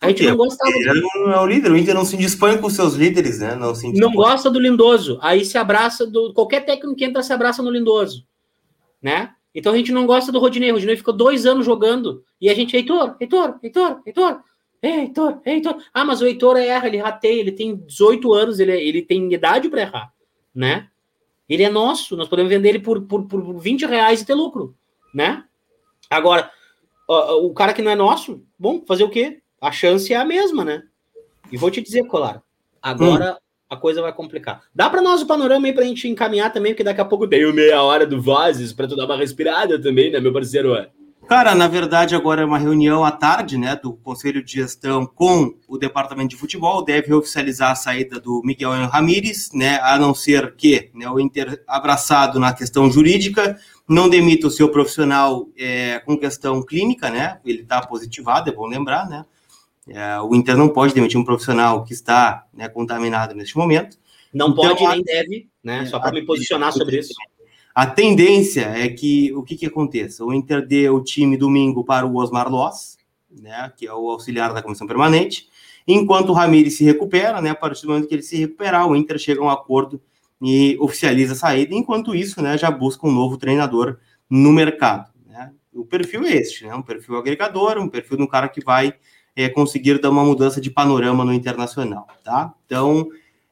A 0.00 0.08
gente 0.08 0.26
não 0.26 0.36
gostava. 0.36 0.70
Ele 0.70 1.00
não 1.00 1.32
é 1.32 1.40
o 1.40 1.46
líder, 1.46 1.72
o 1.72 1.76
Inter 1.76 1.94
não 1.94 2.04
se 2.04 2.16
dispõe 2.16 2.58
com 2.58 2.68
seus 2.68 2.94
líderes, 2.94 3.38
né? 3.38 3.54
Não, 3.54 3.74
se 3.74 3.90
não 3.92 4.12
gosta 4.12 4.50
do 4.50 4.60
Lindoso. 4.60 5.18
Aí 5.22 5.44
se 5.44 5.56
abraça 5.56 6.06
do. 6.06 6.34
Qualquer 6.34 6.64
técnico 6.64 6.96
que 6.96 7.04
entra 7.04 7.22
se 7.22 7.32
abraça 7.32 7.62
no 7.62 7.70
Lindoso. 7.70 8.26
Né? 9.00 9.30
Então 9.56 9.72
a 9.72 9.76
gente 9.76 9.90
não 9.90 10.04
gosta 10.04 10.30
do 10.30 10.38
Rodinei. 10.38 10.70
O 10.70 10.74
Rodinei 10.74 10.98
ficou 10.98 11.14
dois 11.14 11.46
anos 11.46 11.64
jogando. 11.64 12.22
E 12.38 12.50
a 12.50 12.54
gente, 12.54 12.76
Heitor, 12.76 13.16
Heitor, 13.18 13.58
Heitor, 13.62 14.02
Heitor. 14.04 14.42
Heitor, 14.82 15.40
Heitor. 15.46 15.82
Ah, 15.94 16.04
mas 16.04 16.20
o 16.20 16.26
Heitor 16.26 16.58
erra, 16.58 16.86
ele 16.86 16.98
rateia, 16.98 17.40
ele 17.40 17.50
tem 17.50 17.74
18 17.74 18.34
anos, 18.34 18.60
ele, 18.60 18.72
ele 18.72 19.00
tem 19.00 19.32
idade 19.32 19.70
para 19.70 19.80
errar, 19.80 20.12
né? 20.54 20.88
Ele 21.48 21.62
é 21.62 21.70
nosso, 21.70 22.16
nós 22.16 22.28
podemos 22.28 22.50
vender 22.50 22.68
ele 22.68 22.78
por, 22.80 23.00
por, 23.02 23.26
por 23.26 23.58
20 23.58 23.86
reais 23.86 24.20
e 24.20 24.26
ter 24.26 24.34
lucro, 24.34 24.76
né? 25.14 25.44
Agora, 26.10 26.50
o 27.08 27.54
cara 27.54 27.72
que 27.72 27.80
não 27.80 27.90
é 27.90 27.96
nosso, 27.96 28.44
bom, 28.58 28.84
fazer 28.86 29.04
o 29.04 29.10
quê? 29.10 29.40
A 29.60 29.72
chance 29.72 30.12
é 30.12 30.16
a 30.16 30.24
mesma, 30.24 30.64
né? 30.64 30.82
E 31.50 31.56
vou 31.56 31.70
te 31.70 31.80
dizer, 31.80 32.06
Colar, 32.06 32.42
agora 32.82 33.38
a 33.68 33.76
coisa 33.76 34.00
vai 34.00 34.12
complicar. 34.12 34.62
Dá 34.74 34.88
para 34.88 35.02
nós 35.02 35.22
o 35.22 35.26
panorama 35.26 35.66
aí 35.66 35.72
para 35.72 35.82
a 35.84 35.86
gente 35.86 36.08
encaminhar 36.08 36.52
também, 36.52 36.72
porque 36.72 36.84
daqui 36.84 37.00
a 37.00 37.04
pouco 37.04 37.26
tem 37.26 37.52
meia 37.52 37.82
hora 37.82 38.06
do 38.06 38.20
Vozes 38.20 38.72
para 38.72 38.86
tu 38.86 38.96
dar 38.96 39.06
uma 39.06 39.16
respirada 39.16 39.80
também, 39.80 40.10
né, 40.10 40.20
meu 40.20 40.32
parceiro? 40.32 40.74
Cara, 41.28 41.56
na 41.56 41.66
verdade, 41.66 42.14
agora 42.14 42.42
é 42.42 42.44
uma 42.44 42.58
reunião 42.58 43.04
à 43.04 43.10
tarde, 43.10 43.58
né, 43.58 43.74
do 43.74 43.94
Conselho 43.94 44.44
de 44.44 44.52
Gestão 44.52 45.04
com 45.04 45.56
o 45.66 45.76
Departamento 45.76 46.28
de 46.28 46.36
Futebol, 46.36 46.84
deve 46.84 47.12
oficializar 47.12 47.72
a 47.72 47.74
saída 47.74 48.20
do 48.20 48.40
Miguel 48.44 48.70
Ramírez, 48.86 49.50
né, 49.52 49.80
a 49.82 49.98
não 49.98 50.14
ser 50.14 50.54
que 50.54 50.88
né, 50.94 51.10
o 51.10 51.18
Inter, 51.18 51.60
abraçado 51.66 52.38
na 52.38 52.52
questão 52.52 52.88
jurídica, 52.88 53.58
não 53.88 54.08
demita 54.08 54.46
o 54.46 54.50
seu 54.52 54.68
profissional 54.68 55.48
é, 55.58 55.98
com 55.98 56.16
questão 56.16 56.62
clínica, 56.62 57.10
né, 57.10 57.40
ele 57.44 57.62
está 57.62 57.84
positivado, 57.84 58.48
é 58.48 58.52
bom 58.52 58.68
lembrar, 58.68 59.08
né, 59.08 59.24
é, 59.88 60.20
o 60.20 60.34
Inter 60.34 60.56
não 60.56 60.68
pode 60.68 60.94
demitir 60.94 61.18
um 61.18 61.24
profissional 61.24 61.84
que 61.84 61.92
está 61.92 62.44
né, 62.52 62.68
contaminado 62.68 63.34
neste 63.34 63.56
momento. 63.56 63.98
Não 64.32 64.48
então, 64.48 64.76
pode 64.76 64.86
nem 64.86 65.02
deve, 65.02 65.48
né, 65.62 65.86
só 65.86 65.98
para 65.98 66.12
me 66.12 66.24
posicionar 66.24 66.72
sobre 66.72 66.98
isso. 66.98 67.14
A 67.74 67.86
tendência 67.86 68.62
é 68.62 68.88
que 68.88 69.32
o 69.34 69.42
que, 69.42 69.54
que 69.54 69.66
aconteça? 69.66 70.24
O 70.24 70.32
Inter 70.32 70.66
dê 70.66 70.88
o 70.88 71.02
time 71.02 71.36
domingo 71.36 71.84
para 71.84 72.06
o 72.06 72.16
Osmar 72.16 72.48
Loss, 72.48 72.96
né, 73.30 73.72
que 73.76 73.86
é 73.86 73.92
o 73.92 74.10
auxiliar 74.10 74.52
da 74.52 74.62
comissão 74.62 74.86
permanente, 74.86 75.48
enquanto 75.86 76.30
o 76.30 76.32
Ramires 76.32 76.76
se 76.76 76.84
recupera, 76.84 77.40
né, 77.40 77.50
a 77.50 77.54
partir 77.54 77.82
do 77.82 77.88
momento 77.88 78.08
que 78.08 78.14
ele 78.14 78.22
se 78.22 78.36
recuperar, 78.36 78.88
o 78.88 78.96
Inter 78.96 79.18
chega 79.18 79.40
a 79.40 79.44
um 79.44 79.50
acordo 79.50 80.00
e 80.42 80.76
oficializa 80.80 81.34
a 81.34 81.36
saída, 81.36 81.74
enquanto 81.74 82.14
isso, 82.14 82.42
né, 82.42 82.58
já 82.58 82.70
busca 82.70 83.06
um 83.06 83.12
novo 83.12 83.36
treinador 83.36 83.98
no 84.28 84.52
mercado. 84.52 85.10
Né? 85.26 85.52
O 85.72 85.84
perfil 85.84 86.24
é 86.24 86.32
este, 86.32 86.66
né, 86.66 86.74
um 86.74 86.82
perfil 86.82 87.16
agregador, 87.16 87.78
um 87.78 87.88
perfil 87.88 88.16
de 88.16 88.22
um 88.22 88.26
cara 88.26 88.48
que 88.48 88.64
vai 88.64 88.94
é, 89.36 89.48
conseguir 89.50 90.00
dar 90.00 90.10
uma 90.10 90.24
mudança 90.24 90.60
de 90.60 90.70
panorama 90.70 91.24
no 91.24 91.34
internacional, 91.34 92.08
tá? 92.24 92.54
Então, 92.64 93.08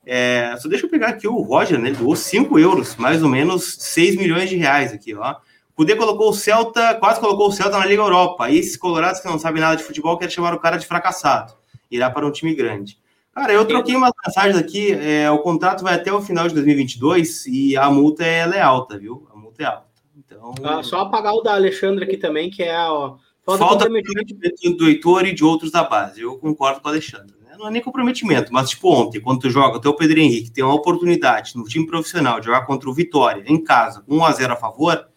é, 0.06 0.56
só 0.58 0.68
deixa 0.68 0.86
eu 0.86 0.90
pegar 0.90 1.08
aqui 1.08 1.28
o 1.28 1.42
Roger, 1.42 1.78
né? 1.78 1.90
Ele 1.90 1.98
doou 1.98 2.16
5 2.16 2.58
euros, 2.58 2.96
mais 2.96 3.22
ou 3.22 3.28
menos 3.28 3.76
6 3.78 4.16
milhões 4.16 4.48
de 4.48 4.56
reais 4.56 4.92
aqui, 4.92 5.14
ó. 5.14 5.36
Cudê 5.74 5.96
colocou 5.96 6.30
o 6.30 6.32
Celta, 6.32 6.94
quase 6.94 7.20
colocou 7.20 7.48
o 7.48 7.52
Celta 7.52 7.78
na 7.78 7.86
Liga 7.86 8.02
Europa. 8.02 8.48
E 8.48 8.58
esses 8.58 8.76
colorados 8.76 9.20
que 9.20 9.26
não 9.26 9.38
sabem 9.38 9.60
nada 9.60 9.76
de 9.76 9.82
futebol 9.82 10.16
querem 10.16 10.32
chamar 10.32 10.54
o 10.54 10.60
cara 10.60 10.76
de 10.76 10.86
fracassado. 10.86 11.52
Irá 11.90 12.08
para 12.10 12.26
um 12.26 12.30
time 12.30 12.54
grande. 12.54 12.96
Cara, 13.34 13.52
eu 13.52 13.64
troquei 13.66 13.96
umas 13.96 14.12
mensagens 14.24 14.56
aqui. 14.56 14.92
É, 14.92 15.28
o 15.30 15.38
contrato 15.40 15.82
vai 15.82 15.94
até 15.94 16.12
o 16.12 16.22
final 16.22 16.46
de 16.46 16.54
2022 16.54 17.46
e 17.46 17.76
a 17.76 17.90
multa 17.90 18.24
ela 18.24 18.54
é 18.54 18.60
alta, 18.60 18.96
viu? 18.96 19.26
A 19.34 19.36
multa 19.36 19.62
é 19.64 19.66
alta. 19.66 19.84
Então, 20.16 20.54
ah, 20.62 20.82
só 20.82 21.00
apagar 21.00 21.34
o 21.34 21.42
da 21.42 21.54
Alexandre 21.54 22.04
aqui 22.04 22.16
também, 22.16 22.50
que 22.50 22.62
é 22.62 22.74
a. 22.74 23.14
Falta, 23.44 23.64
falta 23.64 23.88
do 23.88 24.88
Heitor 24.88 25.26
e 25.26 25.34
de 25.34 25.44
outros 25.44 25.70
da 25.70 25.84
base. 25.84 26.20
Eu 26.22 26.38
concordo 26.38 26.80
com 26.80 26.88
o 26.88 26.90
Alexandre 26.90 27.34
não 27.64 27.68
é 27.68 27.70
nem 27.70 27.82
comprometimento, 27.82 28.52
mas 28.52 28.70
tipo 28.70 28.92
ontem, 28.92 29.20
quando 29.20 29.40
tu 29.40 29.50
joga, 29.50 29.78
o 29.78 29.80
teu 29.80 29.94
Pedro 29.94 30.20
Henrique 30.20 30.50
tem 30.50 30.62
uma 30.62 30.74
oportunidade 30.74 31.56
no 31.56 31.64
time 31.64 31.86
profissional 31.86 32.38
de 32.38 32.46
jogar 32.46 32.66
contra 32.66 32.88
o 32.88 32.94
Vitória 32.94 33.42
em 33.46 33.62
casa, 33.62 34.04
1 34.06 34.24
a 34.24 34.32
0 34.32 34.52
a 34.52 34.56
favor, 34.56 35.08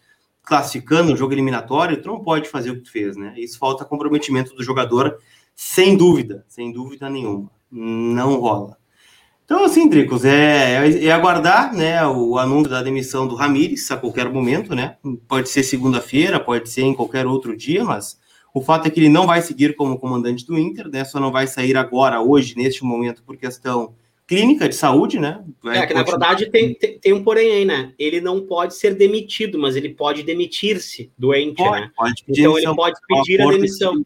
classificando 0.42 1.12
o 1.12 1.16
jogo 1.16 1.34
eliminatório, 1.34 2.00
tu 2.00 2.08
não 2.08 2.22
pode 2.22 2.48
fazer 2.48 2.70
o 2.70 2.76
que 2.76 2.82
tu 2.82 2.90
fez, 2.90 3.16
né? 3.16 3.34
Isso 3.36 3.58
falta 3.58 3.84
comprometimento 3.84 4.54
do 4.54 4.64
jogador, 4.64 5.18
sem 5.54 5.96
dúvida, 5.96 6.44
sem 6.48 6.72
dúvida 6.72 7.10
nenhuma. 7.10 7.50
Não 7.70 8.40
rola. 8.40 8.77
Então, 9.48 9.64
assim, 9.64 9.88
Dricos, 9.88 10.26
é, 10.26 10.74
é, 10.86 11.04
é, 11.06 11.10
aguardar 11.10 11.74
né, 11.74 12.06
o 12.06 12.36
anúncio 12.36 12.68
da 12.68 12.82
demissão 12.82 13.26
do 13.26 13.34
Ramires 13.34 13.90
a 13.90 13.96
qualquer 13.96 14.30
momento, 14.30 14.74
né? 14.74 14.98
Pode 15.26 15.48
ser 15.48 15.62
segunda-feira, 15.62 16.38
pode 16.38 16.68
ser 16.68 16.82
em 16.82 16.92
qualquer 16.92 17.26
outro 17.26 17.56
dia, 17.56 17.82
mas 17.82 18.20
o 18.52 18.60
fato 18.60 18.86
é 18.86 18.90
que 18.90 19.00
ele 19.00 19.08
não 19.08 19.26
vai 19.26 19.40
seguir 19.40 19.74
como 19.74 19.98
comandante 19.98 20.44
do 20.44 20.58
Inter, 20.58 20.90
né? 20.90 21.02
Só 21.02 21.18
não 21.18 21.32
vai 21.32 21.46
sair 21.46 21.78
agora, 21.78 22.20
hoje, 22.20 22.58
neste 22.58 22.84
momento, 22.84 23.22
por 23.22 23.38
questão 23.38 23.94
clínica 24.26 24.68
de 24.68 24.74
saúde, 24.74 25.18
né? 25.18 25.42
Vai 25.62 25.78
é 25.78 25.86
que 25.86 25.94
na 25.94 26.02
verdade 26.02 26.50
tem, 26.50 26.74
tem, 26.74 26.98
tem, 26.98 27.14
um 27.14 27.24
porém 27.24 27.50
aí, 27.50 27.64
né? 27.64 27.94
Ele 27.98 28.20
não 28.20 28.42
pode 28.42 28.74
ser 28.74 28.94
demitido, 28.96 29.58
mas 29.58 29.76
ele 29.76 29.88
pode 29.88 30.24
demitir-se 30.24 31.10
doente, 31.16 31.56
pode, 31.56 31.80
né? 31.80 31.90
Pode 31.96 32.22
pedir 32.22 32.42
então 32.42 32.58
ele 32.58 32.74
pode 32.74 33.00
pedir 33.08 33.40
a 33.40 33.50
demissão. 33.50 33.94
De 33.96 34.04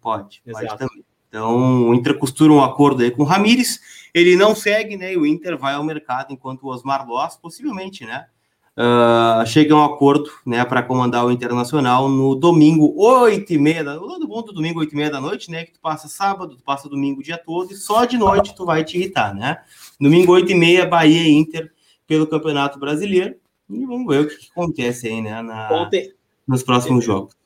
pode, 0.00 0.40
Exato. 0.46 0.66
pode 0.66 0.78
também. 0.78 1.07
Então 1.28 1.88
o 1.88 1.94
Inter 1.94 2.18
costura 2.18 2.52
um 2.52 2.62
acordo 2.62 3.02
aí 3.02 3.10
com 3.10 3.22
o 3.22 3.26
Ramires, 3.26 3.80
ele 4.14 4.36
não 4.36 4.54
segue, 4.54 4.96
né? 4.96 5.12
E 5.12 5.16
o 5.16 5.26
Inter 5.26 5.56
vai 5.58 5.74
ao 5.74 5.84
mercado 5.84 6.32
enquanto 6.32 6.64
o 6.64 6.68
Osmar 6.68 7.06
Loss, 7.06 7.36
possivelmente, 7.36 8.04
né? 8.04 8.26
uh, 8.78 9.44
chega 9.44 9.74
a 9.74 9.78
um 9.78 9.84
acordo 9.84 10.30
né, 10.46 10.64
para 10.64 10.82
comandar 10.82 11.26
o 11.26 11.32
Internacional 11.32 12.08
no 12.08 12.36
domingo, 12.36 12.94
8 12.96 13.52
e 13.52 13.58
meia, 13.58 13.82
da, 13.82 14.00
o 14.00 14.26
bom 14.26 14.42
do 14.42 14.52
domingo, 14.52 14.78
8 14.78 14.92
e 14.92 14.96
meia 14.96 15.10
da 15.10 15.20
noite, 15.20 15.50
né? 15.50 15.64
Que 15.64 15.72
tu 15.72 15.80
passa 15.80 16.06
sábado, 16.06 16.56
tu 16.56 16.62
passa 16.62 16.88
domingo 16.88 17.20
o 17.20 17.22
dia 17.22 17.36
todo, 17.36 17.72
e 17.72 17.76
só 17.76 18.04
de 18.04 18.16
noite 18.16 18.54
tu 18.54 18.64
vai 18.64 18.84
te 18.84 18.96
irritar, 18.96 19.34
né? 19.34 19.58
Domingo, 20.00 20.32
8 20.32 20.52
e 20.52 20.54
meia, 20.54 20.86
Bahia 20.86 21.22
e 21.22 21.32
Inter 21.32 21.72
pelo 22.06 22.26
Campeonato 22.26 22.78
Brasileiro. 22.78 23.34
E 23.68 23.84
vamos 23.84 24.06
ver 24.06 24.20
o 24.20 24.28
que, 24.28 24.36
que 24.36 24.48
acontece 24.50 25.08
aí, 25.08 25.20
né? 25.20 25.42
Na, 25.42 25.68
Ontem, 25.72 26.12
nos 26.46 26.62
próximos 26.62 27.04
é, 27.04 27.06
jogos. 27.06 27.36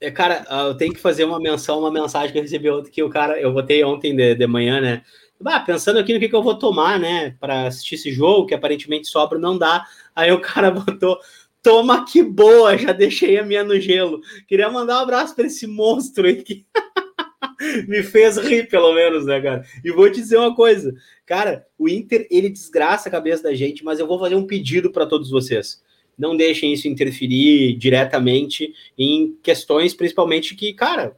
É, 0.00 0.10
cara, 0.10 0.46
eu 0.68 0.74
tenho 0.74 0.94
que 0.94 1.00
fazer 1.00 1.24
uma 1.24 1.38
menção, 1.38 1.78
uma 1.78 1.90
mensagem 1.90 2.32
que 2.32 2.38
eu 2.38 2.42
recebi 2.42 2.70
ontem, 2.70 2.90
que 2.90 3.02
o 3.02 3.10
cara, 3.10 3.38
eu 3.38 3.52
botei 3.52 3.84
ontem 3.84 4.16
de, 4.16 4.34
de 4.34 4.46
manhã, 4.46 4.80
né? 4.80 5.02
Ah, 5.44 5.60
pensando 5.60 5.98
aqui 5.98 6.14
no 6.14 6.20
que, 6.20 6.28
que 6.28 6.34
eu 6.34 6.42
vou 6.42 6.58
tomar, 6.58 6.98
né, 6.98 7.36
para 7.40 7.66
assistir 7.66 7.94
esse 7.94 8.12
jogo, 8.12 8.46
que 8.46 8.54
aparentemente 8.54 9.08
sobra, 9.08 9.38
não 9.38 9.56
dá. 9.58 9.84
Aí 10.14 10.32
o 10.32 10.40
cara 10.40 10.70
botou, 10.72 11.18
toma 11.62 12.04
que 12.04 12.22
boa, 12.22 12.76
já 12.78 12.92
deixei 12.92 13.38
a 13.38 13.44
minha 13.44 13.62
no 13.62 13.78
gelo. 13.78 14.20
Queria 14.48 14.70
mandar 14.70 14.98
um 14.98 15.02
abraço 15.02 15.34
para 15.34 15.46
esse 15.46 15.66
monstro 15.66 16.26
aí 16.26 16.42
que 16.42 16.66
me 17.86 18.02
fez 18.02 18.38
rir, 18.38 18.68
pelo 18.68 18.94
menos, 18.94 19.26
né, 19.26 19.40
cara? 19.40 19.64
E 19.84 19.90
vou 19.90 20.10
te 20.10 20.20
dizer 20.20 20.38
uma 20.38 20.54
coisa, 20.54 20.94
cara, 21.26 21.66
o 21.78 21.88
Inter, 21.88 22.26
ele 22.30 22.48
desgraça 22.48 23.08
a 23.08 23.12
cabeça 23.12 23.42
da 23.42 23.54
gente, 23.54 23.84
mas 23.84 23.98
eu 23.98 24.06
vou 24.06 24.18
fazer 24.18 24.34
um 24.34 24.46
pedido 24.46 24.90
para 24.90 25.06
todos 25.06 25.30
vocês. 25.30 25.82
Não 26.20 26.36
deixem 26.36 26.70
isso 26.70 26.86
interferir 26.86 27.74
diretamente 27.78 28.74
em 28.98 29.34
questões, 29.42 29.94
principalmente 29.94 30.54
que, 30.54 30.74
cara, 30.74 31.16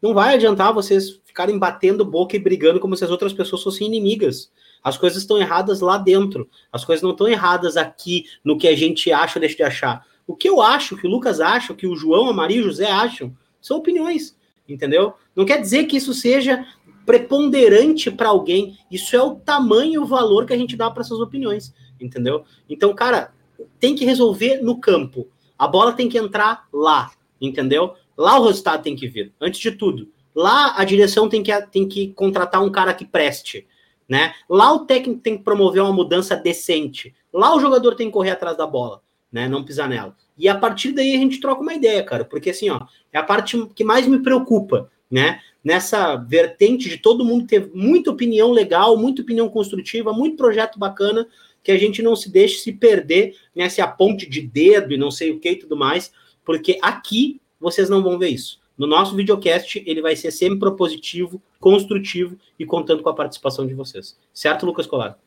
não 0.00 0.14
vai 0.14 0.34
adiantar 0.34 0.72
vocês 0.72 1.20
ficarem 1.24 1.58
batendo 1.58 2.04
boca 2.04 2.36
e 2.36 2.38
brigando 2.38 2.78
como 2.78 2.96
se 2.96 3.02
as 3.02 3.10
outras 3.10 3.32
pessoas 3.32 3.64
fossem 3.64 3.88
inimigas. 3.88 4.48
As 4.80 4.96
coisas 4.96 5.22
estão 5.22 5.38
erradas 5.38 5.80
lá 5.80 5.98
dentro. 5.98 6.48
As 6.72 6.84
coisas 6.84 7.02
não 7.02 7.10
estão 7.10 7.26
erradas 7.26 7.76
aqui 7.76 8.26
no 8.44 8.56
que 8.56 8.68
a 8.68 8.76
gente 8.76 9.10
acha 9.10 9.38
ou 9.38 9.40
deixa 9.40 9.56
de 9.56 9.64
achar. 9.64 10.06
O 10.24 10.36
que 10.36 10.48
eu 10.48 10.62
acho, 10.62 10.94
o 10.94 10.98
que 10.98 11.08
o 11.08 11.10
Lucas 11.10 11.40
acha, 11.40 11.72
o 11.72 11.76
que 11.76 11.88
o 11.88 11.96
João, 11.96 12.28
a 12.28 12.32
Maria 12.32 12.58
e 12.58 12.60
o 12.60 12.64
José 12.64 12.88
acham, 12.88 13.36
são 13.60 13.78
opiniões, 13.78 14.38
entendeu? 14.68 15.14
Não 15.34 15.44
quer 15.44 15.60
dizer 15.60 15.86
que 15.86 15.96
isso 15.96 16.14
seja 16.14 16.64
preponderante 17.04 18.08
para 18.08 18.28
alguém. 18.28 18.78
Isso 18.88 19.16
é 19.16 19.20
o 19.20 19.34
tamanho 19.34 20.02
o 20.02 20.06
valor 20.06 20.46
que 20.46 20.52
a 20.52 20.56
gente 20.56 20.76
dá 20.76 20.88
para 20.88 21.02
essas 21.02 21.18
opiniões, 21.18 21.74
entendeu? 22.00 22.44
Então, 22.68 22.94
cara, 22.94 23.32
tem 23.78 23.94
que 23.94 24.04
resolver 24.04 24.62
no 24.62 24.78
campo. 24.78 25.28
A 25.58 25.66
bola 25.66 25.92
tem 25.92 26.08
que 26.08 26.18
entrar 26.18 26.66
lá, 26.72 27.10
entendeu? 27.40 27.94
Lá 28.16 28.38
o 28.38 28.44
resultado 28.46 28.82
tem 28.82 28.96
que 28.96 29.08
vir, 29.08 29.32
antes 29.40 29.60
de 29.60 29.72
tudo. 29.72 30.08
Lá 30.34 30.74
a 30.76 30.84
direção 30.84 31.28
tem 31.28 31.42
que, 31.42 31.52
tem 31.66 31.88
que 31.88 32.08
contratar 32.12 32.62
um 32.62 32.70
cara 32.70 32.94
que 32.94 33.04
preste. 33.04 33.66
Né? 34.08 34.32
Lá 34.48 34.72
o 34.72 34.86
técnico 34.86 35.20
tem 35.20 35.36
que 35.36 35.44
promover 35.44 35.82
uma 35.82 35.92
mudança 35.92 36.34
decente. 36.34 37.14
Lá 37.32 37.54
o 37.54 37.60
jogador 37.60 37.94
tem 37.94 38.06
que 38.06 38.12
correr 38.12 38.30
atrás 38.30 38.56
da 38.56 38.66
bola, 38.66 39.02
né? 39.30 39.46
Não 39.46 39.62
pisar 39.62 39.86
nela. 39.88 40.16
E 40.38 40.48
a 40.48 40.54
partir 40.56 40.92
daí 40.92 41.14
a 41.14 41.18
gente 41.18 41.40
troca 41.40 41.60
uma 41.60 41.74
ideia, 41.74 42.02
cara, 42.02 42.24
porque 42.24 42.50
assim, 42.50 42.70
ó, 42.70 42.80
é 43.12 43.18
a 43.18 43.22
parte 43.22 43.66
que 43.74 43.84
mais 43.84 44.06
me 44.06 44.20
preocupa, 44.20 44.90
né? 45.10 45.40
Nessa 45.62 46.16
vertente 46.16 46.88
de 46.88 46.96
todo 46.96 47.24
mundo 47.24 47.46
ter 47.46 47.70
muita 47.74 48.10
opinião 48.10 48.50
legal, 48.50 48.96
muita 48.96 49.20
opinião 49.20 49.48
construtiva, 49.50 50.12
muito 50.12 50.36
projeto 50.36 50.78
bacana, 50.78 51.26
que 51.68 51.72
a 51.72 51.76
gente 51.76 52.00
não 52.00 52.16
se 52.16 52.30
deixe 52.30 52.60
se 52.60 52.72
perder 52.72 53.36
nessa 53.54 53.86
ponte 53.86 54.26
de 54.26 54.40
dedo 54.40 54.94
e 54.94 54.96
não 54.96 55.10
sei 55.10 55.32
o 55.32 55.38
que 55.38 55.50
e 55.50 55.56
tudo 55.56 55.76
mais, 55.76 56.10
porque 56.42 56.78
aqui 56.80 57.42
vocês 57.60 57.90
não 57.90 58.02
vão 58.02 58.18
ver 58.18 58.30
isso. 58.30 58.58
No 58.78 58.86
nosso 58.86 59.14
videocast, 59.14 59.82
ele 59.84 60.00
vai 60.00 60.16
ser 60.16 60.30
sempre 60.30 60.58
propositivo, 60.58 61.42
construtivo 61.60 62.38
e 62.58 62.64
contando 62.64 63.02
com 63.02 63.10
a 63.10 63.14
participação 63.14 63.66
de 63.66 63.74
vocês. 63.74 64.16
Certo, 64.32 64.64
Lucas 64.64 64.86
Colar? 64.86 65.18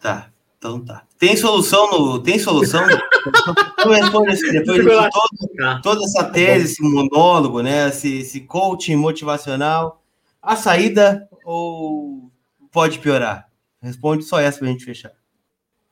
Tá, 0.00 0.32
então 0.58 0.84
tá. 0.84 1.06
Tem 1.16 1.36
solução 1.36 1.92
no. 1.92 2.18
Tem 2.18 2.40
solução? 2.40 2.82
tu 3.80 3.88
responde 3.88 4.32
assim, 4.32 4.50
depois 4.50 4.84
de 4.84 4.90
todo, 4.90 5.54
tá. 5.58 5.80
toda 5.80 6.02
essa 6.02 6.24
tese, 6.24 6.72
esse 6.72 6.82
monólogo, 6.82 7.62
né? 7.62 7.88
Esse, 7.88 8.18
esse 8.18 8.40
coaching 8.40 8.96
motivacional. 8.96 10.02
A 10.42 10.56
saída 10.56 11.28
ou 11.44 12.32
pode 12.72 12.98
piorar? 12.98 13.48
Responde 13.80 14.24
só 14.24 14.40
essa 14.40 14.58
pra 14.58 14.66
gente 14.66 14.84
fechar. 14.84 15.12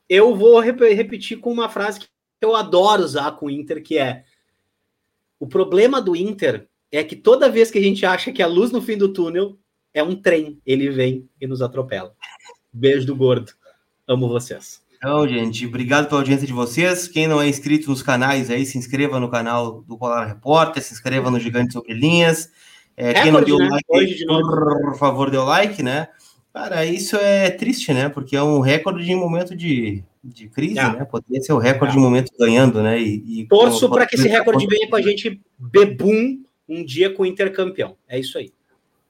Eu 0.07 0.35
vou 0.35 0.59
rep 0.59 0.79
repetir 0.93 1.39
com 1.39 1.51
uma 1.51 1.69
frase 1.69 1.99
que 1.99 2.07
eu 2.41 2.55
adoro 2.55 3.03
usar 3.03 3.31
com 3.33 3.47
o 3.47 3.49
Inter, 3.49 3.81
que 3.81 3.97
é 3.97 4.23
o 5.39 5.47
problema 5.47 6.01
do 6.01 6.15
Inter 6.15 6.67
é 6.91 7.03
que 7.03 7.15
toda 7.15 7.49
vez 7.49 7.69
que 7.69 7.77
a 7.77 7.81
gente 7.81 8.05
acha 8.05 8.31
que 8.31 8.41
a 8.41 8.47
luz 8.47 8.71
no 8.71 8.81
fim 8.81 8.97
do 8.97 9.11
túnel 9.11 9.57
é 9.93 10.03
um 10.03 10.15
trem, 10.15 10.59
ele 10.65 10.89
vem 10.89 11.29
e 11.39 11.47
nos 11.47 11.61
atropela. 11.61 12.13
Beijo 12.71 13.05
do 13.05 13.15
gordo. 13.15 13.51
Amo 14.07 14.27
vocês. 14.27 14.81
Então, 14.97 15.27
gente, 15.27 15.65
obrigado 15.65 16.07
pela 16.07 16.21
audiência 16.21 16.47
de 16.47 16.53
vocês. 16.53 17.07
Quem 17.07 17.27
não 17.27 17.41
é 17.41 17.47
inscrito 17.47 17.89
nos 17.89 18.01
canais 18.01 18.49
aí, 18.49 18.65
se 18.65 18.77
inscreva 18.77 19.19
no 19.19 19.29
canal 19.29 19.81
do 19.81 19.97
Colar 19.97 20.25
Repórter, 20.25 20.81
se 20.81 20.93
inscreva 20.93 21.29
no 21.29 21.39
Gigante 21.39 21.73
Sobre 21.73 21.93
Linhas. 21.93 22.49
É, 22.97 23.13
quem 23.13 23.31
não 23.31 23.43
deu 23.43 23.57
né? 23.57 23.67
like, 23.89 24.25
por 24.25 24.97
favor, 24.97 25.29
deu 25.29 25.43
like, 25.43 25.83
né? 25.83 26.07
Cara, 26.55 26.85
isso 26.85 27.17
é 27.17 27.49
triste, 27.49 27.93
né? 27.93 28.07
Porque 28.07 28.33
é 28.33 28.41
um 28.41 28.61
recorde 28.61 29.03
de 29.03 29.13
momento 29.13 29.53
de 29.53 30.01
de 30.23 30.47
crise, 30.47 30.79
é. 30.79 30.89
né? 30.89 31.03
Poderia 31.03 31.43
ser 31.43 31.51
o 31.51 31.57
recorde 31.57 31.91
é. 31.91 31.97
de 31.97 32.01
momento 32.01 32.31
ganhando, 32.39 32.81
né? 32.81 32.97
E, 32.97 33.41
e 33.41 33.45
Torço 33.45 33.89
para 33.89 34.05
que 34.07 34.15
esse 34.15 34.29
recorde 34.29 34.65
venha 34.65 34.89
com 34.89 34.95
a 34.95 35.01
gente 35.01 35.41
bebum 35.59 36.39
um 36.67 36.83
dia 36.85 37.13
com 37.13 37.23
o 37.23 37.25
Intercampeão. 37.25 37.97
É 38.07 38.17
isso 38.17 38.37
aí. 38.37 38.53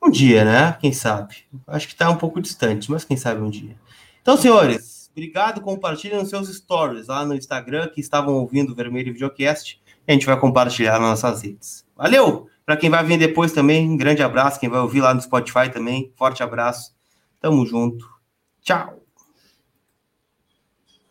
Um 0.04 0.10
dia, 0.10 0.43
né? 0.43 0.76
Quem 0.82 0.91
sabe? 0.91 1.36
Acho 1.68 1.86
que 1.86 1.93
está 1.93 2.10
um 2.10 2.18
pouco 2.18 2.41
distante, 2.41 2.89
mas 2.89 3.06
quem 3.06 3.16
sabe 3.16 3.39
um 3.43 3.50
dia. 3.52 3.76
Então, 4.24 4.36
senhores, 4.36 5.12
obrigado. 5.12 5.62
Compartilhem 5.62 6.18
nos 6.18 6.30
seus 6.30 6.50
stories 6.50 7.06
lá 7.10 7.24
no 7.24 7.36
Instagram 7.36 7.89
que 7.89 8.02
estavam 8.02 8.34
ouvindo 8.34 8.72
o 8.72 8.76
Vermelho 8.76 9.14
Videocast. 9.14 9.80
A 10.08 10.12
gente 10.12 10.26
vai 10.26 10.39
compartilhar 10.39 10.93
nas 10.93 11.22
nossas 11.22 11.43
redes. 11.43 11.86
Valeu! 11.96 12.50
Para 12.66 12.76
quem 12.76 12.89
vai 12.89 13.04
vir 13.04 13.20
depois 13.20 13.52
também, 13.52 13.88
um 13.88 13.96
grande 13.96 14.24
abraço. 14.24 14.60
Quem 14.60 14.68
vai 14.68 14.80
ouvir 14.80 15.02
lá 15.02 15.14
no 15.14 15.22
Spotify 15.22 15.70
também, 15.72 16.12
forte 16.16 16.41
abraço. 16.41 16.95
Tamo 17.46 17.64
junto. 17.64 18.08
Tchau! 18.60 19.05